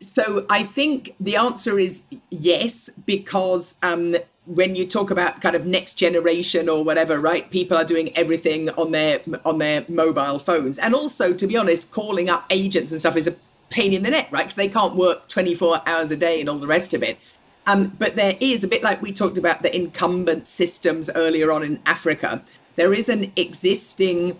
So 0.00 0.44
I 0.50 0.62
think 0.62 1.14
the 1.18 1.36
answer 1.36 1.78
is 1.78 2.02
yes, 2.30 2.90
because 3.06 3.76
um, 3.82 4.16
when 4.44 4.76
you 4.76 4.86
talk 4.86 5.10
about 5.10 5.40
kind 5.40 5.56
of 5.56 5.66
next 5.66 5.94
generation 5.94 6.68
or 6.68 6.84
whatever, 6.84 7.18
right? 7.18 7.50
People 7.50 7.76
are 7.76 7.84
doing 7.84 8.16
everything 8.16 8.70
on 8.70 8.92
their 8.92 9.20
on 9.44 9.58
their 9.58 9.84
mobile 9.88 10.38
phones, 10.38 10.78
and 10.78 10.94
also, 10.94 11.32
to 11.32 11.46
be 11.46 11.56
honest, 11.56 11.90
calling 11.90 12.28
up 12.28 12.44
agents 12.50 12.90
and 12.90 13.00
stuff 13.00 13.16
is 13.16 13.26
a 13.26 13.36
pain 13.70 13.92
in 13.92 14.02
the 14.02 14.10
neck, 14.10 14.28
right? 14.30 14.44
Because 14.44 14.54
they 14.54 14.68
can't 14.68 14.94
work 14.94 15.28
24 15.28 15.82
hours 15.86 16.10
a 16.10 16.16
day 16.16 16.40
and 16.40 16.48
all 16.48 16.58
the 16.58 16.66
rest 16.66 16.94
of 16.94 17.02
it. 17.02 17.18
Um, 17.66 17.96
but 17.98 18.14
there 18.14 18.36
is 18.38 18.62
a 18.62 18.68
bit 18.68 18.82
like 18.84 19.02
we 19.02 19.12
talked 19.12 19.38
about 19.38 19.62
the 19.62 19.74
incumbent 19.74 20.46
systems 20.46 21.10
earlier 21.14 21.50
on 21.50 21.64
in 21.64 21.80
Africa. 21.84 22.42
There 22.76 22.92
is 22.92 23.08
an 23.08 23.32
existing 23.34 24.38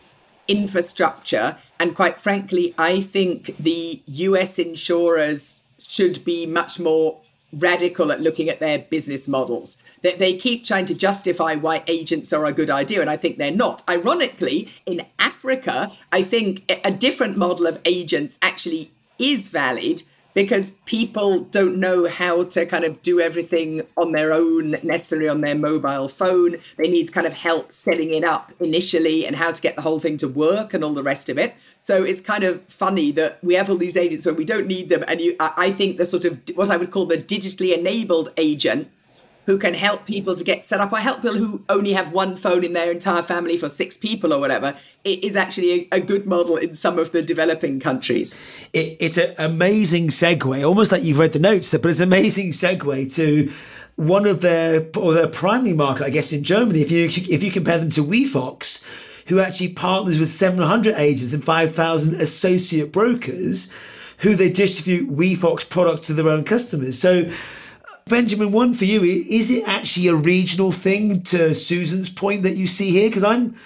infrastructure, 0.48 1.56
and 1.78 1.94
quite 1.94 2.20
frankly, 2.20 2.74
I 2.78 3.00
think 3.00 3.56
the 3.58 4.02
US 4.06 4.58
insurers 4.58 5.60
should 5.78 6.24
be 6.24 6.46
much 6.46 6.80
more 6.80 7.20
radical 7.52 8.12
at 8.12 8.20
looking 8.20 8.48
at 8.48 8.60
their 8.60 8.78
business 8.78 9.28
models. 9.28 9.78
They, 10.02 10.14
they 10.14 10.36
keep 10.36 10.64
trying 10.64 10.84
to 10.86 10.94
justify 10.94 11.54
why 11.54 11.84
agents 11.86 12.32
are 12.32 12.44
a 12.44 12.52
good 12.52 12.70
idea, 12.70 13.00
and 13.00 13.10
I 13.10 13.16
think 13.16 13.38
they're 13.38 13.50
not. 13.50 13.82
Ironically, 13.88 14.68
in 14.84 15.06
Africa, 15.18 15.92
I 16.12 16.22
think 16.22 16.70
a 16.84 16.90
different 16.90 17.36
model 17.36 17.66
of 17.66 17.80
agents 17.84 18.38
actually 18.42 18.90
is 19.18 19.48
valid 19.48 20.02
because 20.36 20.72
people 20.84 21.40
don't 21.44 21.78
know 21.78 22.06
how 22.06 22.44
to 22.44 22.66
kind 22.66 22.84
of 22.84 23.00
do 23.00 23.18
everything 23.18 23.80
on 23.96 24.12
their 24.12 24.34
own, 24.34 24.76
necessarily 24.82 25.30
on 25.30 25.40
their 25.40 25.54
mobile 25.54 26.08
phone. 26.08 26.58
They 26.76 26.90
need 26.90 27.10
kind 27.10 27.26
of 27.26 27.32
help 27.32 27.72
setting 27.72 28.12
it 28.12 28.22
up 28.22 28.52
initially 28.60 29.26
and 29.26 29.34
how 29.34 29.52
to 29.52 29.62
get 29.62 29.76
the 29.76 29.82
whole 29.82 29.98
thing 29.98 30.18
to 30.18 30.28
work 30.28 30.74
and 30.74 30.84
all 30.84 30.92
the 30.92 31.02
rest 31.02 31.30
of 31.30 31.38
it. 31.38 31.56
So 31.78 32.04
it's 32.04 32.20
kind 32.20 32.44
of 32.44 32.62
funny 32.64 33.12
that 33.12 33.42
we 33.42 33.54
have 33.54 33.70
all 33.70 33.78
these 33.78 33.96
agents 33.96 34.26
where 34.26 34.34
we 34.34 34.44
don't 34.44 34.66
need 34.66 34.90
them. 34.90 35.06
And 35.08 35.22
you, 35.22 35.36
I 35.40 35.70
think 35.70 35.96
the 35.96 36.04
sort 36.04 36.26
of 36.26 36.38
what 36.54 36.68
I 36.68 36.76
would 36.76 36.90
call 36.90 37.06
the 37.06 37.16
digitally 37.16 37.74
enabled 37.74 38.30
agent 38.36 38.90
who 39.46 39.56
can 39.58 39.74
help 39.74 40.06
people 40.06 40.34
to 40.34 40.44
get 40.44 40.64
set 40.64 40.80
up. 40.80 40.92
Or 40.92 40.98
help 40.98 41.22
people 41.22 41.36
who 41.36 41.62
only 41.68 41.92
have 41.92 42.12
one 42.12 42.36
phone 42.36 42.64
in 42.64 42.72
their 42.72 42.90
entire 42.90 43.22
family 43.22 43.56
for 43.56 43.68
six 43.68 43.96
people 43.96 44.34
or 44.34 44.40
whatever. 44.40 44.76
It 45.04 45.24
is 45.24 45.36
actually 45.36 45.88
a, 45.92 45.96
a 45.96 46.00
good 46.00 46.26
model 46.26 46.56
in 46.56 46.74
some 46.74 46.98
of 46.98 47.12
the 47.12 47.22
developing 47.22 47.80
countries. 47.80 48.34
It, 48.72 48.96
it's 49.00 49.16
an 49.16 49.34
amazing 49.38 50.08
segue 50.08 50.66
almost 50.66 50.92
like 50.92 51.02
you've 51.02 51.18
read 51.18 51.32
the 51.32 51.38
notes 51.38 51.70
but 51.72 51.86
it's 51.86 52.00
an 52.00 52.08
amazing 52.08 52.50
segue 52.50 53.14
to 53.14 53.52
one 53.96 54.26
of 54.26 54.40
their 54.40 54.86
or 54.96 55.14
their 55.14 55.28
primary 55.28 55.72
market 55.72 56.04
i 56.04 56.10
guess 56.10 56.32
in 56.32 56.42
germany. 56.42 56.80
If 56.80 56.90
you 56.90 57.06
if 57.06 57.42
you 57.42 57.50
compare 57.50 57.78
them 57.78 57.90
to 57.90 58.04
wefox 58.04 58.84
who 59.26 59.40
actually 59.40 59.68
partners 59.68 60.18
with 60.18 60.28
700 60.28 60.94
agents 60.96 61.32
and 61.32 61.42
5000 61.42 62.20
associate 62.20 62.92
brokers 62.92 63.72
who 64.18 64.34
they 64.34 64.50
distribute 64.50 65.10
wefox 65.10 65.68
products 65.68 66.02
to 66.02 66.14
their 66.14 66.28
own 66.28 66.44
customers. 66.44 66.98
So 66.98 67.30
Benjamin, 68.08 68.52
one 68.52 68.72
for 68.72 68.84
you. 68.84 69.02
Is 69.02 69.50
it 69.50 69.66
actually 69.66 70.06
a 70.06 70.14
regional 70.14 70.70
thing 70.70 71.22
to 71.22 71.52
Susan's 71.52 72.08
point 72.08 72.44
that 72.44 72.54
you 72.54 72.68
see 72.68 72.92
here? 72.92 73.08
Because 73.08 73.24
I'm, 73.24 73.56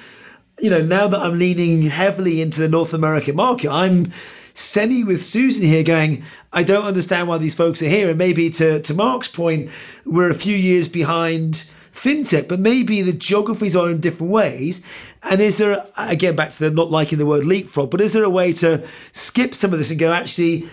you 0.59 0.70
know, 0.70 0.80
now 0.80 1.09
that 1.09 1.20
I'm 1.20 1.38
leaning 1.38 1.82
heavily 1.82 2.41
into 2.41 2.59
the 2.59 2.68
North 2.70 2.95
American 2.95 3.36
market, 3.36 3.70
I'm 3.70 4.14
semi 4.55 5.05
with 5.05 5.22
Susan 5.22 5.64
here 5.64 5.82
going, 5.82 6.24
I 6.55 6.62
don't 6.62 6.86
understand 6.86 7.28
why 7.28 7.36
these 7.36 7.55
folks 7.55 7.82
are 7.82 7.88
here. 7.91 8.09
And 8.09 8.16
maybe 8.16 8.49
to, 8.49 8.80
to 8.80 8.95
Mark's 8.95 9.28
point, 9.28 9.68
we're 10.07 10.30
a 10.30 10.34
few 10.34 10.57
years 10.57 10.88
behind 10.88 11.70
fintech, 11.93 12.49
but 12.49 12.61
maybe 12.61 13.03
the 13.03 13.12
geographies 13.12 13.76
are 13.76 13.91
in 13.91 14.01
different 14.01 14.32
ways. 14.32 14.82
And 15.22 15.43
is 15.43 15.59
there, 15.59 15.84
again, 15.99 16.34
back 16.34 16.49
to 16.49 16.59
the 16.61 16.70
not 16.70 16.91
liking 16.91 17.18
the 17.18 17.26
word 17.26 17.45
leapfrog, 17.45 17.91
but 17.91 18.01
is 18.01 18.14
there 18.14 18.24
a 18.24 18.30
way 18.30 18.55
to 18.55 18.88
skip 19.12 19.55
some 19.55 19.74
of 19.74 19.78
this 19.78 19.91
and 19.91 20.01
go, 20.01 20.11
actually, 20.14 20.66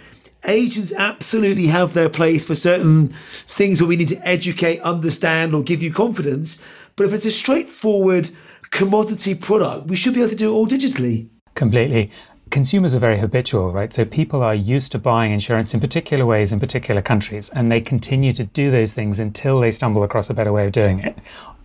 agents 0.46 0.94
absolutely 0.94 1.68
have 1.68 1.94
their 1.94 2.10
place 2.10 2.46
for 2.46 2.56
certain 2.56 3.10
things 3.48 3.82
where 3.82 3.88
we 3.88 3.96
need 3.96 4.08
to 4.10 4.28
educate, 4.28 4.80
understand, 4.82 5.54
or 5.54 5.64
give 5.64 5.82
you 5.82 5.92
confidence. 5.92 6.66
But 6.96 7.08
if 7.08 7.14
it's 7.14 7.26
a 7.26 7.32
straightforward 7.32 8.32
commodity 8.72 9.36
product, 9.36 9.88
we 9.88 9.96
should 9.96 10.14
be 10.14 10.22
able 10.22 10.30
to 10.30 10.36
do 10.36 10.52
it 10.52 10.54
all 10.54 10.68
digitally. 10.68 11.30
Completely. 11.56 12.12
Consumers 12.50 12.96
are 12.96 13.00
very 13.00 13.18
habitual, 13.20 13.74
right? 13.74 13.92
So 13.92 14.06
people 14.06 14.42
are 14.42 14.56
used 14.56 14.94
to 14.94 15.00
buying 15.00 15.34
insurance 15.34 15.74
in 15.74 15.82
particular 15.82 16.26
ways 16.26 16.54
in 16.54 16.62
particular 16.62 17.02
countries, 17.02 17.50
and 17.50 17.70
they 17.70 17.82
continue 17.82 18.32
to 18.34 18.46
do 18.46 18.72
those 18.72 18.94
things 18.94 19.20
until 19.20 19.60
they 19.60 19.72
stumble 19.72 20.04
across 20.04 20.30
a 20.30 20.34
better 20.34 20.54
way 20.54 20.66
of 20.66 20.72
doing 20.72 21.00
it. 21.00 21.18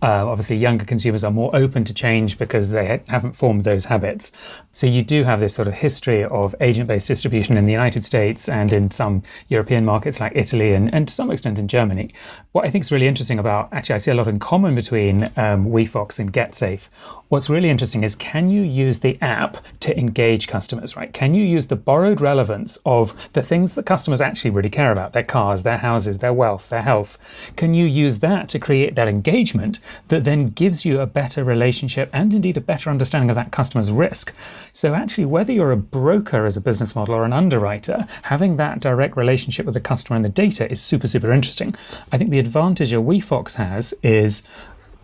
Uh, 0.03 0.27
obviously, 0.27 0.57
younger 0.57 0.83
consumers 0.83 1.23
are 1.23 1.31
more 1.31 1.49
open 1.55 1.85
to 1.85 1.93
change 1.93 2.37
because 2.37 2.71
they 2.71 2.85
ha- 2.85 3.03
haven't 3.07 3.31
formed 3.31 3.63
those 3.63 3.85
habits. 3.85 4.33
So 4.73 4.85
you 4.85 5.01
do 5.01 5.23
have 5.23 5.39
this 5.39 5.55
sort 5.55 5.69
of 5.69 5.75
history 5.75 6.25
of 6.25 6.53
agent-based 6.59 7.07
distribution 7.07 7.55
in 7.55 7.65
the 7.65 7.71
United 7.71 8.03
States 8.03 8.49
and 8.49 8.73
in 8.73 8.91
some 8.91 9.23
European 9.47 9.85
markets 9.85 10.19
like 10.19 10.33
Italy 10.35 10.73
and, 10.73 10.93
and 10.93 11.07
to 11.07 11.13
some 11.13 11.31
extent 11.31 11.57
in 11.57 11.69
Germany. 11.69 12.13
What 12.51 12.65
I 12.65 12.69
think 12.69 12.83
is 12.83 12.91
really 12.91 13.07
interesting 13.07 13.39
about, 13.39 13.71
actually, 13.71 13.95
I 13.95 13.99
see 13.99 14.11
a 14.11 14.15
lot 14.15 14.27
in 14.27 14.39
common 14.39 14.75
between 14.75 15.23
um, 15.37 15.67
WeFox 15.67 16.19
and 16.19 16.33
GetSafe. 16.33 16.89
What's 17.29 17.49
really 17.49 17.69
interesting 17.69 18.03
is 18.03 18.15
can 18.15 18.51
you 18.51 18.61
use 18.61 18.99
the 18.99 19.17
app 19.21 19.57
to 19.79 19.97
engage 19.97 20.47
customers, 20.47 20.95
right? 20.95 21.11
Can 21.13 21.33
you 21.33 21.43
use 21.43 21.67
the 21.67 21.75
borrowed 21.75 22.21
relevance 22.21 22.77
of 22.85 23.31
the 23.33 23.41
things 23.41 23.73
that 23.73 23.85
customers 23.85 24.21
actually 24.21 24.51
really 24.51 24.69
care 24.69 24.91
about, 24.91 25.13
their 25.13 25.23
cars, 25.23 25.63
their 25.63 25.77
houses, 25.77 26.19
their 26.19 26.33
wealth, 26.33 26.69
their 26.69 26.83
health? 26.83 27.17
Can 27.55 27.73
you 27.73 27.85
use 27.85 28.19
that 28.19 28.49
to 28.49 28.59
create 28.59 28.93
that 28.95 29.07
engagement 29.07 29.79
that 30.07 30.23
then 30.23 30.49
gives 30.49 30.85
you 30.85 30.99
a 30.99 31.05
better 31.05 31.43
relationship 31.43 32.09
and 32.13 32.33
indeed 32.33 32.57
a 32.57 32.61
better 32.61 32.89
understanding 32.89 33.29
of 33.29 33.35
that 33.35 33.51
customer's 33.51 33.91
risk? 33.91 34.33
So, 34.73 34.93
actually, 34.93 35.25
whether 35.25 35.53
you're 35.53 35.71
a 35.71 35.77
broker 35.77 36.45
as 36.45 36.57
a 36.57 36.61
business 36.61 36.95
model 36.95 37.15
or 37.15 37.25
an 37.25 37.33
underwriter, 37.33 38.07
having 38.23 38.57
that 38.57 38.79
direct 38.79 39.17
relationship 39.17 39.65
with 39.65 39.75
the 39.75 39.81
customer 39.81 40.15
and 40.15 40.25
the 40.25 40.29
data 40.29 40.69
is 40.71 40.81
super, 40.81 41.07
super 41.07 41.31
interesting. 41.31 41.75
I 42.11 42.17
think 42.17 42.29
the 42.29 42.39
advantage 42.39 42.93
a 42.93 42.97
WeFox 42.97 43.55
has 43.55 43.93
is 44.03 44.43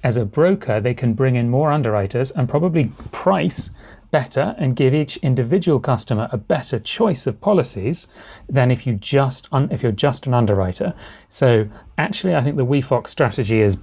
as 0.03 0.17
a 0.17 0.25
broker, 0.25 0.79
they 0.79 0.93
can 0.93 1.13
bring 1.13 1.35
in 1.35 1.49
more 1.49 1.71
underwriters 1.71 2.31
and 2.31 2.47
probably 2.47 2.91
price 3.11 3.71
better 4.11 4.55
and 4.57 4.75
give 4.75 4.93
each 4.93 5.17
individual 5.17 5.79
customer 5.79 6.29
a 6.31 6.37
better 6.37 6.79
choice 6.79 7.27
of 7.27 7.39
policies 7.41 8.07
than 8.47 8.71
if 8.71 8.87
you 8.87 8.93
just 8.93 9.47
un- 9.51 9.69
if 9.71 9.83
you're 9.83 9.91
just 9.91 10.25
an 10.25 10.33
underwriter. 10.33 10.93
So 11.29 11.67
actually, 11.97 12.35
I 12.35 12.41
think 12.41 12.57
the 12.57 12.65
WeFox 12.65 13.09
strategy 13.09 13.61
is 13.61 13.77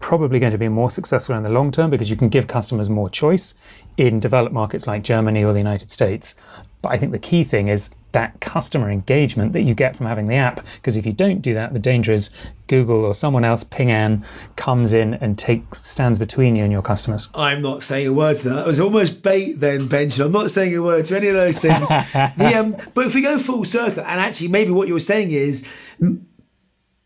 probably 0.00 0.40
going 0.40 0.52
to 0.52 0.58
be 0.58 0.68
more 0.68 0.90
successful 0.90 1.36
in 1.36 1.42
the 1.42 1.50
long 1.50 1.70
term 1.70 1.90
because 1.90 2.10
you 2.10 2.16
can 2.16 2.28
give 2.28 2.46
customers 2.46 2.90
more 2.90 3.08
choice 3.08 3.54
in 3.96 4.18
developed 4.18 4.52
markets 4.52 4.86
like 4.86 5.02
Germany 5.02 5.44
or 5.44 5.52
the 5.52 5.60
United 5.60 5.90
States. 5.90 6.34
But 6.82 6.92
I 6.92 6.98
think 6.98 7.12
the 7.12 7.18
key 7.18 7.44
thing 7.44 7.68
is 7.68 7.90
that 8.12 8.40
customer 8.40 8.90
engagement 8.90 9.52
that 9.52 9.62
you 9.62 9.74
get 9.74 9.94
from 9.94 10.06
having 10.06 10.26
the 10.26 10.34
app. 10.34 10.64
Because 10.76 10.96
if 10.96 11.06
you 11.06 11.12
don't 11.12 11.40
do 11.40 11.54
that, 11.54 11.72
the 11.72 11.78
danger 11.78 12.12
is 12.12 12.30
Google 12.66 13.04
or 13.04 13.14
someone 13.14 13.44
else, 13.44 13.62
Ping 13.62 13.90
An, 13.90 14.24
comes 14.56 14.92
in 14.92 15.14
and 15.14 15.38
takes 15.38 15.86
stands 15.86 16.18
between 16.18 16.56
you 16.56 16.64
and 16.64 16.72
your 16.72 16.82
customers. 16.82 17.28
I'm 17.34 17.62
not 17.62 17.82
saying 17.82 18.08
a 18.08 18.12
word 18.12 18.38
to 18.38 18.48
that. 18.48 18.60
It 18.60 18.66
was 18.66 18.80
almost 18.80 19.22
bait 19.22 19.60
then, 19.60 19.86
Benjamin. 19.88 20.26
I'm 20.26 20.32
not 20.32 20.50
saying 20.50 20.74
a 20.74 20.82
word 20.82 21.04
to 21.06 21.16
any 21.16 21.28
of 21.28 21.34
those 21.34 21.58
things. 21.58 21.88
the, 22.38 22.54
um, 22.58 22.76
but 22.94 23.06
if 23.06 23.14
we 23.14 23.20
go 23.20 23.38
full 23.38 23.64
circle, 23.64 24.02
and 24.02 24.20
actually 24.20 24.48
maybe 24.48 24.70
what 24.70 24.88
you're 24.88 24.98
saying 24.98 25.30
is 25.30 25.68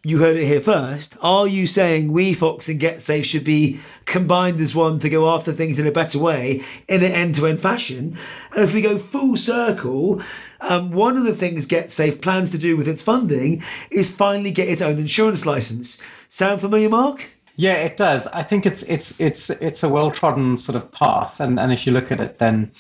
you 0.05 0.19
heard 0.19 0.37
it 0.37 0.45
here 0.45 0.61
first. 0.61 1.17
Are 1.23 1.49
you 1.49 1.67
saying 1.67 2.11
WeFox 2.11 2.69
and 2.69 2.79
GetSafe 2.79 3.25
should 3.25 3.43
be 3.43 3.81
combined 4.05 4.61
as 4.61 4.75
one 4.75 4.99
to 4.99 5.09
go 5.09 5.31
after 5.31 5.51
things 5.51 5.79
in 5.79 5.87
a 5.87 5.93
better 5.93 6.19
way 6.19 6.63
in 6.87 7.03
an 7.03 7.11
end-to-end 7.11 7.59
fashion? 7.59 8.19
And 8.53 8.63
if 8.63 8.75
we 8.75 8.83
go 8.83 8.99
full 8.99 9.39
circle, 9.39 10.21
um, 10.61 10.91
one 10.91 11.17
of 11.17 11.25
the 11.25 11.35
things 11.35 11.67
GetSafe 11.67 12.21
plans 12.21 12.51
to 12.51 12.59
do 12.59 12.77
with 12.77 12.87
its 12.87 13.03
funding 13.03 13.65
is 13.91 14.11
finally 14.11 14.51
get 14.51 14.69
its 14.69 14.83
own 14.83 14.99
insurance 14.99 15.47
license. 15.47 16.03
Sound 16.29 16.61
familiar, 16.61 16.91
Mark? 16.91 17.31
Yeah, 17.57 17.77
it 17.77 17.97
does. 17.97 18.27
I 18.29 18.43
think 18.43 18.67
it's 18.67 18.83
it's 18.83 19.19
it's 19.21 19.49
it's 19.49 19.83
a 19.83 19.89
well-trodden 19.89 20.59
sort 20.59 20.77
of 20.77 20.91
path, 20.93 21.41
and 21.41 21.59
and 21.59 21.73
if 21.73 21.87
you 21.87 21.93
look 21.93 22.11
at 22.11 22.21
it, 22.21 22.39
then 22.39 22.71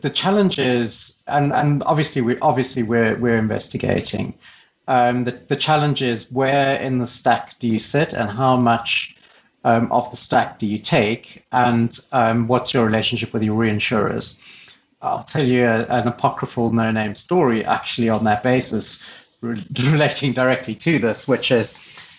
the 0.00 0.10
challenge 0.10 0.58
is, 0.58 1.22
and 1.28 1.52
and 1.52 1.82
obviously 1.84 2.20
we 2.20 2.38
obviously 2.40 2.82
we're 2.82 3.16
we're 3.16 3.38
investigating. 3.38 4.34
Um, 4.86 5.24
the, 5.24 5.32
the 5.32 5.56
challenge 5.56 6.02
is 6.02 6.30
where 6.30 6.76
in 6.76 6.98
the 6.98 7.06
stack 7.06 7.58
do 7.58 7.68
you 7.68 7.78
sit 7.78 8.12
and 8.12 8.30
how 8.30 8.56
much 8.56 9.16
um, 9.64 9.90
of 9.90 10.10
the 10.10 10.16
stack 10.16 10.58
do 10.58 10.66
you 10.66 10.78
take 10.78 11.44
and 11.52 11.98
um, 12.12 12.46
what's 12.46 12.74
your 12.74 12.84
relationship 12.84 13.32
with 13.32 13.42
your 13.42 13.58
reinsurers. 13.58 14.40
I'll 15.00 15.24
tell 15.24 15.44
you 15.44 15.64
a, 15.64 15.84
an 15.86 16.08
apocryphal 16.08 16.72
no 16.72 16.90
name 16.90 17.14
story 17.14 17.64
actually 17.64 18.08
on 18.08 18.24
that 18.24 18.42
basis 18.42 19.04
re- 19.40 19.66
relating 19.84 20.32
directly 20.32 20.74
to 20.76 20.98
this, 20.98 21.26
which 21.26 21.50
is 21.50 21.78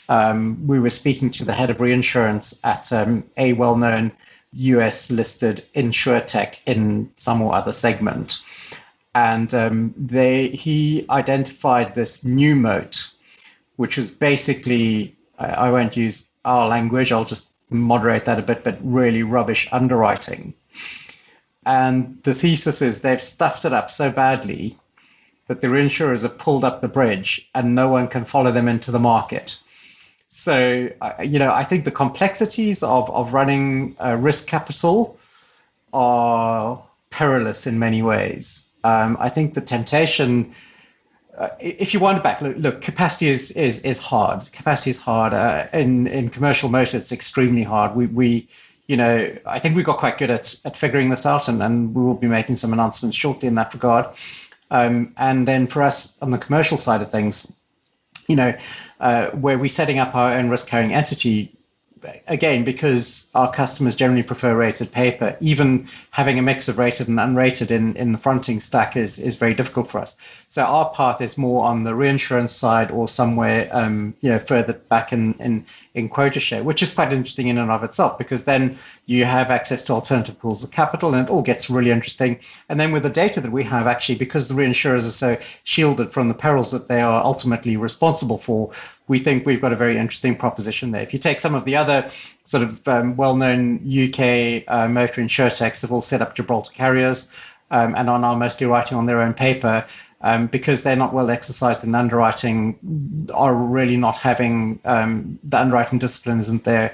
um, 0.09 0.65
we 0.67 0.79
were 0.79 0.89
speaking 0.89 1.31
to 1.31 1.45
the 1.45 1.53
head 1.53 1.69
of 1.69 1.81
reinsurance 1.81 2.59
at 2.63 2.91
um, 2.91 3.23
a 3.37 3.53
well 3.53 3.75
known 3.75 4.11
US 4.53 5.11
listed 5.11 5.65
insurtech 5.75 6.55
in 6.65 7.11
some 7.17 7.41
or 7.41 7.53
other 7.53 7.73
segment 7.73 8.41
and 9.15 9.53
um, 9.53 9.93
they 9.97 10.49
he 10.49 11.05
identified 11.09 11.95
this 11.95 12.23
new 12.23 12.55
moat, 12.55 13.09
which 13.77 13.97
was 13.97 14.11
basically 14.11 15.15
I, 15.39 15.45
I 15.45 15.71
won't 15.71 15.97
use 15.97 16.29
our 16.43 16.67
language. 16.67 17.11
I'll 17.11 17.25
just 17.25 17.53
moderate 17.69 18.25
that 18.25 18.37
a 18.37 18.43
bit, 18.43 18.63
but 18.63 18.77
really 18.81 19.23
rubbish 19.23 19.67
underwriting. 19.71 20.53
And 21.65 22.21
the 22.23 22.35
thesis 22.35 22.81
is 22.81 23.01
they've 23.01 23.21
stuffed 23.21 23.65
it 23.65 23.73
up 23.73 23.89
so 23.89 24.11
badly 24.11 24.77
that 25.47 25.61
the 25.61 25.67
reinsurers 25.67 26.21
have 26.21 26.37
pulled 26.37 26.63
up 26.63 26.81
the 26.81 26.87
bridge 26.87 27.49
and 27.55 27.73
no 27.73 27.89
one 27.89 28.07
can 28.07 28.25
follow 28.25 28.51
them 28.51 28.67
into 28.67 28.91
the 28.91 28.99
market. 28.99 29.57
So, 30.27 30.89
you 31.23 31.39
know, 31.39 31.51
I 31.51 31.63
think 31.63 31.85
the 31.85 31.91
complexities 31.91 32.83
of, 32.83 33.09
of 33.09 33.33
running 33.33 33.95
risk 34.17 34.47
capital 34.47 35.17
are 35.93 36.83
perilous 37.09 37.65
in 37.65 37.79
many 37.79 38.01
ways. 38.03 38.71
Um, 38.85 39.17
I 39.19 39.29
think 39.29 39.55
the 39.55 39.61
temptation, 39.61 40.53
uh, 41.37 41.49
if 41.59 41.93
you 41.93 41.99
wind 41.99 42.21
back, 42.21 42.41
look, 42.41 42.55
look, 42.57 42.81
capacity 42.81 43.29
is 43.29 43.51
is 43.51 43.83
is 43.83 43.99
hard. 43.99 44.51
Capacity 44.51 44.91
is 44.91 44.97
hard. 44.97 45.33
Uh, 45.33 45.67
in 45.73 46.07
in 46.07 46.29
commercial 46.29 46.69
motors, 46.69 46.93
it's 46.93 47.11
extremely 47.11 47.63
hard. 47.63 47.95
We 47.95 48.05
we 48.07 48.47
you 48.87 48.97
know, 48.97 49.35
I 49.47 49.59
think 49.59 49.75
we 49.75 49.83
got 49.83 49.97
quite 49.97 50.17
good 50.17 50.29
at, 50.29 50.55
at 50.63 50.77
figuring 50.77 51.09
this 51.09 51.25
out, 51.25 51.47
and, 51.47 51.61
and 51.63 51.95
we 51.95 52.03
will 52.03 52.13
be 52.13 52.27
making 52.27 52.55
some 52.55 52.71
announcements 52.71 53.17
shortly 53.17 53.47
in 53.47 53.55
that 53.55 53.73
regard. 53.73 54.05
Um, 54.71 55.13
and 55.17 55.47
then 55.47 55.67
for 55.67 55.81
us 55.81 56.21
on 56.21 56.31
the 56.31 56.37
commercial 56.37 56.77
side 56.77 57.01
of 57.01 57.09
things, 57.11 57.51
you 58.27 58.35
know, 58.35 58.53
uh, 58.99 59.27
where 59.31 59.57
we're 59.57 59.69
setting 59.69 59.99
up 59.99 60.15
our 60.15 60.31
own 60.37 60.49
risk 60.49 60.67
carrying 60.67 60.93
entity, 60.93 61.55
again, 62.27 62.63
because 62.63 63.29
our 63.35 63.51
customers 63.51 63.95
generally 63.95 64.23
prefer 64.23 64.55
rated 64.55 64.91
paper, 64.91 65.35
even 65.39 65.87
having 66.11 66.39
a 66.39 66.41
mix 66.41 66.67
of 66.67 66.77
rated 66.77 67.07
and 67.07 67.19
unrated 67.19 67.71
in, 67.71 67.95
in 67.95 68.11
the 68.11 68.17
fronting 68.17 68.59
stack 68.59 68.95
is, 68.95 69.19
is 69.19 69.35
very 69.35 69.53
difficult 69.53 69.89
for 69.89 69.99
us. 69.99 70.17
So 70.47 70.63
our 70.63 70.89
path 70.91 71.21
is 71.21 71.37
more 71.37 71.65
on 71.65 71.83
the 71.83 71.95
reinsurance 71.95 72.53
side 72.53 72.91
or 72.91 73.07
somewhere 73.07 73.69
um, 73.71 74.13
you 74.21 74.29
know 74.29 74.39
further 74.39 74.73
back 74.73 75.13
in, 75.13 75.33
in, 75.39 75.65
in 75.95 76.09
quota 76.09 76.39
share, 76.39 76.63
which 76.63 76.83
is 76.83 76.93
quite 76.93 77.13
interesting 77.13 77.47
in 77.47 77.57
and 77.57 77.71
of 77.71 77.83
itself 77.83 78.17
because 78.17 78.43
then 78.43 78.77
you 79.05 79.23
have 79.23 79.49
access 79.49 79.81
to 79.81 79.93
alternative 79.93 80.37
pools 80.37 80.63
of 80.63 80.69
capital 80.69 81.13
and 81.13 81.27
it 81.27 81.31
all 81.31 81.41
gets 81.41 81.69
really 81.69 81.89
interesting. 81.89 82.37
And 82.69 82.79
then 82.79 82.91
with 82.91 83.03
the 83.03 83.09
data 83.09 83.39
that 83.39 83.51
we 83.51 83.63
have, 83.63 83.87
actually, 83.87 84.15
because 84.15 84.49
the 84.49 84.55
reinsurers 84.55 85.07
are 85.07 85.11
so 85.11 85.37
shielded 85.63 86.11
from 86.11 86.27
the 86.27 86.33
perils 86.33 86.71
that 86.71 86.89
they 86.89 87.01
are 87.01 87.23
ultimately 87.23 87.77
responsible 87.77 88.37
for, 88.37 88.71
we 89.07 89.19
think 89.19 89.45
we've 89.45 89.61
got 89.61 89.71
a 89.71 89.77
very 89.77 89.97
interesting 89.97 90.35
proposition 90.35 90.91
there. 90.91 91.01
If 91.01 91.13
you 91.13 91.19
take 91.19 91.39
some 91.39 91.55
of 91.55 91.63
the 91.63 91.77
other 91.77 92.09
sort 92.43 92.63
of 92.63 92.85
um, 92.87 93.15
well-known 93.15 93.77
UK 93.77 94.63
uh, 94.67 94.87
motor 94.89 95.21
insurtechs 95.21 95.81
have 95.81 95.91
all 95.93 96.01
set 96.01 96.21
up 96.21 96.35
Gibraltar 96.35 96.71
carriers 96.73 97.31
um, 97.71 97.95
and 97.95 98.09
are 98.09 98.19
now 98.19 98.35
mostly 98.35 98.67
writing 98.67 98.97
on 98.97 99.05
their 99.05 99.21
own 99.21 99.33
paper 99.33 99.85
um, 100.25 100.47
because 100.47 100.83
they're 100.83 100.95
not 100.95 101.13
well 101.13 101.29
exercised 101.29 101.83
in 101.83 101.95
underwriting, 101.95 102.77
are 103.33 103.53
really 103.53 103.95
not 103.95 104.17
having 104.17 104.79
um, 104.83 105.39
the 105.43 105.59
underwriting 105.59 105.99
discipline 105.99 106.39
isn't 106.39 106.63
there. 106.63 106.93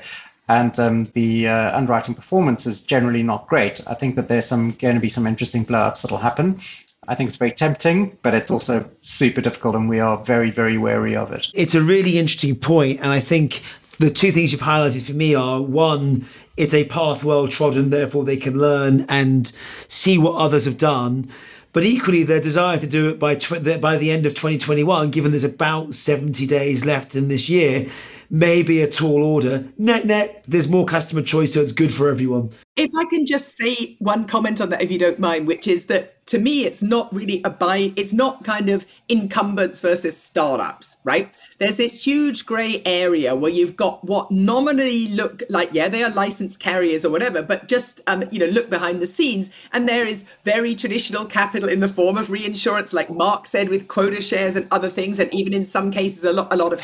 And 0.50 0.78
um, 0.80 1.06
the 1.14 1.48
uh, 1.48 1.76
underwriting 1.76 2.14
performance 2.14 2.68
is 2.68 2.82
generally 2.82 3.24
not 3.24 3.48
great. 3.48 3.80
I 3.88 3.94
think 3.94 4.18
that 4.18 4.28
there's 4.28 4.46
some 4.46 4.72
going 4.74 4.96
to 4.96 5.02
be 5.02 5.08
some 5.08 5.26
interesting 5.26 5.66
blowups 5.66 6.02
that'll 6.02 6.18
happen. 6.18 6.60
I 7.08 7.16
think 7.16 7.30
it's 7.30 7.38
very 7.38 7.54
tempting, 7.54 8.18
but 8.22 8.34
it's 8.34 8.52
also 8.52 8.86
super 9.02 9.40
difficult, 9.40 9.76
and 9.76 9.88
we 9.88 10.02
are 10.02 10.18
very, 10.18 10.52
very 10.52 10.78
wary 10.78 11.16
of 11.16 11.32
it. 11.32 11.48
It's 11.54 11.74
a 11.74 11.82
really 11.82 12.20
interesting 12.20 12.56
point, 12.58 13.00
and 13.00 13.14
I 13.14 13.22
think 13.22 13.64
the 13.98 14.12
two 14.12 14.32
things 14.32 14.52
you've 14.52 14.62
highlighted 14.62 15.06
for 15.06 15.14
me 15.14 15.36
are 15.36 15.62
one, 15.62 16.28
it's 16.58 16.74
a 16.74 16.84
path 16.84 17.24
well 17.24 17.48
trodden, 17.48 17.92
therefore 17.92 18.26
they 18.26 18.38
can 18.38 18.60
learn 18.60 19.06
and 19.08 19.52
see 19.88 20.18
what 20.18 20.36
others 20.36 20.66
have 20.66 20.78
done. 20.78 21.30
But 21.74 21.84
equally, 21.84 22.24
their 22.24 22.42
desire 22.42 22.78
to 22.78 22.88
do 22.88 23.10
it 23.10 23.20
by 23.20 23.36
tw- 23.36 23.80
by 23.80 23.98
the 23.98 24.12
end 24.12 24.26
of 24.26 24.34
2021, 24.34 25.10
given 25.12 25.32
there's 25.32 25.44
about 25.44 25.94
70 25.94 26.46
days 26.48 26.86
left 26.86 27.16
in 27.16 27.28
this 27.28 27.50
year, 27.50 27.90
may 28.30 28.64
be 28.64 28.82
a 28.82 28.90
tall 28.90 29.24
order. 29.24 29.66
Net 29.78 30.06
net, 30.06 30.44
there's 30.48 30.68
more 30.68 30.86
customer 30.86 31.22
choice, 31.22 31.54
so 31.54 31.62
it's 31.62 31.74
good 31.74 31.94
for 31.94 32.10
everyone. 32.10 32.50
If 32.78 32.90
I 32.98 33.06
can 33.06 33.26
just 33.26 33.58
say 33.58 33.98
one 34.00 34.26
comment 34.26 34.62
on 34.62 34.70
that, 34.70 34.82
if 34.82 34.92
you 34.92 34.98
don't 34.98 35.20
mind, 35.20 35.48
which 35.48 35.68
is 35.68 35.86
that 35.88 36.21
to 36.32 36.40
me, 36.40 36.64
it's 36.66 36.82
not 36.82 37.14
really 37.14 37.42
a 37.44 37.50
buy, 37.50 37.92
it's 37.98 38.14
not 38.14 38.46
kind 38.46 38.70
of 38.70 38.86
incumbents 39.10 39.82
versus 39.82 40.16
startups, 40.16 40.96
right? 41.04 41.34
There's 41.58 41.76
this 41.76 42.08
huge 42.08 42.46
gray 42.46 42.82
area 42.86 43.36
where 43.36 43.52
you've 43.52 43.76
got 43.76 44.06
what 44.06 44.32
nominally 44.32 45.10
look 45.10 45.44
like, 45.50 45.74
yeah, 45.74 45.90
they 45.90 46.04
are 46.04 46.10
licensed 46.10 46.62
carriers 46.62 47.04
or 47.04 47.12
whatever, 47.12 47.42
but 47.42 47.68
just, 47.68 48.00
um, 48.08 48.24
you 48.32 48.40
know, 48.40 48.46
look 48.46 48.70
behind 48.70 49.02
the 49.02 49.08
scenes. 49.08 49.50
And 49.74 49.90
there 49.90 50.06
is 50.06 50.24
very 50.46 50.74
traditional 50.74 51.26
capital 51.26 51.68
in 51.68 51.82
the 51.82 51.90
form 51.90 52.18
of 52.18 52.32
reinsurance, 52.32 52.94
like 52.94 53.10
Mark 53.10 53.46
said, 53.46 53.68
with 53.68 53.90
quota 53.90 54.22
shares 54.22 54.56
and 54.56 54.70
other 54.72 54.90
things. 54.90 55.20
And 55.20 55.34
even 55.34 55.54
in 55.54 55.66
some 55.66 55.92
cases, 55.92 56.24
a 56.24 56.32
lot, 56.32 56.54
a 56.54 56.56
lot 56.56 56.72
of 56.72 56.82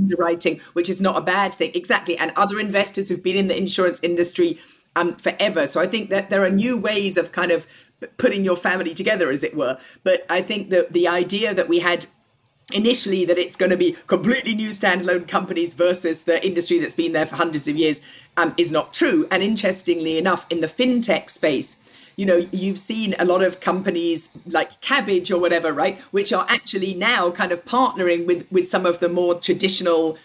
underwriting, 0.00 0.58
which 0.72 0.90
is 0.90 1.00
not 1.00 1.16
a 1.16 1.20
bad 1.20 1.54
thing. 1.54 1.70
Exactly. 1.74 2.18
And 2.18 2.32
other 2.34 2.58
investors 2.58 3.08
who've 3.08 3.22
been 3.22 3.36
in 3.36 3.46
the 3.46 3.56
insurance 3.56 4.00
industry 4.02 4.58
um, 4.96 5.14
forever. 5.14 5.68
So 5.68 5.80
I 5.80 5.86
think 5.86 6.10
that 6.10 6.30
there 6.30 6.44
are 6.44 6.50
new 6.50 6.76
ways 6.76 7.16
of 7.16 7.30
kind 7.30 7.52
of 7.52 7.68
putting 8.16 8.44
your 8.44 8.56
family 8.56 8.94
together, 8.94 9.30
as 9.30 9.42
it 9.42 9.56
were. 9.56 9.78
But 10.04 10.24
I 10.28 10.42
think 10.42 10.70
that 10.70 10.92
the 10.92 11.08
idea 11.08 11.54
that 11.54 11.68
we 11.68 11.80
had 11.80 12.06
initially 12.72 13.24
that 13.24 13.38
it's 13.38 13.56
going 13.56 13.70
to 13.70 13.76
be 13.76 13.96
completely 14.06 14.54
new 14.54 14.70
standalone 14.70 15.26
companies 15.26 15.74
versus 15.74 16.24
the 16.24 16.44
industry 16.46 16.78
that's 16.78 16.94
been 16.94 17.12
there 17.12 17.26
for 17.26 17.36
hundreds 17.36 17.68
of 17.68 17.76
years 17.76 18.00
um, 18.36 18.54
is 18.56 18.70
not 18.70 18.92
true. 18.92 19.26
And 19.30 19.42
interestingly 19.42 20.18
enough, 20.18 20.46
in 20.50 20.60
the 20.60 20.66
fintech 20.66 21.30
space, 21.30 21.76
you 22.16 22.26
know, 22.26 22.46
you've 22.52 22.78
seen 22.78 23.14
a 23.18 23.24
lot 23.24 23.42
of 23.42 23.60
companies 23.60 24.30
like 24.46 24.80
Kabbage 24.82 25.30
or 25.30 25.40
whatever, 25.40 25.72
right, 25.72 25.98
which 26.12 26.32
are 26.32 26.44
actually 26.48 26.94
now 26.94 27.30
kind 27.30 27.50
of 27.52 27.64
partnering 27.64 28.26
with 28.26 28.46
with 28.50 28.68
some 28.68 28.84
of 28.84 29.00
the 29.00 29.08
more 29.08 29.34
traditional 29.34 30.18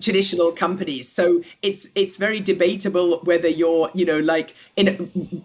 traditional 0.00 0.52
companies. 0.52 1.08
So 1.08 1.42
it's 1.62 1.88
it's 1.94 2.18
very 2.18 2.40
debatable 2.40 3.20
whether 3.24 3.48
you're 3.48 3.90
you 3.94 4.04
know 4.04 4.18
like 4.18 4.54
in 4.76 5.44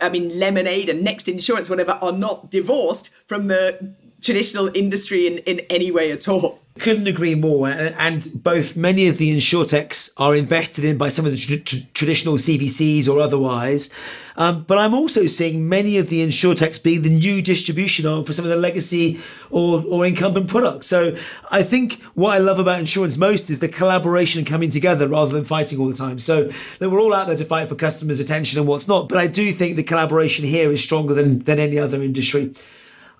i 0.00 0.08
mean 0.08 0.28
lemonade 0.38 0.88
and 0.88 1.02
next 1.02 1.28
insurance 1.28 1.68
whatever 1.68 1.98
are 2.02 2.12
not 2.12 2.50
divorced 2.50 3.10
from 3.26 3.48
the 3.48 3.94
traditional 4.22 4.70
industry 4.74 5.26
in, 5.26 5.38
in 5.38 5.60
any 5.68 5.90
way 5.90 6.10
at 6.10 6.28
all. 6.28 6.60
Couldn't 6.78 7.06
agree 7.06 7.34
more. 7.34 7.68
And 7.68 8.42
both 8.42 8.76
many 8.76 9.06
of 9.08 9.18
the 9.18 9.36
insurtechs 9.36 10.10
are 10.16 10.34
invested 10.34 10.84
in 10.84 10.96
by 10.96 11.08
some 11.08 11.26
of 11.26 11.32
the 11.32 11.58
tr- 11.58 11.76
traditional 11.92 12.36
CVCs 12.36 13.08
or 13.08 13.20
otherwise. 13.20 13.90
Um, 14.36 14.62
but 14.62 14.78
I'm 14.78 14.94
also 14.94 15.26
seeing 15.26 15.68
many 15.68 15.98
of 15.98 16.08
the 16.08 16.26
insurtechs 16.26 16.82
be 16.82 16.96
the 16.96 17.10
new 17.10 17.42
distribution 17.42 18.06
arm 18.06 18.24
for 18.24 18.32
some 18.32 18.46
of 18.46 18.50
the 18.50 18.56
legacy 18.56 19.20
or, 19.50 19.84
or 19.86 20.06
incumbent 20.06 20.48
products. 20.48 20.86
So 20.86 21.14
I 21.50 21.62
think 21.62 22.00
what 22.14 22.32
I 22.32 22.38
love 22.38 22.58
about 22.58 22.80
insurance 22.80 23.18
most 23.18 23.50
is 23.50 23.58
the 23.58 23.68
collaboration 23.68 24.46
coming 24.46 24.70
together 24.70 25.08
rather 25.08 25.32
than 25.32 25.44
fighting 25.44 25.78
all 25.78 25.88
the 25.88 25.94
time. 25.94 26.18
So 26.18 26.50
that 26.78 26.88
we're 26.88 27.00
all 27.00 27.12
out 27.12 27.26
there 27.26 27.36
to 27.36 27.44
fight 27.44 27.68
for 27.68 27.74
customers' 27.74 28.20
attention 28.20 28.58
and 28.58 28.66
what's 28.66 28.88
not. 28.88 29.10
But 29.10 29.18
I 29.18 29.26
do 29.26 29.52
think 29.52 29.76
the 29.76 29.82
collaboration 29.82 30.46
here 30.46 30.70
is 30.70 30.82
stronger 30.82 31.12
than, 31.12 31.40
than 31.40 31.58
any 31.58 31.78
other 31.78 32.02
industry. 32.02 32.54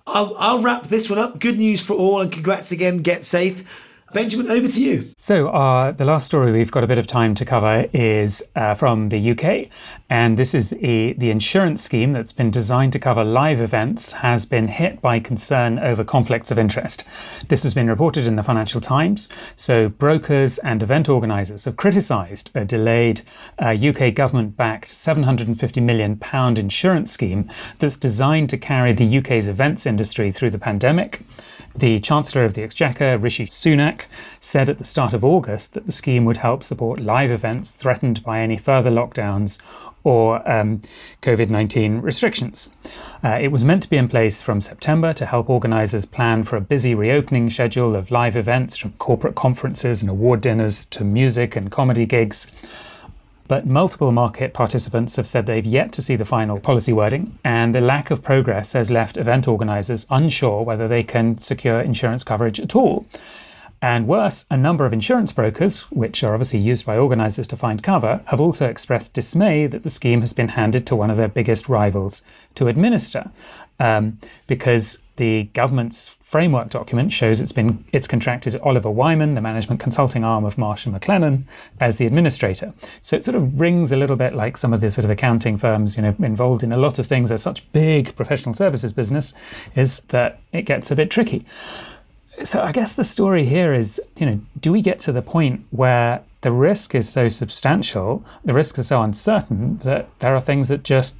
I'll, 0.05 0.35
I'll 0.37 0.59
wrap 0.59 0.87
this 0.87 1.09
one 1.09 1.19
up. 1.19 1.39
Good 1.39 1.57
news 1.57 1.81
for 1.81 1.93
all, 1.93 2.21
and 2.21 2.31
congrats 2.31 2.71
again. 2.71 2.99
Get 2.99 3.23
safe. 3.23 3.63
Benjamin, 4.13 4.51
over 4.51 4.67
to 4.67 4.81
you. 4.81 5.09
So, 5.19 5.49
uh, 5.49 5.91
the 5.91 6.05
last 6.05 6.25
story 6.25 6.51
we've 6.51 6.69
got 6.69 6.83
a 6.83 6.87
bit 6.87 6.99
of 6.99 7.07
time 7.07 7.33
to 7.35 7.45
cover 7.45 7.87
is 7.93 8.43
uh, 8.55 8.75
from 8.75 9.09
the 9.09 9.31
UK. 9.31 9.69
And 10.09 10.37
this 10.37 10.53
is 10.53 10.73
a, 10.81 11.13
the 11.13 11.31
insurance 11.31 11.81
scheme 11.81 12.13
that's 12.13 12.31
been 12.31 12.51
designed 12.51 12.93
to 12.93 12.99
cover 12.99 13.23
live 13.23 13.59
events 13.59 14.11
has 14.13 14.45
been 14.45 14.67
hit 14.67 15.01
by 15.01 15.19
concern 15.19 15.79
over 15.79 16.03
conflicts 16.03 16.51
of 16.51 16.59
interest. 16.59 17.03
This 17.47 17.63
has 17.63 17.73
been 17.73 17.89
reported 17.89 18.27
in 18.27 18.35
the 18.35 18.43
Financial 18.43 18.79
Times. 18.79 19.27
So, 19.55 19.89
brokers 19.89 20.59
and 20.59 20.83
event 20.83 21.09
organisers 21.09 21.65
have 21.65 21.77
criticised 21.77 22.51
a 22.53 22.65
delayed 22.65 23.21
uh, 23.59 23.69
UK 23.69 24.13
government 24.13 24.55
backed 24.55 24.89
£750 24.89 25.81
million 25.81 26.19
insurance 26.57 27.11
scheme 27.11 27.49
that's 27.79 27.97
designed 27.97 28.51
to 28.51 28.57
carry 28.57 28.93
the 28.93 29.17
UK's 29.17 29.47
events 29.47 29.87
industry 29.87 30.31
through 30.31 30.51
the 30.51 30.59
pandemic. 30.59 31.21
The 31.75 31.99
Chancellor 31.99 32.45
of 32.45 32.53
the 32.53 32.61
Exchequer, 32.61 33.17
Rishi 33.17 33.47
Sunak, 33.47 34.03
said 34.39 34.69
at 34.69 34.77
the 34.77 34.83
start 34.83 35.15
of 35.15 35.25
August 35.25 35.73
that 35.73 35.87
the 35.87 35.91
scheme 35.91 36.23
would 36.25 36.37
help 36.37 36.63
support 36.63 36.99
live 36.99 37.31
events 37.31 37.71
threatened 37.71 38.23
by 38.23 38.41
any 38.41 38.57
further 38.57 38.91
lockdowns 38.91 39.59
or 40.03 40.47
um, 40.49 40.81
COVID 41.23 41.49
19 41.49 42.01
restrictions. 42.01 42.75
Uh, 43.23 43.39
it 43.41 43.47
was 43.47 43.65
meant 43.65 43.81
to 43.83 43.89
be 43.89 43.97
in 43.97 44.07
place 44.07 44.41
from 44.41 44.61
September 44.61 45.13
to 45.13 45.25
help 45.25 45.49
organisers 45.49 46.05
plan 46.05 46.43
for 46.43 46.57
a 46.57 46.61
busy 46.61 46.93
reopening 46.93 47.49
schedule 47.49 47.95
of 47.95 48.11
live 48.11 48.35
events 48.35 48.77
from 48.77 48.91
corporate 48.93 49.35
conferences 49.35 50.01
and 50.01 50.11
award 50.11 50.41
dinners 50.41 50.85
to 50.85 51.03
music 51.03 51.55
and 51.55 51.71
comedy 51.71 52.05
gigs. 52.05 52.51
But 53.47 53.67
multiple 53.67 54.11
market 54.11 54.53
participants 54.53 55.15
have 55.17 55.27
said 55.27 55.45
they've 55.45 55.65
yet 55.65 55.91
to 55.93 56.01
see 56.01 56.15
the 56.15 56.25
final 56.25 56.59
policy 56.59 56.93
wording, 56.93 57.37
and 57.43 57.75
the 57.75 57.81
lack 57.81 58.09
of 58.09 58.23
progress 58.23 58.73
has 58.73 58.89
left 58.89 59.17
event 59.17 59.47
organisers 59.47 60.07
unsure 60.09 60.63
whether 60.63 60.87
they 60.87 61.03
can 61.03 61.37
secure 61.37 61.81
insurance 61.81 62.23
coverage 62.23 62.59
at 62.59 62.75
all. 62.75 63.05
And 63.81 64.07
worse, 64.07 64.45
a 64.49 64.55
number 64.55 64.85
of 64.85 64.93
insurance 64.93 65.33
brokers, 65.33 65.81
which 65.91 66.23
are 66.23 66.33
obviously 66.33 66.59
used 66.59 66.85
by 66.85 66.97
organisers 66.97 67.47
to 67.47 67.57
find 67.57 67.83
cover, 67.83 68.21
have 68.27 68.39
also 68.39 68.69
expressed 68.69 69.13
dismay 69.13 69.67
that 69.67 69.83
the 69.83 69.89
scheme 69.89 70.21
has 70.21 70.31
been 70.31 70.47
handed 70.47 70.87
to 70.87 70.95
one 70.95 71.09
of 71.09 71.17
their 71.17 71.27
biggest 71.27 71.67
rivals 71.67 72.23
to 72.55 72.69
administer. 72.69 73.29
Um, 73.81 74.19
because 74.47 75.02
the 75.17 75.43
government's 75.53 76.07
framework 76.21 76.69
document 76.69 77.11
shows 77.11 77.39
it's 77.39 77.51
been 77.51 77.85
it's 77.91 78.07
contracted 78.07 78.59
Oliver 78.61 78.89
Wyman, 78.89 79.35
the 79.35 79.41
management 79.41 79.79
consulting 79.79 80.23
arm 80.23 80.43
of 80.43 80.57
Marsh 80.57 80.85
and 80.85 80.95
McLennan, 80.95 81.43
as 81.79 81.97
the 81.97 82.07
administrator. 82.07 82.73
So 83.03 83.15
it 83.15 83.23
sort 83.23 83.35
of 83.35 83.59
rings 83.59 83.91
a 83.91 83.97
little 83.97 84.15
bit 84.15 84.33
like 84.33 84.57
some 84.57 84.73
of 84.73 84.81
the 84.81 84.89
sort 84.89 85.05
of 85.05 85.11
accounting 85.11 85.57
firms, 85.57 85.95
you 85.95 86.01
know, 86.01 86.15
involved 86.19 86.63
in 86.63 86.71
a 86.71 86.77
lot 86.77 86.97
of 86.97 87.05
things. 87.05 87.29
There's 87.29 87.43
such 87.43 87.71
big 87.73 88.15
professional 88.15 88.55
services 88.55 88.91
business, 88.91 89.33
is 89.75 89.99
that 90.05 90.39
it 90.51 90.63
gets 90.63 90.89
a 90.89 90.95
bit 90.95 91.11
tricky. 91.11 91.45
So 92.43 92.61
I 92.61 92.71
guess 92.71 92.93
the 92.93 93.03
story 93.03 93.45
here 93.45 93.73
is, 93.73 94.01
you 94.17 94.25
know, 94.25 94.39
do 94.59 94.71
we 94.71 94.81
get 94.81 94.99
to 95.01 95.11
the 95.11 95.21
point 95.21 95.63
where 95.69 96.23
the 96.41 96.51
risk 96.51 96.95
is 96.95 97.07
so 97.07 97.29
substantial, 97.29 98.25
the 98.43 98.53
risks 98.53 98.79
are 98.79 98.83
so 98.83 99.03
uncertain 99.03 99.77
that 99.79 100.07
there 100.19 100.35
are 100.35 100.41
things 100.41 100.69
that 100.69 100.83
just 100.83 101.15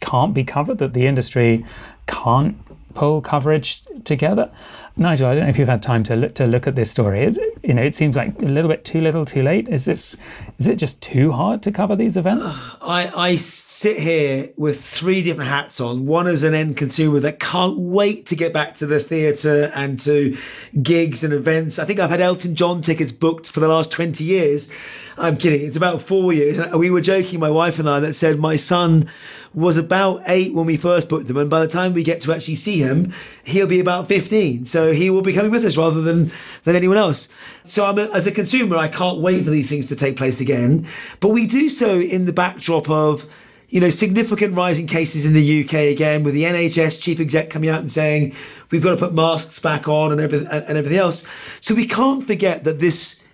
can't 0.00 0.32
be 0.32 0.44
covered, 0.44 0.78
that 0.78 0.94
the 0.94 1.06
industry 1.06 1.66
can't 2.06 2.56
pull 2.96 3.20
coverage 3.20 3.82
together. 4.04 4.50
Nigel, 4.98 5.28
I 5.28 5.34
don't 5.34 5.44
know 5.44 5.50
if 5.50 5.58
you've 5.58 5.68
had 5.68 5.82
time 5.82 6.02
to 6.04 6.16
look, 6.16 6.34
to 6.36 6.46
look 6.46 6.66
at 6.66 6.74
this 6.74 6.90
story. 6.90 7.20
It, 7.20 7.36
you 7.62 7.74
know, 7.74 7.82
it 7.82 7.94
seems 7.94 8.16
like 8.16 8.40
a 8.40 8.46
little 8.46 8.70
bit 8.70 8.82
too 8.82 9.02
little, 9.02 9.26
too 9.26 9.42
late. 9.42 9.68
Is 9.68 9.84
this 9.84 10.16
is 10.58 10.66
it 10.66 10.76
just 10.76 11.02
too 11.02 11.32
hard 11.32 11.62
to 11.64 11.70
cover 11.70 11.94
these 11.94 12.16
events? 12.16 12.58
I, 12.80 13.12
I 13.14 13.36
sit 13.36 13.98
here 13.98 14.48
with 14.56 14.82
three 14.82 15.22
different 15.22 15.50
hats 15.50 15.82
on. 15.82 16.06
One 16.06 16.26
as 16.26 16.44
an 16.44 16.54
end 16.54 16.78
consumer 16.78 17.20
that 17.20 17.38
can't 17.38 17.78
wait 17.78 18.24
to 18.26 18.36
get 18.36 18.54
back 18.54 18.74
to 18.76 18.86
the 18.86 18.98
theatre 18.98 19.70
and 19.74 19.98
to 20.00 20.38
gigs 20.82 21.22
and 21.22 21.34
events. 21.34 21.78
I 21.78 21.84
think 21.84 22.00
I've 22.00 22.10
had 22.10 22.22
Elton 22.22 22.54
John 22.54 22.80
tickets 22.80 23.12
booked 23.12 23.50
for 23.50 23.60
the 23.60 23.68
last 23.68 23.92
twenty 23.92 24.24
years. 24.24 24.72
I'm 25.18 25.36
kidding. 25.36 25.66
It's 25.66 25.76
about 25.76 26.02
four 26.02 26.32
years. 26.32 26.58
We 26.72 26.90
were 26.90 27.00
joking, 27.00 27.40
my 27.40 27.50
wife 27.50 27.78
and 27.78 27.88
I, 27.88 28.00
that 28.00 28.14
said 28.14 28.38
my 28.38 28.56
son 28.56 29.08
was 29.54 29.78
about 29.78 30.22
eight 30.26 30.52
when 30.52 30.66
we 30.66 30.76
first 30.76 31.08
booked 31.08 31.28
them, 31.28 31.38
and 31.38 31.48
by 31.48 31.60
the 31.60 31.68
time 31.68 31.94
we 31.94 32.02
get 32.02 32.20
to 32.22 32.32
actually 32.32 32.56
see 32.56 32.80
him, 32.80 33.14
he'll 33.42 33.66
be 33.66 33.80
about 33.80 34.08
15. 34.08 34.66
So 34.66 34.92
he 34.92 35.08
will 35.08 35.22
be 35.22 35.32
coming 35.32 35.50
with 35.50 35.64
us 35.64 35.78
rather 35.78 36.02
than 36.02 36.30
than 36.64 36.76
anyone 36.76 36.98
else. 36.98 37.30
So 37.64 37.86
I'm 37.86 37.98
a, 37.98 38.10
as 38.12 38.26
a 38.26 38.32
consumer, 38.32 38.76
I 38.76 38.88
can't 38.88 39.18
wait 39.18 39.44
for 39.44 39.50
these 39.50 39.70
things 39.70 39.86
to 39.88 39.96
take 39.96 40.16
place 40.16 40.40
again. 40.40 40.86
But 41.20 41.28
we 41.28 41.46
do 41.46 41.70
so 41.70 41.98
in 41.98 42.26
the 42.26 42.32
backdrop 42.32 42.90
of 42.90 43.26
you 43.68 43.80
know, 43.80 43.90
significant 43.90 44.56
rising 44.56 44.86
cases 44.86 45.26
in 45.26 45.32
the 45.32 45.64
UK 45.64 45.74
again, 45.92 46.22
with 46.22 46.34
the 46.34 46.44
NHS 46.44 47.00
chief 47.02 47.18
exec 47.18 47.50
coming 47.50 47.68
out 47.68 47.80
and 47.80 47.90
saying 47.90 48.32
we've 48.70 48.82
got 48.82 48.90
to 48.90 48.96
put 48.96 49.12
masks 49.12 49.58
back 49.58 49.88
on 49.88 50.12
and 50.12 50.20
everything 50.20 50.46
and 50.46 50.78
everything 50.78 50.98
else. 50.98 51.26
So 51.60 51.74
we 51.74 51.86
can't 51.86 52.24
forget 52.24 52.62
that 52.62 52.78
this 52.78 53.24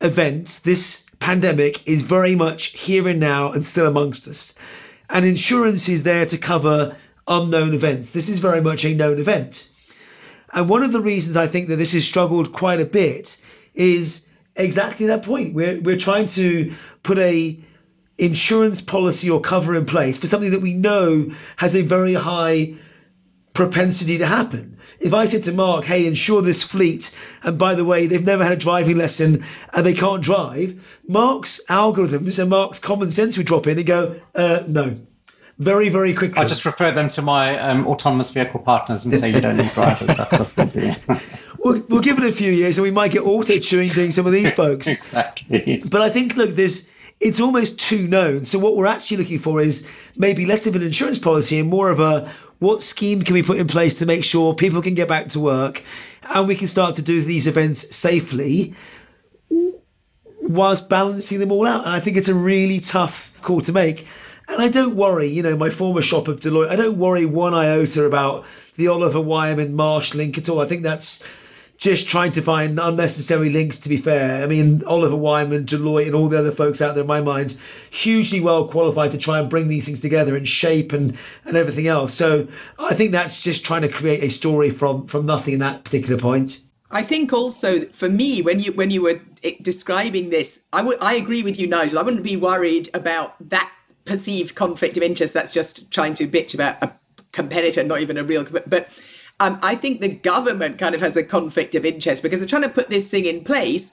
event, 0.00 0.60
this 0.64 1.03
pandemic, 1.24 1.86
is 1.88 2.02
very 2.02 2.34
much 2.34 2.66
here 2.66 3.08
and 3.08 3.20
now 3.20 3.50
and 3.52 3.64
still 3.64 3.86
amongst 3.86 4.28
us 4.28 4.54
and 5.10 5.24
insurance 5.24 5.88
is 5.88 6.02
there 6.02 6.26
to 6.26 6.38
cover 6.38 6.96
unknown 7.28 7.74
events. 7.74 8.10
This 8.10 8.28
is 8.28 8.38
very 8.38 8.60
much 8.60 8.84
a 8.84 8.94
known 8.94 9.18
event. 9.18 9.70
And 10.52 10.68
one 10.68 10.82
of 10.82 10.92
the 10.92 11.00
reasons 11.00 11.36
I 11.36 11.46
think 11.46 11.68
that 11.68 11.76
this 11.76 11.92
has 11.92 12.06
struggled 12.06 12.52
quite 12.52 12.80
a 12.80 12.84
bit 12.84 13.42
is 13.74 14.26
exactly 14.56 15.06
that 15.06 15.22
point. 15.22 15.54
We're, 15.54 15.80
we're 15.80 15.98
trying 15.98 16.26
to 16.26 16.74
put 17.02 17.18
a 17.18 17.58
insurance 18.16 18.80
policy 18.80 19.28
or 19.28 19.40
cover 19.40 19.74
in 19.74 19.86
place 19.86 20.16
for 20.16 20.28
something 20.28 20.52
that 20.52 20.62
we 20.62 20.74
know 20.74 21.32
has 21.56 21.74
a 21.74 21.82
very 21.82 22.14
high 22.14 22.74
propensity 23.52 24.18
to 24.18 24.26
happen. 24.26 24.73
If 25.00 25.12
I 25.12 25.24
said 25.24 25.42
to 25.44 25.52
Mark, 25.52 25.84
hey, 25.84 26.06
insure 26.06 26.42
this 26.42 26.62
fleet, 26.62 27.16
and 27.42 27.58
by 27.58 27.74
the 27.74 27.84
way, 27.84 28.06
they've 28.06 28.24
never 28.24 28.44
had 28.44 28.52
a 28.52 28.56
driving 28.56 28.96
lesson 28.96 29.44
and 29.72 29.84
they 29.84 29.94
can't 29.94 30.22
drive, 30.22 31.00
Mark's 31.06 31.60
algorithms 31.68 32.38
and 32.38 32.50
Mark's 32.50 32.78
common 32.78 33.10
sense 33.10 33.36
would 33.36 33.46
drop 33.46 33.66
in 33.66 33.78
and 33.78 33.86
go, 33.86 34.20
uh, 34.34 34.62
no. 34.66 34.96
Very, 35.58 35.88
very 35.88 36.14
quickly. 36.14 36.42
I 36.42 36.46
just 36.46 36.64
refer 36.64 36.90
them 36.90 37.08
to 37.10 37.22
my 37.22 37.56
um, 37.60 37.86
autonomous 37.86 38.30
vehicle 38.30 38.58
partners 38.60 39.04
and 39.04 39.16
say 39.16 39.30
you 39.30 39.40
don't 39.40 39.56
need 39.56 39.72
drivers. 39.72 40.16
That's 40.16 40.38
what 40.38 40.56
they 40.56 40.64
do. 40.64 40.94
we'll, 41.58 41.80
we'll 41.88 42.02
give 42.02 42.18
it 42.18 42.24
a 42.24 42.32
few 42.32 42.50
years 42.50 42.76
and 42.76 42.82
we 42.82 42.90
might 42.90 43.12
get 43.12 43.22
auto 43.22 43.58
tuning 43.58 43.92
doing 43.92 44.10
some 44.10 44.26
of 44.26 44.32
these 44.32 44.52
folks. 44.52 44.86
exactly. 44.88 45.80
But 45.88 46.00
I 46.00 46.10
think, 46.10 46.36
look, 46.36 46.50
there's 46.50 46.88
it's 47.20 47.40
almost 47.40 47.78
too 47.78 48.06
known. 48.06 48.44
So 48.44 48.58
what 48.58 48.76
we're 48.76 48.86
actually 48.86 49.18
looking 49.18 49.38
for 49.38 49.60
is 49.60 49.90
maybe 50.16 50.46
less 50.46 50.66
of 50.66 50.76
an 50.76 50.82
insurance 50.82 51.18
policy 51.18 51.58
and 51.58 51.68
more 51.68 51.90
of 51.90 52.00
a 52.00 52.30
what 52.58 52.82
scheme 52.82 53.22
can 53.22 53.34
we 53.34 53.42
put 53.42 53.58
in 53.58 53.66
place 53.66 53.94
to 53.94 54.06
make 54.06 54.24
sure 54.24 54.54
people 54.54 54.82
can 54.82 54.94
get 54.94 55.08
back 55.08 55.28
to 55.28 55.40
work 55.40 55.82
and 56.34 56.48
we 56.48 56.54
can 56.54 56.68
start 56.68 56.96
to 56.96 57.02
do 57.02 57.20
these 57.22 57.46
events 57.46 57.94
safely 57.94 58.74
whilst 60.40 60.88
balancing 60.88 61.40
them 61.40 61.52
all 61.52 61.66
out. 61.66 61.84
And 61.84 61.94
I 61.94 62.00
think 62.00 62.16
it's 62.16 62.28
a 62.28 62.34
really 62.34 62.80
tough 62.80 63.32
call 63.42 63.60
to 63.62 63.72
make. 63.72 64.06
And 64.48 64.60
I 64.60 64.68
don't 64.68 64.94
worry, 64.94 65.26
you 65.26 65.42
know, 65.42 65.56
my 65.56 65.70
former 65.70 66.02
shop 66.02 66.28
of 66.28 66.40
Deloitte, 66.40 66.68
I 66.68 66.76
don't 66.76 66.98
worry 66.98 67.24
one 67.24 67.54
iota 67.54 68.04
about 68.04 68.44
the 68.76 68.88
Oliver 68.88 69.20
Wyman 69.20 69.74
Marsh 69.74 70.14
link 70.14 70.36
at 70.36 70.48
all. 70.48 70.60
I 70.60 70.66
think 70.66 70.82
that's 70.82 71.26
just 71.84 72.08
trying 72.08 72.32
to 72.32 72.40
find 72.40 72.80
unnecessary 72.80 73.50
links, 73.50 73.78
to 73.78 73.90
be 73.90 73.98
fair. 73.98 74.42
I 74.42 74.46
mean, 74.46 74.82
Oliver 74.84 75.16
Wyman, 75.16 75.66
Deloitte, 75.66 76.06
and 76.06 76.14
all 76.14 76.30
the 76.30 76.38
other 76.38 76.50
folks 76.50 76.80
out 76.80 76.94
there, 76.94 77.02
in 77.02 77.06
my 77.06 77.20
mind, 77.20 77.58
hugely 77.90 78.40
well 78.40 78.66
qualified 78.66 79.12
to 79.12 79.18
try 79.18 79.38
and 79.38 79.50
bring 79.50 79.68
these 79.68 79.84
things 79.84 80.00
together 80.00 80.34
and 80.34 80.48
shape 80.48 80.94
and, 80.94 81.14
and 81.44 81.58
everything 81.58 81.86
else. 81.86 82.14
So 82.14 82.48
I 82.78 82.94
think 82.94 83.12
that's 83.12 83.42
just 83.42 83.66
trying 83.66 83.82
to 83.82 83.90
create 83.90 84.24
a 84.24 84.30
story 84.30 84.70
from, 84.70 85.06
from 85.06 85.26
nothing 85.26 85.52
in 85.52 85.60
that 85.60 85.84
particular 85.84 86.18
point. 86.18 86.64
I 86.90 87.02
think 87.02 87.34
also 87.34 87.84
for 87.86 88.08
me, 88.08 88.40
when 88.40 88.60
you 88.60 88.72
when 88.72 88.90
you 88.90 89.02
were 89.02 89.20
eh, 89.42 89.56
describing 89.60 90.30
this, 90.30 90.60
I 90.72 90.80
I 91.00 91.14
agree 91.14 91.42
with 91.42 91.58
you, 91.58 91.66
Nigel. 91.66 91.98
I 91.98 92.02
wouldn't 92.02 92.22
be 92.22 92.36
worried 92.36 92.88
about 92.94 93.34
that 93.50 93.70
perceived 94.04 94.54
conflict 94.54 94.96
of 94.96 95.02
interest. 95.02 95.34
That's 95.34 95.50
just 95.50 95.90
trying 95.90 96.14
to 96.14 96.28
bitch 96.28 96.54
about 96.54 96.82
a 96.82 96.92
competitor, 97.32 97.82
not 97.82 98.00
even 98.00 98.16
a 98.16 98.22
real. 98.22 98.44
But 98.44 98.88
um, 99.40 99.58
I 99.62 99.74
think 99.74 100.00
the 100.00 100.08
government 100.08 100.78
kind 100.78 100.94
of 100.94 101.00
has 101.00 101.16
a 101.16 101.24
conflict 101.24 101.74
of 101.74 101.84
interest 101.84 102.22
because 102.22 102.40
they're 102.40 102.48
trying 102.48 102.62
to 102.62 102.68
put 102.68 102.90
this 102.90 103.10
thing 103.10 103.24
in 103.24 103.44
place. 103.44 103.92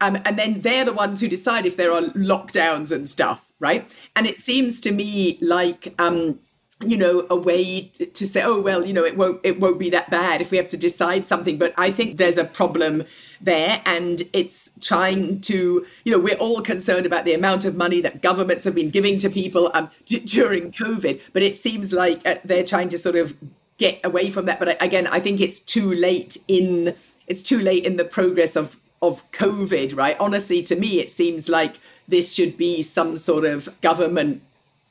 Um, 0.00 0.18
and 0.24 0.38
then 0.38 0.60
they're 0.60 0.84
the 0.84 0.92
ones 0.92 1.20
who 1.20 1.28
decide 1.28 1.64
if 1.64 1.76
there 1.76 1.92
are 1.92 2.02
lockdowns 2.02 2.92
and 2.92 3.08
stuff, 3.08 3.50
right? 3.58 3.92
And 4.14 4.26
it 4.26 4.36
seems 4.36 4.78
to 4.80 4.92
me 4.92 5.38
like 5.40 5.94
um, 5.98 6.38
you 6.84 6.96
know 6.96 7.26
a 7.30 7.36
way 7.36 7.84
to 7.84 8.26
say 8.26 8.42
oh 8.42 8.60
well 8.60 8.84
you 8.84 8.92
know 8.92 9.04
it 9.04 9.16
won't 9.16 9.40
it 9.42 9.58
won't 9.58 9.78
be 9.78 9.88
that 9.88 10.10
bad 10.10 10.42
if 10.42 10.50
we 10.50 10.58
have 10.58 10.66
to 10.66 10.76
decide 10.76 11.24
something 11.24 11.56
but 11.56 11.72
i 11.78 11.90
think 11.90 12.18
there's 12.18 12.36
a 12.36 12.44
problem 12.44 13.02
there 13.40 13.80
and 13.86 14.24
it's 14.34 14.70
trying 14.82 15.40
to 15.40 15.86
you 16.04 16.12
know 16.12 16.18
we're 16.18 16.36
all 16.36 16.60
concerned 16.60 17.06
about 17.06 17.24
the 17.24 17.32
amount 17.32 17.64
of 17.64 17.76
money 17.76 18.02
that 18.02 18.20
governments 18.20 18.62
have 18.62 18.74
been 18.74 18.90
giving 18.90 19.18
to 19.18 19.30
people 19.30 19.70
um, 19.72 19.88
d- 20.04 20.18
during 20.20 20.70
covid 20.70 21.18
but 21.32 21.42
it 21.42 21.54
seems 21.54 21.94
like 21.94 22.20
uh, 22.26 22.34
they're 22.44 22.64
trying 22.64 22.90
to 22.90 22.98
sort 22.98 23.16
of 23.16 23.34
get 23.78 24.00
away 24.04 24.30
from 24.30 24.46
that. 24.46 24.58
But 24.58 24.80
again, 24.82 25.06
I 25.06 25.20
think 25.20 25.40
it's 25.40 25.60
too 25.60 25.94
late 25.94 26.36
in 26.48 26.94
it's 27.26 27.42
too 27.42 27.58
late 27.58 27.84
in 27.84 27.96
the 27.96 28.04
progress 28.04 28.56
of 28.56 28.76
of 29.02 29.30
COVID, 29.32 29.96
right? 29.96 30.16
Honestly, 30.18 30.62
to 30.64 30.76
me, 30.76 31.00
it 31.00 31.10
seems 31.10 31.48
like 31.48 31.78
this 32.08 32.32
should 32.32 32.56
be 32.56 32.82
some 32.82 33.16
sort 33.16 33.44
of 33.44 33.68
government 33.80 34.42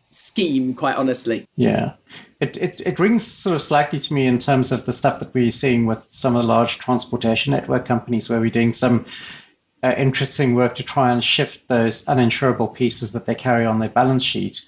scheme, 0.04 0.74
quite 0.74 0.96
honestly. 0.96 1.48
Yeah. 1.56 1.94
It, 2.40 2.58
it, 2.58 2.82
it 2.86 3.00
rings 3.00 3.26
sort 3.26 3.56
of 3.56 3.62
slightly 3.62 4.00
to 4.00 4.14
me 4.14 4.28
in 4.28 4.40
terms 4.40 4.72
of 4.72 4.86
the 4.86 4.94
stuff 4.94 5.20
that 5.20 5.34
we're 5.34 5.52
seeing 5.52 5.86
with 5.86 6.04
some 6.04 6.36
of 6.36 6.42
the 6.42 6.48
large 6.48 6.78
transportation 6.78 7.52
network 7.52 7.86
companies 7.86 8.30
where 8.30 8.40
we're 8.40 8.50
doing 8.50 8.74
some 8.74 9.06
uh, 9.84 9.94
interesting 9.98 10.54
work 10.54 10.76
to 10.76 10.84
try 10.84 11.12
and 11.12 11.24
shift 11.24 11.68
those 11.68 12.06
uninsurable 12.06 12.74
pieces 12.74 13.12
that 13.14 13.26
they 13.26 13.36
carry 13.36 13.66
on 13.66 13.80
their 13.80 13.90
balance 13.90 14.24
sheet. 14.24 14.62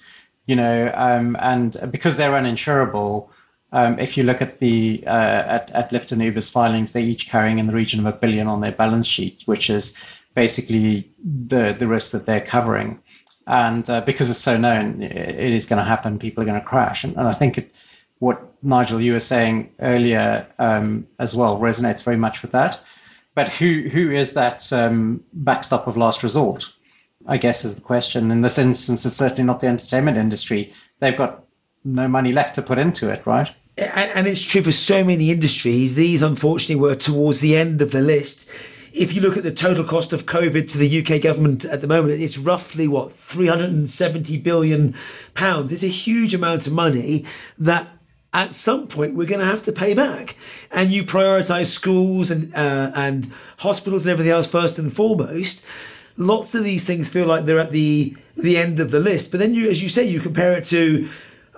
You 0.46 0.56
know, 0.56 0.90
um, 0.94 1.36
and 1.40 1.76
because 1.90 2.16
they're 2.16 2.32
uninsurable, 2.32 3.28
um, 3.72 3.98
if 3.98 4.16
you 4.16 4.22
look 4.22 4.40
at 4.40 4.58
the 4.58 5.02
uh, 5.06 5.10
at, 5.10 5.70
at 5.70 5.90
Lyft 5.90 6.12
and 6.12 6.22
Uber's 6.22 6.48
filings, 6.48 6.92
they're 6.92 7.02
each 7.02 7.28
carrying 7.28 7.58
in 7.58 7.66
the 7.66 7.74
region 7.74 8.00
of 8.00 8.06
a 8.06 8.16
billion 8.16 8.46
on 8.46 8.60
their 8.60 8.72
balance 8.72 9.06
sheet, 9.06 9.42
which 9.46 9.68
is 9.68 9.96
basically 10.34 11.10
the 11.46 11.74
the 11.78 11.86
risk 11.86 12.12
that 12.12 12.26
they're 12.26 12.40
covering. 12.40 12.98
And 13.46 13.88
uh, 13.88 14.02
because 14.02 14.30
it's 14.30 14.38
so 14.38 14.58
known, 14.58 15.02
it 15.02 15.52
is 15.52 15.66
going 15.66 15.78
to 15.78 15.84
happen. 15.84 16.18
People 16.18 16.42
are 16.42 16.46
going 16.46 16.60
to 16.60 16.66
crash. 16.66 17.02
And, 17.02 17.16
and 17.16 17.26
I 17.26 17.32
think 17.32 17.56
it, 17.56 17.72
what 18.18 18.42
Nigel 18.62 19.00
you 19.00 19.14
were 19.14 19.20
saying 19.20 19.72
earlier 19.80 20.46
um, 20.58 21.06
as 21.18 21.34
well 21.34 21.58
resonates 21.58 22.04
very 22.04 22.18
much 22.18 22.42
with 22.42 22.52
that. 22.52 22.80
But 23.34 23.48
who 23.48 23.88
who 23.88 24.10
is 24.10 24.32
that 24.34 24.72
um, 24.72 25.22
backstop 25.32 25.86
of 25.86 25.96
last 25.96 26.22
resort? 26.22 26.64
I 27.26 27.36
guess 27.36 27.64
is 27.64 27.76
the 27.76 27.82
question. 27.82 28.30
In 28.30 28.40
this 28.40 28.58
instance, 28.58 29.04
it's 29.04 29.16
certainly 29.16 29.44
not 29.44 29.60
the 29.60 29.66
entertainment 29.66 30.16
industry. 30.16 30.72
They've 31.00 31.16
got 31.16 31.44
no 31.84 32.08
money 32.08 32.32
left 32.32 32.54
to 32.56 32.62
put 32.62 32.78
into 32.78 33.10
it, 33.10 33.26
right? 33.26 33.50
And 33.76 34.26
it's 34.26 34.42
true 34.42 34.62
for 34.62 34.72
so 34.72 35.04
many 35.04 35.30
industries. 35.30 35.94
These, 35.94 36.22
unfortunately, 36.22 36.76
were 36.76 36.96
towards 36.96 37.40
the 37.40 37.56
end 37.56 37.80
of 37.80 37.92
the 37.92 38.02
list. 38.02 38.50
If 38.92 39.14
you 39.14 39.20
look 39.20 39.36
at 39.36 39.44
the 39.44 39.52
total 39.52 39.84
cost 39.84 40.12
of 40.12 40.26
COVID 40.26 40.66
to 40.72 40.78
the 40.78 41.00
UK 41.00 41.22
government 41.22 41.64
at 41.64 41.80
the 41.80 41.86
moment, 41.86 42.20
it's 42.20 42.38
roughly 42.38 42.88
what 42.88 43.12
370 43.12 44.38
billion 44.38 44.94
pounds. 45.34 45.72
It's 45.72 45.84
a 45.84 45.88
huge 45.88 46.34
amount 46.34 46.66
of 46.66 46.72
money 46.72 47.24
that 47.58 47.86
at 48.32 48.52
some 48.52 48.88
point 48.88 49.14
we're 49.14 49.26
going 49.26 49.40
to 49.40 49.46
have 49.46 49.64
to 49.64 49.72
pay 49.72 49.94
back. 49.94 50.36
And 50.72 50.90
you 50.90 51.04
prioritise 51.04 51.66
schools 51.66 52.30
and 52.30 52.54
uh, 52.54 52.90
and 52.94 53.32
hospitals 53.58 54.04
and 54.04 54.12
everything 54.12 54.32
else 54.32 54.48
first 54.48 54.78
and 54.78 54.92
foremost. 54.92 55.64
Lots 56.16 56.54
of 56.54 56.64
these 56.64 56.84
things 56.84 57.08
feel 57.08 57.26
like 57.26 57.44
they're 57.44 57.60
at 57.60 57.70
the 57.70 58.16
the 58.36 58.56
end 58.56 58.80
of 58.80 58.90
the 58.90 59.00
list. 59.00 59.30
But 59.30 59.40
then 59.40 59.54
you, 59.54 59.70
as 59.70 59.82
you 59.82 59.88
say, 59.88 60.04
you 60.04 60.20
compare 60.20 60.56
it 60.56 60.64
to 60.66 61.08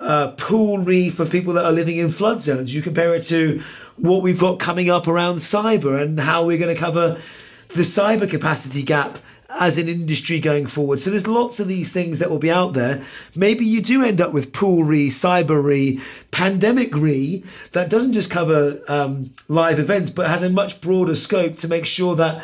uh, 0.01 0.31
pool 0.31 0.79
re 0.79 1.09
for 1.09 1.25
people 1.25 1.53
that 1.53 1.65
are 1.65 1.71
living 1.71 1.97
in 1.97 2.09
flood 2.09 2.41
zones. 2.41 2.73
You 2.73 2.81
compare 2.81 3.15
it 3.15 3.21
to 3.23 3.61
what 3.97 4.21
we've 4.21 4.39
got 4.39 4.59
coming 4.59 4.89
up 4.89 5.07
around 5.07 5.35
cyber 5.35 6.01
and 6.01 6.19
how 6.19 6.45
we're 6.45 6.57
going 6.57 6.73
to 6.73 6.79
cover 6.79 7.21
the 7.69 7.83
cyber 7.83 8.29
capacity 8.29 8.83
gap 8.83 9.19
as 9.59 9.77
an 9.77 9.87
industry 9.87 10.39
going 10.39 10.65
forward. 10.65 10.99
So 10.99 11.09
there's 11.09 11.27
lots 11.27 11.59
of 11.59 11.67
these 11.67 11.91
things 11.91 12.19
that 12.19 12.29
will 12.29 12.39
be 12.39 12.51
out 12.51 12.73
there. 12.73 13.03
Maybe 13.35 13.65
you 13.65 13.81
do 13.81 14.03
end 14.03 14.21
up 14.21 14.33
with 14.33 14.53
pool 14.53 14.83
re, 14.83 15.09
cyber 15.09 15.61
re, 15.63 15.99
pandemic 16.31 16.95
re 16.95 17.43
that 17.73 17.89
doesn't 17.89 18.13
just 18.13 18.31
cover 18.31 18.81
um, 18.87 19.31
live 19.47 19.77
events, 19.77 20.09
but 20.09 20.27
has 20.27 20.43
a 20.43 20.49
much 20.49 20.81
broader 20.81 21.15
scope 21.15 21.57
to 21.57 21.67
make 21.67 21.85
sure 21.85 22.15
that 22.15 22.43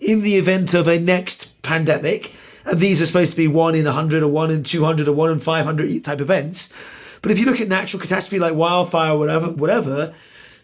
in 0.00 0.22
the 0.22 0.36
event 0.36 0.74
of 0.74 0.88
a 0.88 0.98
next 0.98 1.60
pandemic, 1.62 2.34
and 2.64 2.80
these 2.80 3.00
are 3.00 3.06
supposed 3.06 3.32
to 3.32 3.36
be 3.36 3.48
one 3.48 3.74
in 3.74 3.84
100 3.84 4.22
or 4.22 4.28
one 4.28 4.50
in 4.50 4.64
200 4.64 5.08
or 5.08 5.12
one 5.12 5.30
in 5.30 5.38
500 5.38 6.04
type 6.04 6.20
events, 6.20 6.74
but 7.22 7.32
if 7.32 7.38
you 7.38 7.46
look 7.46 7.60
at 7.60 7.68
natural 7.68 8.00
catastrophe 8.00 8.38
like 8.38 8.54
wildfire 8.54 9.16
whatever, 9.16 9.48
whatever, 9.50 10.14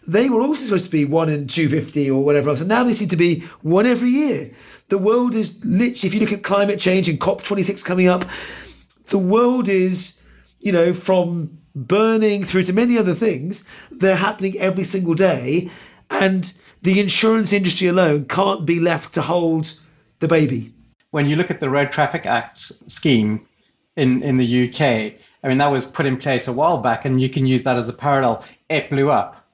they 0.05 0.29
were 0.29 0.41
also 0.41 0.65
supposed 0.65 0.85
to 0.85 0.91
be 0.91 1.05
one 1.05 1.29
in 1.29 1.47
250 1.47 2.09
or 2.09 2.23
whatever 2.23 2.49
else. 2.49 2.59
And 2.59 2.69
now 2.69 2.83
they 2.83 2.93
seem 2.93 3.07
to 3.09 3.15
be 3.15 3.41
one 3.61 3.85
every 3.85 4.09
year. 4.09 4.53
The 4.89 4.97
world 4.97 5.33
is 5.33 5.63
literally, 5.63 6.07
if 6.07 6.13
you 6.13 6.19
look 6.19 6.33
at 6.33 6.43
climate 6.43 6.79
change 6.79 7.07
and 7.07 7.19
COP26 7.19 7.83
coming 7.85 8.07
up, 8.07 8.25
the 9.07 9.17
world 9.17 9.69
is, 9.69 10.21
you 10.59 10.71
know, 10.71 10.93
from 10.93 11.57
burning 11.75 12.43
through 12.43 12.63
to 12.63 12.73
many 12.73 12.97
other 12.97 13.15
things, 13.15 13.63
they're 13.91 14.15
happening 14.15 14.57
every 14.59 14.83
single 14.83 15.13
day. 15.13 15.69
And 16.09 16.53
the 16.81 16.99
insurance 16.99 17.53
industry 17.53 17.87
alone 17.87 18.25
can't 18.25 18.65
be 18.65 18.79
left 18.79 19.13
to 19.13 19.21
hold 19.21 19.73
the 20.19 20.27
baby. 20.27 20.73
When 21.11 21.27
you 21.27 21.35
look 21.35 21.49
at 21.49 21.59
the 21.59 21.69
Road 21.69 21.91
Traffic 21.91 22.25
Act 22.25 22.57
scheme 22.87 23.45
in, 23.95 24.21
in 24.21 24.37
the 24.37 24.69
UK, 24.69 25.13
I 25.43 25.49
mean, 25.49 25.57
that 25.57 25.71
was 25.71 25.85
put 25.85 26.05
in 26.05 26.17
place 26.17 26.47
a 26.47 26.53
while 26.53 26.77
back, 26.77 27.05
and 27.05 27.21
you 27.21 27.29
can 27.29 27.45
use 27.45 27.63
that 27.63 27.77
as 27.77 27.89
a 27.89 27.93
parallel. 27.93 28.43
It 28.69 28.89
blew 28.89 29.11
up. 29.11 29.45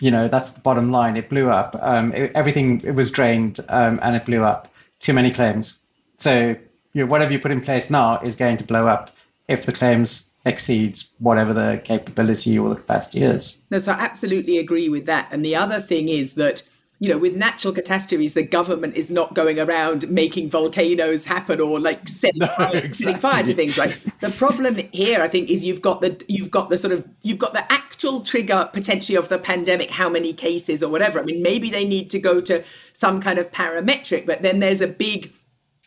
You 0.00 0.10
know, 0.10 0.28
that's 0.28 0.52
the 0.52 0.60
bottom 0.60 0.90
line. 0.90 1.16
It 1.16 1.28
blew 1.28 1.48
up. 1.48 1.76
Um, 1.80 2.12
it, 2.12 2.32
everything 2.34 2.80
it 2.84 2.94
was 2.94 3.10
drained, 3.10 3.60
um, 3.68 3.98
and 4.02 4.16
it 4.16 4.24
blew 4.24 4.42
up. 4.42 4.68
Too 4.98 5.12
many 5.12 5.30
claims. 5.30 5.78
So, 6.18 6.54
you 6.92 7.04
know, 7.04 7.06
whatever 7.06 7.32
you 7.32 7.38
put 7.38 7.50
in 7.50 7.60
place 7.60 7.90
now 7.90 8.20
is 8.20 8.36
going 8.36 8.58
to 8.58 8.64
blow 8.64 8.86
up 8.86 9.10
if 9.48 9.66
the 9.66 9.72
claims 9.72 10.34
exceeds 10.44 11.12
whatever 11.18 11.52
the 11.52 11.80
capability 11.84 12.58
or 12.58 12.68
the 12.68 12.76
capacity 12.76 13.22
is. 13.22 13.60
No, 13.70 13.78
so 13.78 13.92
I 13.92 13.96
absolutely 13.96 14.58
agree 14.58 14.88
with 14.88 15.06
that. 15.06 15.28
And 15.30 15.44
the 15.44 15.56
other 15.56 15.80
thing 15.80 16.08
is 16.08 16.34
that 16.34 16.62
you 17.00 17.08
know, 17.08 17.16
with 17.16 17.34
natural 17.34 17.72
catastrophes, 17.72 18.34
the 18.34 18.42
government 18.42 18.94
is 18.94 19.10
not 19.10 19.34
going 19.34 19.58
around 19.58 20.08
making 20.10 20.50
volcanoes 20.50 21.24
happen 21.24 21.58
or 21.58 21.80
like 21.80 22.06
setting, 22.08 22.40
no, 22.40 22.46
fire, 22.46 22.76
exactly. 22.76 22.92
setting 22.92 23.20
fire 23.20 23.42
to 23.42 23.54
things, 23.54 23.78
right? 23.78 23.98
The 24.20 24.28
problem 24.28 24.76
here, 24.92 25.22
I 25.22 25.28
think, 25.28 25.48
is 25.48 25.64
you've 25.64 25.80
got 25.80 26.02
the 26.02 26.22
you've 26.28 26.50
got 26.50 26.68
the 26.68 26.76
sort 26.76 26.92
of 26.92 27.08
you've 27.22 27.38
got 27.38 27.54
the 27.54 27.72
actual 27.72 28.20
trigger 28.20 28.68
potentially 28.74 29.16
of 29.16 29.30
the 29.30 29.38
pandemic, 29.38 29.90
how 29.90 30.10
many 30.10 30.34
cases 30.34 30.82
or 30.82 30.90
whatever. 30.90 31.18
I 31.18 31.22
mean, 31.22 31.42
maybe 31.42 31.70
they 31.70 31.86
need 31.86 32.10
to 32.10 32.18
go 32.18 32.42
to 32.42 32.62
some 32.92 33.22
kind 33.22 33.38
of 33.38 33.50
parametric, 33.50 34.26
but 34.26 34.42
then 34.42 34.60
there's 34.60 34.82
a 34.82 34.88
big 34.88 35.32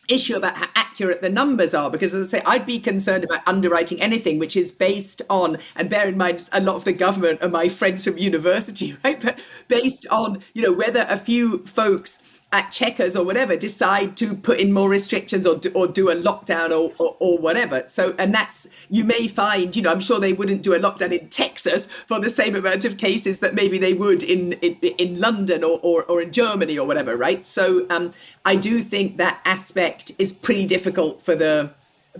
issue 0.08 0.36
about 0.36 0.56
how 0.56 0.68
accurate 0.74 1.22
the 1.22 1.30
numbers 1.30 1.74
are 1.74 1.90
because 1.90 2.14
as 2.14 2.34
i 2.34 2.38
say 2.38 2.44
i'd 2.46 2.66
be 2.66 2.78
concerned 2.78 3.24
about 3.24 3.40
underwriting 3.46 4.00
anything 4.00 4.38
which 4.38 4.56
is 4.56 4.70
based 4.70 5.22
on 5.30 5.58
and 5.76 5.88
bear 5.88 6.06
in 6.06 6.16
mind 6.16 6.48
a 6.52 6.60
lot 6.60 6.76
of 6.76 6.84
the 6.84 6.92
government 6.92 7.42
are 7.42 7.48
my 7.48 7.68
friends 7.68 8.04
from 8.04 8.18
university 8.18 8.96
right? 9.04 9.20
But 9.20 9.38
based 9.68 10.06
on 10.10 10.42
you 10.54 10.62
know 10.62 10.72
whether 10.72 11.06
a 11.08 11.16
few 11.16 11.64
folks 11.64 12.33
at 12.54 12.70
Chequers 12.70 13.16
or 13.16 13.24
whatever 13.24 13.56
decide 13.56 14.16
to 14.18 14.34
put 14.34 14.60
in 14.60 14.72
more 14.72 14.88
restrictions 14.88 15.46
or 15.46 15.56
do, 15.56 15.70
or 15.74 15.86
do 15.86 16.08
a 16.08 16.14
lockdown 16.14 16.70
or, 16.70 16.92
or, 16.98 17.16
or, 17.18 17.38
whatever 17.38 17.82
so 17.86 18.14
and 18.16 18.32
that's 18.32 18.66
you 18.88 19.02
may 19.04 19.26
find 19.26 19.74
you 19.74 19.82
know 19.82 19.90
i'm 19.90 20.00
sure 20.00 20.20
they 20.20 20.32
wouldn't 20.32 20.62
do 20.62 20.72
a 20.72 20.78
lockdown 20.78 21.12
in 21.12 21.28
texas 21.28 21.86
for 22.06 22.20
the 22.20 22.30
same 22.30 22.54
amount 22.54 22.84
of 22.84 22.96
cases 22.96 23.40
that 23.40 23.54
maybe 23.54 23.76
they 23.76 23.92
would 23.92 24.22
in 24.22 24.52
in, 24.54 24.74
in 24.98 25.20
london 25.20 25.64
or, 25.64 25.80
or, 25.82 26.04
or 26.04 26.22
in 26.22 26.30
germany 26.30 26.78
or 26.78 26.86
whatever 26.86 27.16
right 27.16 27.44
so 27.44 27.86
um, 27.90 28.12
i 28.44 28.54
do 28.54 28.82
think 28.82 29.16
that 29.16 29.40
aspect 29.44 30.12
is 30.18 30.32
pretty 30.32 30.64
difficult 30.64 31.20
for 31.20 31.34
the 31.34 31.70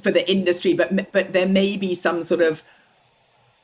for 0.01 0.11
the 0.11 0.29
industry, 0.31 0.75
but 0.75 1.13
but 1.13 1.33
there 1.33 1.47
may 1.47 1.77
be 1.77 1.95
some 1.95 2.23
sort 2.23 2.41
of 2.41 2.63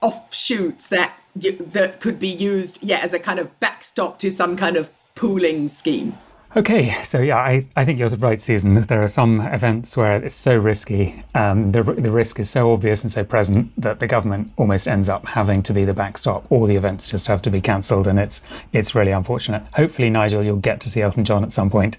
offshoots 0.01 0.89
that 0.89 1.15
that 1.35 2.01
could 2.01 2.19
be 2.19 2.29
used, 2.29 2.79
yeah, 2.83 2.99
as 2.99 3.13
a 3.13 3.19
kind 3.19 3.39
of 3.39 3.59
backstop 3.61 4.19
to 4.21 4.31
some 4.31 4.57
kind 4.57 4.77
of 4.77 4.91
pooling 5.15 5.69
scheme. 5.69 6.17
Okay, 6.57 7.01
so 7.05 7.21
yeah, 7.21 7.37
I, 7.37 7.65
I 7.77 7.85
think 7.85 8.01
you're 8.01 8.09
right, 8.09 8.43
Susan. 8.43 8.83
There 8.83 9.01
are 9.01 9.09
some 9.09 9.41
events 9.41 9.97
where 9.97 10.17
it's 10.17 10.35
so 10.35 10.57
risky, 10.57 11.25
um, 11.33 11.71
the, 11.71 11.85
the 11.85 12.11
risk 12.11 12.41
is 12.41 12.51
so 12.51 12.73
obvious 12.73 13.05
and 13.05 13.13
so 13.13 13.23
present 13.23 13.71
that 13.81 14.01
the 14.01 14.09
government 14.09 14.51
almost 14.57 14.89
ends 14.89 15.09
up 15.09 15.25
having 15.27 15.63
to 15.63 15.73
be 15.73 15.85
the 15.85 15.95
backstop. 15.95 16.51
All 16.51 16.67
the 16.67 16.75
events 16.75 17.09
just 17.09 17.29
have 17.29 17.41
to 17.43 17.51
be 17.53 17.61
cancelled, 17.61 18.09
and 18.09 18.19
it's 18.19 18.43
it's 18.73 18.97
really 18.97 19.13
unfortunate. 19.13 19.63
Hopefully, 19.75 20.11
Nigel, 20.11 20.43
you'll 20.45 20.57
get 20.57 20.81
to 20.81 20.91
see 20.91 21.03
Elton 21.03 21.25
John 21.25 21.45
at 21.45 21.53
some 21.53 21.71
point, 21.71 21.99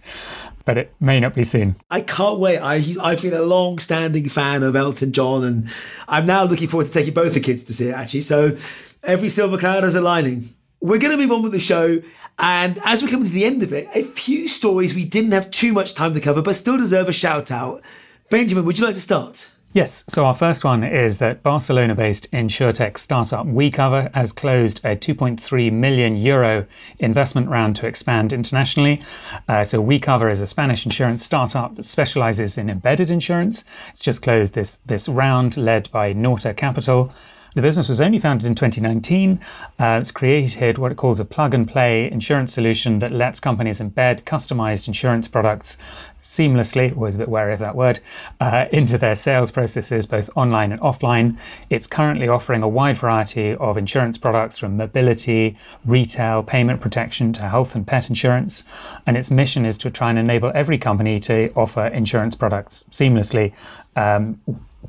but 0.66 0.78
it 0.78 0.94
may 1.00 1.22
not 1.22 1.34
be 1.34 1.46
soon. 1.46 1.78
I 1.90 2.02
can't 2.02 2.40
wait. 2.40 2.60
I, 2.60 2.84
I've 3.02 3.22
been 3.22 3.34
a 3.34 3.44
long-standing 3.44 4.28
fan 4.28 4.64
of 4.64 4.76
Elton 4.76 5.14
John, 5.14 5.46
and 5.46 5.70
I'm 6.10 6.26
now 6.26 6.44
looking 6.44 6.68
forward 6.68 6.88
to 6.88 6.94
taking 6.94 7.14
both 7.14 7.34
the 7.34 7.40
kids 7.40 7.64
to 7.64 7.74
see 7.74 7.88
it. 7.88 7.94
Actually, 7.94 8.22
so 8.22 8.58
every 9.02 9.30
silver 9.30 9.58
cloud 9.58 9.84
has 9.84 9.96
a 9.96 10.02
lining. 10.02 10.50
We're 10.82 10.98
going 10.98 11.12
to 11.12 11.18
move 11.18 11.32
on 11.32 11.44
with 11.44 11.52
the 11.52 11.60
show. 11.60 12.02
And 12.40 12.80
as 12.84 13.04
we 13.04 13.10
come 13.10 13.24
to 13.24 13.30
the 13.30 13.46
end 13.46 13.62
of 13.62 13.72
it, 13.72 13.88
a 13.94 14.04
few 14.04 14.48
stories 14.48 14.96
we 14.96 15.06
didn't 15.06 15.32
have 15.32 15.52
too 15.52 15.74
much 15.74 15.94
time 15.94 16.16
to 16.16 16.20
cover, 16.20 16.42
but 16.42 16.56
still 16.56 16.76
deserve 16.76 17.08
a 17.08 17.14
shout 17.14 17.52
out. 17.52 17.84
Benjamin, 18.32 18.66
would 18.66 18.80
you 18.80 18.86
like 18.86 18.96
to 18.96 19.02
start? 19.02 19.48
Yes, 19.74 20.04
so 20.10 20.26
our 20.26 20.34
first 20.34 20.66
one 20.66 20.84
is 20.84 21.20
that 21.20 21.44
Barcelona 21.44 21.96
based 21.96 22.30
insurtech 22.32 22.98
startup 22.98 23.46
WeCover 23.46 24.14
has 24.14 24.34
closed 24.34 24.84
a 24.84 24.98
2.3 24.98 25.72
million 25.72 26.18
euro 26.18 26.66
investment 27.00 27.48
round 27.48 27.78
to 27.78 27.88
expand 27.88 28.34
internationally. 28.34 29.02
Uh, 29.48 29.64
so, 29.64 29.82
WeCover 29.82 30.30
is 30.30 30.42
a 30.42 30.48
Spanish 30.48 30.86
insurance 30.86 31.24
startup 31.24 31.76
that 31.76 31.84
specializes 31.84 32.58
in 32.58 32.70
embedded 32.70 33.12
insurance. 33.12 33.64
It's 33.92 34.02
just 34.02 34.22
closed 34.22 34.56
this, 34.56 34.78
this 34.86 35.08
round 35.08 35.56
led 35.56 35.90
by 35.90 36.14
Nauta 36.14 36.54
Capital. 36.58 37.14
The 37.54 37.62
business 37.62 37.90
was 37.90 38.00
only 38.00 38.18
founded 38.18 38.48
in 38.48 38.56
2019. 38.56 39.40
Uh, 39.78 40.00
it's 40.00 40.12
created 40.12 40.78
what 40.78 40.94
it 40.94 40.96
calls 40.96 41.20
a 41.20 41.26
plug 41.26 41.54
and 41.54 41.68
play 41.68 42.10
insurance 42.10 42.54
solution 42.54 43.00
that 43.00 43.12
lets 43.12 43.42
companies 43.42 43.82
embed 43.82 44.24
customized 44.24 44.88
insurance 44.88 45.28
products 45.28 45.78
seamlessly, 46.24 46.96
always 46.96 47.16
a 47.16 47.18
bit 47.18 47.28
wary 47.28 47.54
of 47.54 47.60
that 47.60 47.76
word, 47.76 48.00
uh, 48.40 48.68
into 48.72 48.98
their 48.98 49.16
sales 49.16 49.52
processes, 49.52 50.06
both 50.06 50.30
online 50.38 50.72
and 50.72 50.80
offline. 50.80 51.38
It's 51.70 51.88
currently 51.88 52.30
offering 52.30 52.64
a 52.64 52.70
wide 52.70 52.98
variety 52.98 53.54
of 53.56 53.78
insurance 53.78 54.18
products 54.18 54.58
from 54.58 54.78
mobility, 54.78 55.58
retail, 55.84 56.44
payment 56.44 56.80
protection 56.80 57.34
to 57.34 57.42
health 57.42 57.76
and 57.76 57.86
pet 57.86 58.08
insurance. 58.08 58.64
And 59.06 59.18
its 59.18 59.30
mission 59.30 59.66
is 59.66 59.78
to 59.80 59.90
try 59.90 60.10
and 60.10 60.20
enable 60.20 60.54
every 60.56 60.78
company 60.78 61.20
to 61.22 61.52
offer 61.56 61.88
insurance 61.88 62.36
products 62.36 62.86
seamlessly, 62.92 63.52
um, 63.98 64.40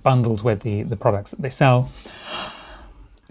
bundled 0.02 0.42
with 0.42 0.62
the, 0.62 0.82
the 0.82 0.96
products 0.96 1.30
that 1.32 1.42
they 1.42 1.50
sell. 1.50 1.90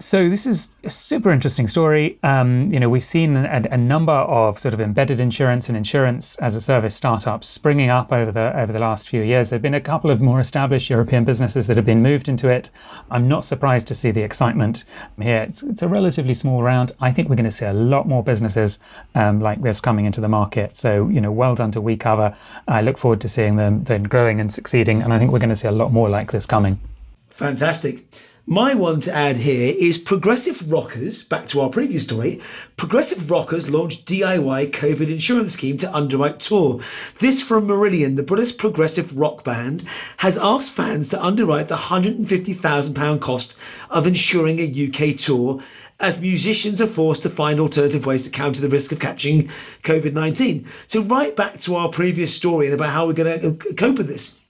So 0.02 0.28
this 0.28 0.46
is 0.46 0.72
a 0.82 0.90
super 0.90 1.30
interesting 1.30 1.68
story. 1.68 2.18
Um, 2.24 2.72
you 2.72 2.80
know, 2.80 2.88
we've 2.88 3.04
seen 3.04 3.36
a, 3.36 3.62
a, 3.70 3.76
number 3.76 4.12
of 4.12 4.58
sort 4.58 4.74
of 4.74 4.80
embedded 4.80 5.20
insurance 5.20 5.68
and 5.68 5.76
insurance 5.78 6.34
as 6.38 6.56
a 6.56 6.60
service 6.60 6.96
startups 6.96 7.46
springing 7.46 7.88
up 7.88 8.12
over 8.12 8.32
the 8.32 8.58
over 8.58 8.72
the 8.72 8.80
last 8.80 9.08
few 9.08 9.22
years. 9.22 9.48
There've 9.48 9.62
been 9.62 9.74
a 9.74 9.80
couple 9.80 10.10
of 10.10 10.20
more 10.20 10.40
established 10.40 10.90
European 10.90 11.24
businesses 11.24 11.68
that 11.68 11.76
have 11.76 11.86
been 11.86 12.02
moved 12.02 12.28
into 12.28 12.48
it. 12.48 12.68
I'm 13.12 13.28
not 13.28 13.44
surprised 13.44 13.86
to 13.88 13.94
see 13.94 14.10
the 14.10 14.22
excitement 14.22 14.82
here. 15.20 15.42
It's, 15.42 15.62
it's 15.62 15.82
a 15.82 15.88
relatively 15.88 16.34
small 16.34 16.64
round. 16.64 16.90
I 17.00 17.12
think 17.12 17.28
we're 17.28 17.36
going 17.36 17.44
to 17.44 17.52
see 17.52 17.66
a 17.66 17.72
lot 17.72 18.08
more 18.08 18.24
businesses 18.24 18.80
um, 19.14 19.40
like 19.40 19.62
this 19.62 19.80
coming 19.80 20.04
into 20.04 20.20
the 20.20 20.28
market. 20.28 20.76
So 20.76 21.08
you 21.10 21.20
know, 21.20 21.30
well 21.30 21.54
done 21.54 21.70
to 21.72 21.80
WeCover. 21.80 22.34
I 22.66 22.80
look 22.80 22.98
forward 22.98 23.20
to 23.20 23.28
seeing 23.28 23.54
them 23.54 23.84
then 23.84 24.02
growing 24.02 24.40
and 24.40 24.52
succeeding, 24.52 25.00
and 25.00 25.12
I 25.12 25.20
think 25.20 25.30
we're 25.30 25.38
going 25.38 25.50
to 25.50 25.56
see 25.56 25.68
a 25.68 25.72
lot 25.72 25.92
more 25.92 26.08
like 26.08 26.32
this 26.32 26.44
coming. 26.44 26.80
Fantastic. 27.28 28.04
My 28.46 28.74
one 28.74 28.98
to 29.02 29.14
add 29.14 29.36
here 29.36 29.72
is 29.78 29.98
Progressive 29.98 30.68
Rockers, 30.70 31.22
back 31.22 31.46
to 31.46 31.60
our 31.60 31.70
previous 31.70 32.02
story. 32.02 32.40
Progressive 32.76 33.30
Rockers 33.30 33.70
launched 33.70 34.04
DIY 34.04 34.72
COVID 34.72 35.08
insurance 35.08 35.52
scheme 35.52 35.78
to 35.78 35.94
underwrite 35.94 36.40
tour. 36.40 36.80
This 37.20 37.40
from 37.40 37.68
Marillion, 37.68 38.16
the 38.16 38.24
British 38.24 38.58
progressive 38.58 39.16
rock 39.16 39.44
band, 39.44 39.84
has 40.16 40.36
asked 40.38 40.72
fans 40.72 41.06
to 41.10 41.22
underwrite 41.22 41.68
the 41.68 41.76
£150,000 41.76 43.20
cost 43.20 43.56
of 43.90 44.08
insuring 44.08 44.58
a 44.58 44.88
UK 44.88 45.16
tour 45.16 45.62
as 46.00 46.20
musicians 46.20 46.80
are 46.80 46.88
forced 46.88 47.22
to 47.22 47.30
find 47.30 47.60
alternative 47.60 48.06
ways 48.06 48.24
to 48.24 48.30
counter 48.30 48.60
the 48.60 48.68
risk 48.68 48.90
of 48.90 48.98
catching 48.98 49.48
COVID 49.84 50.14
19. 50.14 50.66
So, 50.88 51.00
right 51.00 51.36
back 51.36 51.60
to 51.60 51.76
our 51.76 51.90
previous 51.90 52.34
story 52.34 52.66
and 52.66 52.74
about 52.74 52.90
how 52.90 53.06
we're 53.06 53.12
going 53.12 53.40
to 53.40 53.48
uh, 53.50 53.74
cope 53.74 53.98
with 53.98 54.08
this. 54.08 54.40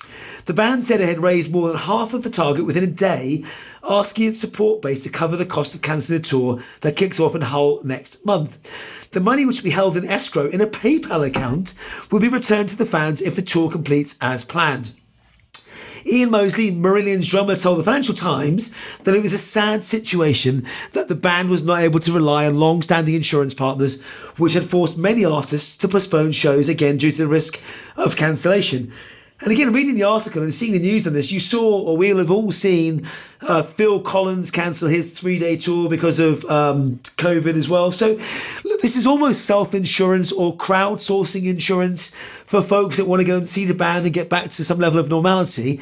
The 0.47 0.55
band 0.55 0.85
said 0.85 1.01
it 1.01 1.09
had 1.09 1.21
raised 1.21 1.53
more 1.53 1.69
than 1.69 1.77
half 1.77 2.15
of 2.15 2.25
the 2.25 2.31
target 2.31 2.65
within 2.65 2.83
a 2.83 2.89
day 2.89 3.45
asking 3.89 4.29
its 4.29 4.41
support 4.41 4.83
base 4.83 5.03
to 5.03 5.11
cover 5.11 5.37
the 5.37 5.47
cost 5.47 5.75
of 5.75 5.83
cancelling 5.83 6.21
the 6.21 6.29
tour 6.29 6.63
that 6.81 6.97
kicks 6.97 7.21
off 7.21 7.35
in 7.35 7.43
Hull 7.43 7.81
next 7.83 8.25
month. 8.25 8.71
The 9.11 9.21
money, 9.21 9.45
which 9.45 9.59
will 9.59 9.65
be 9.65 9.71
held 9.71 9.97
in 9.97 10.09
escrow 10.09 10.49
in 10.49 10.61
a 10.61 10.67
PayPal 10.67 11.27
account, 11.27 11.75
will 12.11 12.21
be 12.21 12.29
returned 12.29 12.69
to 12.71 12.77
the 12.77 12.87
fans 12.87 13.21
if 13.21 13.37
the 13.37 13.43
tour 13.43 13.71
completes 13.71 14.17
as 14.21 14.45
planned. 14.45 14.95
Ian 16.05 16.31
Mosley, 16.31 16.73
Marillion's 16.73 17.29
drummer, 17.29 17.55
told 17.55 17.79
the 17.79 17.85
Financial 17.85 18.15
Times 18.15 18.75
that 19.05 19.15
it 19.15 19.23
was 19.23 19.33
a 19.33 19.39
sad 19.39 19.85
situation 19.85 20.67
that 20.93 21.09
the 21.09 21.15
band 21.15 21.49
was 21.49 21.63
not 21.63 21.81
able 21.81 22.01
to 22.01 22.13
rely 22.13 22.47
on 22.47 22.59
long 22.59 22.83
standing 22.83 23.15
insurance 23.15 23.55
partners, 23.55 24.03
which 24.37 24.55
had 24.55 24.65
forced 24.65 24.97
many 24.97 25.25
artists 25.25 25.77
to 25.77 25.89
postpone 25.89 26.33
shows 26.33 26.69
again 26.69 26.97
due 26.97 27.13
to 27.13 27.19
the 27.19 27.27
risk 27.29 27.61
of 27.97 28.17
cancellation. 28.17 28.93
And 29.43 29.51
again, 29.51 29.73
reading 29.73 29.97
the 29.97 30.05
article 30.05 30.41
and 30.41 30.55
seeing 30.55 30.71
the 30.71 30.79
news 30.79 31.05
on 31.05 31.15
this, 31.15 31.33
you 31.33 31.41
saw, 31.41 31.83
or 31.83 31.97
we'll 31.97 32.19
have 32.19 32.31
all 32.31 32.53
seen, 32.53 33.09
uh, 33.41 33.65
Phil 33.65 34.01
Collins 34.01 34.53
cancel 34.53 34.89
his 34.89 35.11
three 35.11 35.37
day 35.41 35.57
tour 35.57 35.91
because 35.91 36.21
of 36.21 36.45
um, 36.45 37.01
COVID 37.17 37.57
as 37.57 37.69
well. 37.69 37.91
So, 37.91 38.21
look, 38.65 38.81
this 38.83 38.95
is 38.95 39.05
almost 39.05 39.45
self 39.45 39.75
insurance 39.75 40.31
or 40.31 40.57
crowdsourcing 40.57 41.47
insurance 41.47 42.15
for 42.47 42.63
folks 42.63 42.99
that 42.99 43.07
want 43.09 43.19
to 43.19 43.25
go 43.25 43.37
and 43.37 43.49
see 43.49 43.65
the 43.65 43.75
band 43.75 44.05
and 44.05 44.15
get 44.15 44.29
back 44.29 44.51
to 44.51 44.65
some 44.65 44.79
level 44.79 45.01
of 45.01 45.09
normality 45.09 45.81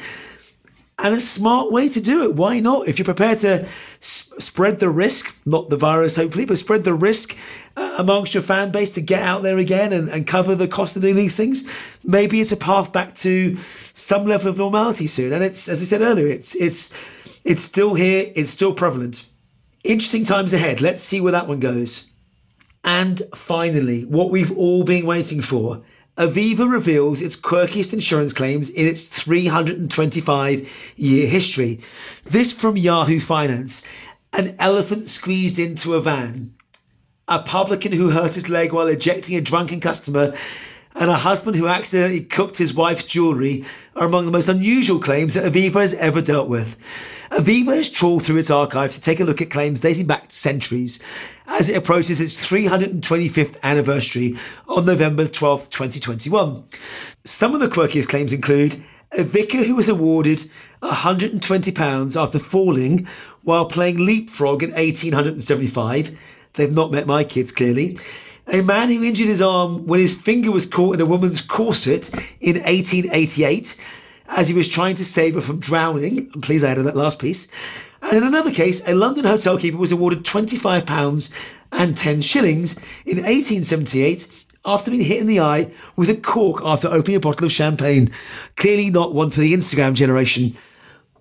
and 1.01 1.15
a 1.15 1.19
smart 1.19 1.71
way 1.71 1.89
to 1.89 1.99
do 1.99 2.23
it. 2.23 2.35
Why 2.35 2.59
not? 2.59 2.87
If 2.87 2.99
you're 2.99 3.05
prepared 3.05 3.39
to 3.39 3.67
s- 3.99 4.31
spread 4.39 4.79
the 4.79 4.89
risk, 4.89 5.35
not 5.45 5.69
the 5.69 5.77
virus, 5.77 6.15
hopefully, 6.15 6.45
but 6.45 6.57
spread 6.57 6.83
the 6.83 6.93
risk 6.93 7.37
uh, 7.75 7.95
amongst 7.97 8.33
your 8.33 8.43
fan 8.43 8.71
base 8.71 8.91
to 8.91 9.01
get 9.01 9.23
out 9.23 9.43
there 9.43 9.57
again 9.57 9.93
and, 9.93 10.09
and 10.09 10.27
cover 10.27 10.55
the 10.55 10.67
cost 10.67 10.95
of 10.95 11.01
doing 11.01 11.15
these 11.15 11.35
things, 11.35 11.69
maybe 12.03 12.41
it's 12.41 12.51
a 12.51 12.57
path 12.57 12.91
back 12.91 13.15
to 13.15 13.57
some 13.93 14.25
level 14.25 14.49
of 14.49 14.57
normality 14.57 15.07
soon. 15.07 15.33
And 15.33 15.43
it's, 15.43 15.67
as 15.67 15.81
I 15.81 15.85
said 15.85 16.01
earlier, 16.01 16.27
it's 16.27 16.55
it's 16.55 16.93
it's 17.43 17.63
still 17.63 17.95
here, 17.95 18.31
it's 18.35 18.51
still 18.51 18.73
prevalent. 18.73 19.27
Interesting 19.83 20.23
times 20.23 20.53
ahead. 20.53 20.79
Let's 20.81 21.01
see 21.01 21.19
where 21.19 21.31
that 21.31 21.47
one 21.47 21.59
goes. 21.59 22.11
And 22.83 23.21
finally, 23.33 24.05
what 24.05 24.31
we've 24.31 24.55
all 24.57 24.83
been 24.83 25.05
waiting 25.05 25.41
for 25.41 25.81
Aviva 26.17 26.69
reveals 26.69 27.21
its 27.21 27.37
quirkiest 27.37 27.93
insurance 27.93 28.33
claims 28.33 28.69
in 28.69 28.85
its 28.85 29.05
325 29.05 30.93
year 30.97 31.27
history. 31.27 31.79
This 32.25 32.51
from 32.51 32.77
Yahoo 32.77 33.19
Finance. 33.19 33.87
An 34.33 34.55
elephant 34.59 35.07
squeezed 35.07 35.57
into 35.57 35.95
a 35.95 36.01
van. 36.01 36.53
A 37.27 37.39
publican 37.39 37.93
who 37.93 38.11
hurt 38.11 38.35
his 38.35 38.49
leg 38.49 38.73
while 38.73 38.87
ejecting 38.87 39.35
a 39.35 39.41
drunken 39.41 39.79
customer. 39.79 40.35
And 40.95 41.09
a 41.09 41.15
husband 41.15 41.55
who 41.55 41.67
accidentally 41.67 42.21
cooked 42.21 42.57
his 42.57 42.73
wife's 42.73 43.05
jewellery 43.05 43.65
are 43.95 44.05
among 44.05 44.25
the 44.25 44.31
most 44.31 44.49
unusual 44.49 44.99
claims 44.99 45.33
that 45.35 45.49
Aviva 45.49 45.79
has 45.79 45.93
ever 45.93 46.21
dealt 46.21 46.49
with. 46.49 46.77
Aviva 47.31 47.73
has 47.73 47.89
trawled 47.89 48.25
through 48.25 48.37
its 48.37 48.51
archive 48.51 48.91
to 48.91 48.99
take 48.99 49.21
a 49.21 49.23
look 49.23 49.41
at 49.41 49.49
claims 49.49 49.79
dating 49.79 50.07
back 50.07 50.33
centuries 50.33 51.01
as 51.47 51.69
it 51.69 51.75
approaches 51.75 52.19
its 52.19 52.45
325th 52.45 53.55
anniversary 53.63 54.37
on 54.67 54.85
November 54.85 55.27
12, 55.27 55.69
2021. 55.69 56.63
Some 57.25 57.53
of 57.53 57.59
the 57.59 57.67
quirkiest 57.67 58.07
claims 58.07 58.33
include 58.33 58.83
a 59.11 59.23
vicar 59.23 59.63
who 59.63 59.75
was 59.75 59.89
awarded 59.89 60.49
£120 60.81 62.21
after 62.21 62.39
falling 62.39 63.07
while 63.43 63.65
playing 63.65 63.97
leapfrog 63.97 64.63
in 64.63 64.71
1875. 64.71 66.19
They've 66.53 66.73
not 66.73 66.91
met 66.91 67.07
my 67.07 67.23
kids, 67.23 67.51
clearly. 67.51 67.97
A 68.47 68.61
man 68.61 68.89
who 68.89 69.03
injured 69.03 69.27
his 69.27 69.41
arm 69.41 69.85
when 69.85 69.99
his 69.99 70.19
finger 70.19 70.51
was 70.51 70.65
caught 70.65 70.95
in 70.95 71.01
a 71.01 71.05
woman's 71.05 71.41
corset 71.41 72.13
in 72.39 72.55
1888 72.55 73.83
as 74.27 74.47
he 74.47 74.53
was 74.53 74.67
trying 74.67 74.95
to 74.95 75.05
save 75.05 75.35
her 75.35 75.41
from 75.41 75.59
drowning. 75.59 76.29
And 76.33 76.43
please 76.43 76.63
add 76.63 76.77
that 76.77 76.95
last 76.95 77.19
piece. 77.19 77.47
And 78.01 78.13
in 78.13 78.23
another 78.23 78.51
case, 78.51 78.81
a 78.87 78.93
London 78.93 79.25
hotel 79.25 79.57
keeper 79.57 79.77
was 79.77 79.91
awarded 79.91 80.23
£25 80.23 81.33
and 81.71 81.95
10 81.95 82.21
shillings 82.21 82.75
in 83.05 83.17
1878 83.17 84.27
after 84.65 84.91
being 84.91 85.03
hit 85.03 85.21
in 85.21 85.27
the 85.27 85.39
eye 85.39 85.71
with 85.95 86.09
a 86.09 86.15
cork 86.15 86.61
after 86.63 86.87
opening 86.87 87.17
a 87.17 87.19
bottle 87.19 87.45
of 87.45 87.51
champagne. 87.51 88.11
Clearly 88.55 88.89
not 88.89 89.13
one 89.13 89.29
for 89.29 89.39
the 89.39 89.53
Instagram 89.53 89.93
generation. 89.93 90.57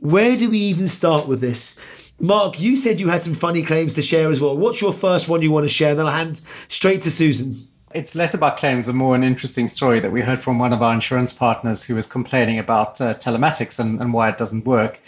Where 0.00 0.36
do 0.36 0.50
we 0.50 0.58
even 0.58 0.88
start 0.88 1.26
with 1.26 1.40
this? 1.40 1.78
Mark, 2.18 2.60
you 2.60 2.76
said 2.76 3.00
you 3.00 3.08
had 3.08 3.22
some 3.22 3.34
funny 3.34 3.62
claims 3.62 3.94
to 3.94 4.02
share 4.02 4.30
as 4.30 4.40
well. 4.40 4.56
What's 4.56 4.82
your 4.82 4.92
first 4.92 5.28
one 5.28 5.40
you 5.40 5.50
want 5.50 5.64
to 5.64 5.72
share? 5.72 5.94
Then 5.94 6.06
I'll 6.06 6.12
hand 6.12 6.42
straight 6.68 7.00
to 7.02 7.10
Susan. 7.10 7.66
It's 7.94 8.14
less 8.14 8.34
about 8.34 8.56
claims 8.56 8.88
and 8.88 8.96
more 8.96 9.14
an 9.14 9.24
interesting 9.24 9.68
story 9.68 10.00
that 10.00 10.12
we 10.12 10.20
heard 10.20 10.40
from 10.40 10.58
one 10.58 10.72
of 10.72 10.82
our 10.82 10.92
insurance 10.92 11.32
partners 11.32 11.82
who 11.82 11.94
was 11.94 12.06
complaining 12.06 12.58
about 12.58 13.00
uh, 13.00 13.14
telematics 13.14 13.80
and, 13.80 14.00
and 14.00 14.12
why 14.12 14.28
it 14.28 14.38
doesn't 14.38 14.64
work. 14.64 15.00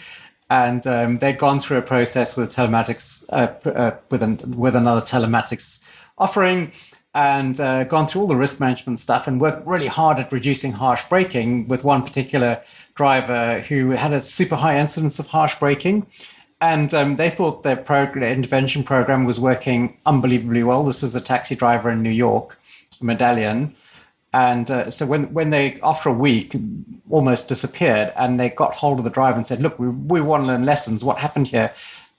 And 0.49 0.85
um, 0.87 1.17
they'd 1.19 1.37
gone 1.37 1.59
through 1.59 1.77
a 1.77 1.81
process 1.81 2.37
with 2.37 2.53
telematics, 2.53 3.25
uh, 3.29 3.69
uh, 3.69 3.95
with, 4.09 4.21
an, 4.21 4.55
with 4.57 4.75
another 4.75 5.01
telematics 5.01 5.83
offering, 6.17 6.71
and 7.15 7.59
uh, 7.59 7.83
gone 7.83 8.07
through 8.07 8.21
all 8.21 8.27
the 8.27 8.35
risk 8.35 8.59
management 8.59 8.99
stuff 8.99 9.27
and 9.27 9.39
worked 9.39 9.65
really 9.67 9.87
hard 9.87 10.19
at 10.19 10.31
reducing 10.31 10.71
harsh 10.71 11.03
braking 11.09 11.67
with 11.67 11.83
one 11.83 12.01
particular 12.01 12.61
driver 12.95 13.59
who 13.59 13.91
had 13.91 14.13
a 14.13 14.21
super 14.21 14.55
high 14.55 14.79
incidence 14.79 15.19
of 15.19 15.27
harsh 15.27 15.57
braking. 15.59 16.05
And 16.61 16.93
um, 16.93 17.15
they 17.15 17.29
thought 17.29 17.63
their 17.63 17.75
program, 17.75 18.23
intervention 18.23 18.83
program 18.83 19.25
was 19.25 19.39
working 19.39 19.97
unbelievably 20.05 20.63
well. 20.63 20.83
This 20.83 21.03
is 21.03 21.15
a 21.15 21.21
taxi 21.21 21.55
driver 21.55 21.91
in 21.91 22.01
New 22.01 22.09
York, 22.09 22.59
medallion. 23.01 23.75
And 24.33 24.71
uh, 24.71 24.89
so 24.89 25.05
when, 25.05 25.31
when 25.33 25.51
they, 25.51 25.79
after 25.83 26.09
a 26.09 26.13
week, 26.13 26.55
almost 27.09 27.47
disappeared, 27.47 28.11
and 28.15 28.39
they 28.39 28.49
got 28.49 28.73
hold 28.73 28.97
of 28.97 29.03
the 29.03 29.11
driver 29.11 29.37
and 29.37 29.47
said, 29.47 29.61
Look, 29.61 29.77
we, 29.77 29.89
we 29.89 30.21
want 30.21 30.43
to 30.43 30.47
learn 30.47 30.65
lessons. 30.65 31.03
What 31.03 31.19
happened 31.19 31.47
here? 31.47 31.71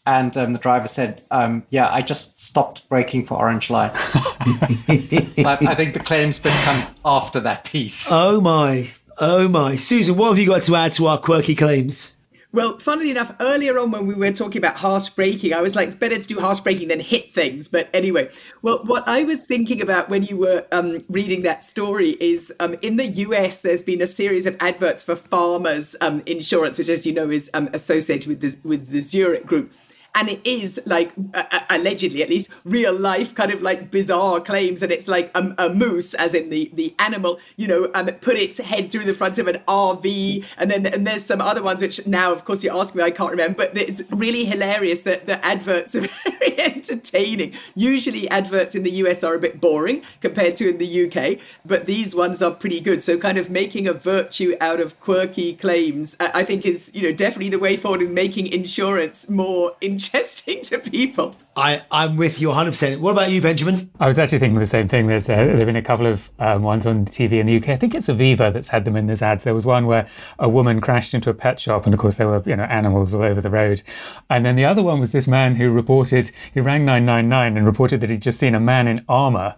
And 0.07 0.37
um, 0.37 0.53
the 0.53 0.59
driver 0.59 0.87
said, 0.87 1.23
um, 1.31 1.63
"Yeah, 1.71 1.91
I 1.91 2.03
just 2.03 2.39
stopped 2.39 2.87
braking 2.91 3.25
for 3.25 3.39
orange 3.39 3.71
lights." 3.71 4.13
so 4.13 4.21
I, 4.29 5.59
I, 5.63 5.75
think 5.75 5.95
the 5.95 6.03
claims 6.05 6.39
bit 6.39 6.53
comes 6.63 6.95
after 7.07 7.41
that 7.41 7.65
piece. 7.65 8.07
Oh 8.11 8.39
my, 8.39 8.91
oh 9.17 9.49
my, 9.49 9.77
Susan, 9.77 10.15
what 10.17 10.29
have 10.29 10.39
you 10.39 10.47
got 10.47 10.63
to 10.65 10.77
add 10.77 10.93
to 10.93 11.07
our 11.07 11.17
quirky 11.17 11.55
claims? 11.55 12.14
Well, 12.55 12.79
funnily 12.79 13.11
enough, 13.11 13.35
earlier 13.41 13.81
on 13.81 13.91
when 13.91 14.07
we 14.07 14.15
were 14.15 14.31
talking 14.31 14.59
about 14.59 14.77
harsh 14.77 15.09
braking, 15.09 15.53
I 15.53 15.61
was 15.61 15.75
like, 15.75 15.87
it's 15.87 15.97
better 15.97 16.17
to 16.17 16.25
do 16.25 16.39
harsh 16.39 16.61
braking 16.61 16.87
than 16.87 17.01
hit 17.01 17.33
things. 17.33 17.67
But 17.67 17.91
anyway, 17.93 18.31
well, 18.63 18.79
what 18.85 19.03
I 19.09 19.25
was 19.25 19.45
thinking 19.45 19.83
about 19.83 20.09
when 20.09 20.23
you 20.23 20.37
were 20.37 20.65
um, 20.71 21.05
reading 21.09 21.43
that 21.43 21.65
story 21.65 22.11
is 22.21 22.55
um, 22.61 22.77
in 22.81 22.95
the 22.95 23.09
US, 23.09 23.61
there's 23.63 23.83
been 23.83 24.01
a 24.01 24.07
series 24.07 24.47
of 24.47 24.57
adverts 24.61 25.03
for 25.03 25.17
farmers 25.17 25.97
um, 26.01 26.23
insurance, 26.27 26.79
which, 26.79 26.89
as 26.89 27.05
you 27.05 27.13
know, 27.13 27.29
is 27.29 27.51
um, 27.55 27.71
associated 27.73 28.29
with, 28.29 28.41
this, 28.41 28.61
with 28.63 28.87
the 28.91 29.01
Zurich 29.01 29.47
Group 29.47 29.73
and 30.15 30.29
it 30.29 30.41
is 30.45 30.81
like 30.87 31.13
uh, 31.35 31.43
allegedly 31.71 32.23
at 32.23 32.31
least 32.31 32.49
real 32.65 32.97
life 32.97 33.35
kind 33.35 33.53
of 33.53 33.63
like 33.63 33.91
bizarre 33.91 34.41
claims. 34.41 34.83
And 34.83 34.93
it's 34.93 35.09
like 35.09 35.31
a, 35.35 35.55
a 35.59 35.69
moose 35.69 36.15
as 36.15 36.35
in 36.35 36.51
the 36.51 36.71
the 36.73 36.95
animal 36.99 37.39
you 37.57 37.67
know 37.67 37.91
um, 37.95 38.07
put 38.07 38.37
its 38.37 38.59
head 38.59 38.91
through 38.91 39.05
the 39.05 39.15
front 39.15 39.39
of 39.39 39.49
an 39.49 39.63
rv 39.67 40.45
and 40.57 40.71
then 40.71 40.87
and 40.87 41.07
there's 41.07 41.25
some 41.25 41.41
other 41.41 41.63
ones 41.63 41.83
which 41.83 42.07
now 42.07 42.33
of 42.33 42.45
course 42.45 42.63
you 42.63 42.77
ask 42.77 42.95
me 42.95 43.03
i 43.03 43.11
can't 43.11 43.31
remember. 43.31 43.55
But 43.55 43.77
it's 43.77 44.03
really 44.11 44.45
hilarious 44.45 45.03
that 45.03 45.27
the 45.27 45.45
adverts 45.45 45.95
are 45.95 46.01
very 46.41 46.61
entertaining. 46.61 47.55
Usually 47.75 48.29
adverts 48.31 48.75
in 48.75 48.83
the 48.83 48.91
us 48.91 49.25
are 49.25 49.35
a 49.35 49.39
bit 49.39 49.61
boring 49.61 50.03
compared 50.21 50.57
to 50.57 50.69
in 50.69 50.79
the 50.79 51.07
uk 51.07 51.39
but 51.65 51.87
these 51.87 52.15
ones 52.15 52.43
are 52.43 52.53
pretty 52.53 52.81
good. 52.81 53.03
So 53.03 53.19
kind 53.19 53.39
of 53.39 53.51
making 53.51 53.89
a 53.89 53.93
virtue 53.93 54.57
out 54.61 54.81
of 54.81 54.99
quirky 55.01 55.55
claims 55.55 56.17
i 56.21 56.43
think 56.45 56.65
is 56.65 56.91
you 56.95 57.03
know 57.03 57.13
definitely 57.13 57.49
the 57.49 57.59
way 57.59 57.77
forward 57.77 58.03
in 58.03 58.15
making 58.15 58.47
insurance 58.47 59.29
more 59.29 59.75
interesting 59.81 60.04
interesting 60.05 60.63
to 60.63 60.79
people. 60.91 61.37
I, 61.57 61.83
I'm 61.91 62.17
with 62.17 62.41
you 62.41 62.49
100%. 62.49 62.99
What 62.99 63.13
about 63.13 63.31
you, 63.31 63.41
Benjamin? 63.41 63.91
I 64.01 64.09
was 64.09 64.19
actually 64.19 64.41
thinking 64.41 64.59
the 64.59 64.67
same 64.67 64.89
thing. 64.89 65.07
There's 65.07 65.31
uh, 65.31 65.37
there 65.37 65.57
have 65.57 65.67
been 65.67 65.77
a 65.77 65.83
couple 65.83 66.07
of 66.07 66.31
um, 66.41 66.63
ones 66.63 66.85
on 66.85 67.07
TV 67.07 67.39
in 67.39 67.47
the 67.47 67.57
UK. 67.57 67.69
I 67.69 67.77
think 67.77 67.95
it's 67.95 68.09
Aviva 68.09 68.53
that's 68.53 68.69
had 68.69 68.85
them 68.85 68.97
in 68.97 69.07
these 69.07 69.23
ads. 69.23 69.45
There 69.45 69.55
was 69.55 69.65
one 69.65 69.87
where 69.87 70.09
a 70.39 70.49
woman 70.49 70.81
crashed 70.81 71.15
into 71.15 71.31
a 71.31 71.35
pet 71.35 71.61
shop, 71.61 71.85
and 71.85 71.95
of 71.95 72.01
course 72.01 72.17
there 72.17 72.27
were 72.27 72.43
you 72.45 72.57
know 72.57 72.65
animals 72.65 73.15
all 73.15 73.23
over 73.23 73.41
the 73.41 73.51
road. 73.51 73.83
And 74.31 74.45
then 74.45 74.57
the 74.57 74.65
other 74.65 74.83
one 74.83 74.99
was 74.99 75.13
this 75.13 75.29
man 75.29 75.55
who 75.55 75.71
reported 75.71 76.33
he 76.53 76.61
rang 76.61 76.85
999 76.85 77.57
and 77.57 77.67
reported 77.67 78.01
that 78.01 78.11
he'd 78.11 78.23
just 78.23 78.41
seen 78.41 78.55
a 78.55 78.61
man 78.61 78.89
in 78.89 79.05
armour 79.09 79.55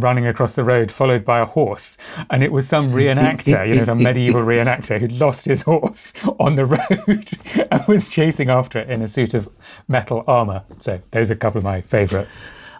running 0.00 0.26
across 0.26 0.56
the 0.56 0.64
road, 0.64 0.90
followed 0.90 1.24
by 1.24 1.40
a 1.40 1.46
horse, 1.46 1.98
and 2.30 2.42
it 2.42 2.52
was 2.52 2.68
some 2.68 2.92
reenactor, 2.92 3.68
you 3.68 3.76
know, 3.76 3.84
some 3.84 4.02
medieval 4.02 4.42
reenactor 4.42 4.98
who 4.98 5.08
lost 5.08 5.46
his 5.46 5.62
horse 5.62 6.12
on 6.40 6.54
the 6.54 6.66
road 6.66 7.30
and 7.70 7.86
was 7.86 8.08
chasing 8.08 8.50
after 8.50 8.78
it 8.78 8.90
in 8.90 9.02
a 9.02 9.08
suit 9.08 9.34
of 9.34 9.48
metal 9.88 10.24
armour. 10.26 10.62
So 10.78 11.00
those 11.10 11.30
are 11.30 11.34
a 11.34 11.36
couple 11.36 11.58
of 11.58 11.64
my 11.64 11.80
favourite. 11.80 12.28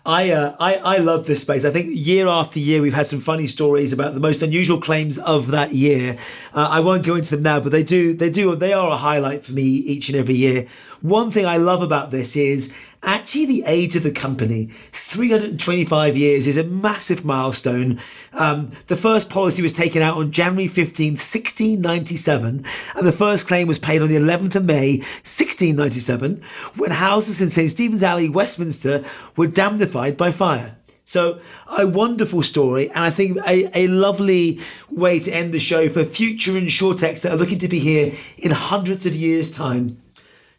I, 0.04 0.30
uh, 0.30 0.56
I 0.58 0.74
I 0.76 0.96
love 0.96 1.26
this 1.26 1.42
space. 1.42 1.64
I 1.64 1.70
think 1.70 1.90
year 1.92 2.26
after 2.26 2.58
year 2.58 2.80
we've 2.80 2.94
had 2.94 3.06
some 3.06 3.20
funny 3.20 3.46
stories 3.46 3.92
about 3.92 4.14
the 4.14 4.20
most 4.20 4.40
unusual 4.40 4.80
claims 4.80 5.18
of 5.18 5.48
that 5.48 5.74
year. 5.74 6.16
Uh, 6.54 6.68
I 6.70 6.80
won't 6.80 7.04
go 7.04 7.16
into 7.16 7.36
them 7.36 7.42
now, 7.42 7.60
but 7.60 7.70
they 7.70 7.82
do 7.82 8.14
they 8.14 8.30
do 8.30 8.56
they 8.56 8.72
are 8.72 8.92
a 8.92 8.96
highlight 8.96 9.44
for 9.44 9.52
me 9.52 9.62
each 9.62 10.08
and 10.08 10.16
every 10.16 10.36
year. 10.36 10.66
One 11.02 11.30
thing 11.30 11.44
I 11.44 11.58
love 11.58 11.82
about 11.82 12.10
this 12.10 12.34
is 12.34 12.72
actually 13.02 13.46
the 13.46 13.64
age 13.66 13.96
of 13.96 14.02
the 14.02 14.10
company 14.10 14.70
325 14.92 16.16
years 16.16 16.46
is 16.46 16.56
a 16.56 16.64
massive 16.64 17.24
milestone 17.24 18.00
um, 18.32 18.70
the 18.88 18.96
first 18.96 19.30
policy 19.30 19.62
was 19.62 19.72
taken 19.72 20.02
out 20.02 20.16
on 20.16 20.30
january 20.30 20.68
15th 20.68 21.20
1697 21.20 22.64
and 22.96 23.06
the 23.06 23.12
first 23.12 23.46
claim 23.46 23.66
was 23.66 23.78
paid 23.78 24.02
on 24.02 24.08
the 24.08 24.16
11th 24.16 24.54
of 24.56 24.64
may 24.64 24.98
1697 25.24 26.42
when 26.76 26.90
houses 26.90 27.40
in 27.40 27.48
st 27.48 27.70
stephen's 27.70 28.02
alley 28.02 28.28
westminster 28.28 29.04
were 29.36 29.48
damnified 29.48 30.16
by 30.16 30.30
fire 30.30 30.76
so, 31.10 31.40
a 31.66 31.88
wonderful 31.88 32.40
story, 32.44 32.88
and 32.90 33.00
I 33.00 33.10
think 33.10 33.38
a, 33.38 33.68
a 33.76 33.88
lovely 33.88 34.60
way 34.92 35.18
to 35.18 35.32
end 35.32 35.52
the 35.52 35.58
show 35.58 35.88
for 35.88 36.04
future 36.04 36.52
insurtechs 36.52 37.22
that 37.22 37.32
are 37.32 37.36
looking 37.36 37.58
to 37.58 37.66
be 37.66 37.80
here 37.80 38.14
in 38.38 38.52
hundreds 38.52 39.06
of 39.06 39.12
years' 39.12 39.50
time. 39.50 39.99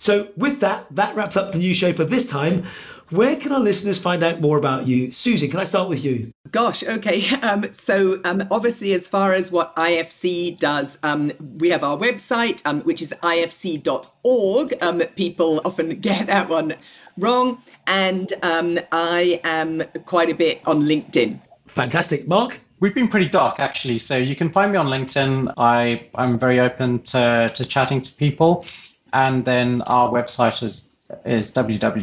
So, 0.02 0.30
with 0.36 0.62
that, 0.62 0.88
that 0.96 1.16
wraps 1.16 1.38
up 1.38 1.52
the 1.52 1.60
new 1.60 1.76
show 1.76 1.94
for 1.94 2.04
this 2.04 2.28
time. 2.28 2.64
Where 3.12 3.36
can 3.36 3.52
our 3.52 3.60
listeners 3.60 4.00
find 4.00 4.24
out 4.24 4.42
more 4.42 4.58
about 4.58 4.88
you? 4.88 5.12
Susie, 5.12 5.48
can 5.48 5.60
I 5.60 5.64
start 5.64 5.90
with 5.90 6.04
you? 6.04 6.34
Gosh, 6.50 6.84
okay. 6.84 7.24
Um, 7.44 7.72
so, 7.72 8.20
um, 8.26 8.48
obviously, 8.50 8.94
as 8.94 9.08
far 9.08 9.34
as 9.34 9.52
what 9.52 9.76
IFC 9.76 10.58
does, 10.58 10.98
um, 11.04 11.32
we 11.40 11.70
have 11.70 11.84
our 11.84 11.98
website, 11.98 12.66
um, 12.66 12.82
which 12.82 13.00
is 13.00 13.14
ifc.org. 13.22 14.74
Um, 14.82 15.02
people 15.16 15.62
often 15.66 15.90
get 16.00 16.26
that 16.26 16.50
one 16.50 16.74
wrong. 17.20 17.62
And 17.86 18.34
um, 18.42 18.80
I 18.92 19.40
am 19.44 19.84
quite 20.06 20.32
a 20.32 20.36
bit 20.36 20.62
on 20.66 20.82
LinkedIn. 20.82 21.40
Fantastic. 21.68 22.28
Mark? 22.28 22.60
We've 22.80 22.96
been 22.96 23.08
pretty 23.08 23.30
dark, 23.30 23.60
actually. 23.60 24.00
So, 24.00 24.18
you 24.18 24.36
can 24.36 24.52
find 24.52 24.72
me 24.72 24.80
on 24.80 24.88
LinkedIn. 24.88 25.54
I, 25.58 26.10
I'm 26.16 26.40
very 26.40 26.60
open 26.60 27.04
to, 27.04 27.52
to 27.54 27.66
chatting 27.66 28.02
to 28.02 28.12
people. 28.16 28.66
And 29.14 29.46
then 29.46 29.82
our 29.84 30.10
website 30.10 30.64
is, 30.64 30.96
is 31.26 31.54
www.humn.ai. 31.54 32.02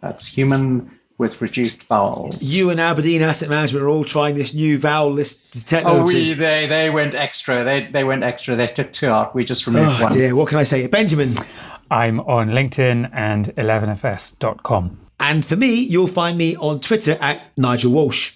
That's 0.00 0.26
human 0.26 0.98
with 1.18 1.40
reduced 1.40 1.84
vowels. 1.84 2.42
You 2.42 2.70
and 2.70 2.80
Aberdeen 2.80 3.22
Asset 3.22 3.48
Management 3.48 3.84
are 3.84 3.88
all 3.88 4.04
trying 4.04 4.34
this 4.34 4.52
new 4.52 4.76
vowel 4.78 5.12
list 5.12 5.44
oh, 5.54 5.60
technology. 5.66 6.16
Oh, 6.16 6.30
we, 6.30 6.34
they, 6.34 6.66
they 6.66 6.90
went 6.90 7.14
extra. 7.14 7.62
They, 7.62 7.86
they 7.92 8.02
went 8.02 8.24
extra. 8.24 8.56
They 8.56 8.66
took 8.66 8.92
two 8.92 9.08
out. 9.08 9.34
We 9.34 9.44
just 9.44 9.66
removed 9.66 10.00
oh, 10.00 10.02
one. 10.04 10.12
dear. 10.12 10.34
What 10.34 10.48
can 10.48 10.58
I 10.58 10.64
say? 10.64 10.86
Benjamin. 10.88 11.36
I'm 11.90 12.20
on 12.20 12.48
LinkedIn 12.48 13.10
and 13.12 13.54
11fs.com. 13.56 14.98
And 15.20 15.44
for 15.44 15.56
me, 15.56 15.74
you'll 15.74 16.06
find 16.06 16.36
me 16.38 16.56
on 16.56 16.80
Twitter 16.80 17.18
at 17.20 17.40
Nigel 17.56 17.92
Walsh 17.92 18.32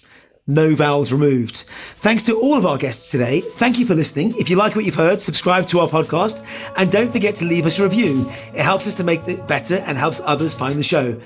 no 0.47 0.73
vowels 0.73 1.11
removed. 1.11 1.57
Thanks 1.95 2.25
to 2.25 2.39
all 2.39 2.55
of 2.55 2.65
our 2.65 2.77
guests 2.77 3.11
today. 3.11 3.41
Thank 3.41 3.77
you 3.77 3.85
for 3.85 3.95
listening. 3.95 4.33
If 4.37 4.49
you 4.49 4.55
like 4.55 4.75
what 4.75 4.85
you've 4.85 4.95
heard, 4.95 5.19
subscribe 5.19 5.67
to 5.67 5.81
our 5.81 5.87
podcast 5.87 6.45
and 6.77 6.91
don't 6.91 7.11
forget 7.11 7.35
to 7.35 7.45
leave 7.45 7.65
us 7.65 7.79
a 7.79 7.83
review. 7.83 8.29
It 8.53 8.61
helps 8.61 8.87
us 8.87 8.95
to 8.95 9.03
make 9.03 9.27
it 9.27 9.47
better 9.47 9.75
and 9.85 9.97
helps 9.97 10.21
others 10.23 10.53
find 10.53 10.79
the 10.79 10.83
show. 10.83 11.19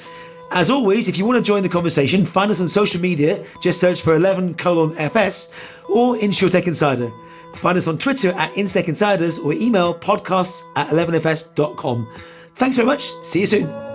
As 0.51 0.69
always, 0.69 1.07
if 1.07 1.17
you 1.17 1.25
want 1.25 1.37
to 1.37 1.47
join 1.47 1.63
the 1.63 1.69
conversation, 1.69 2.25
find 2.25 2.51
us 2.51 2.59
on 2.59 2.67
social 2.67 2.99
media. 2.99 3.45
Just 3.61 3.79
search 3.79 4.01
for 4.01 4.15
11 4.15 4.55
colon 4.55 4.97
FS 4.97 5.53
or 5.87 6.15
InsurTech 6.15 6.67
Insider. 6.67 7.11
Find 7.55 7.77
us 7.77 7.87
on 7.87 7.97
Twitter 7.97 8.31
at 8.31 8.53
InsurTech 8.55 8.87
Insiders 8.87 9.39
or 9.39 9.53
email 9.53 9.97
podcasts 9.97 10.63
at 10.75 10.87
11fs.com. 10.89 12.07
Thanks 12.55 12.75
very 12.75 12.85
much. 12.85 13.03
See 13.23 13.41
you 13.41 13.47
soon. 13.47 13.90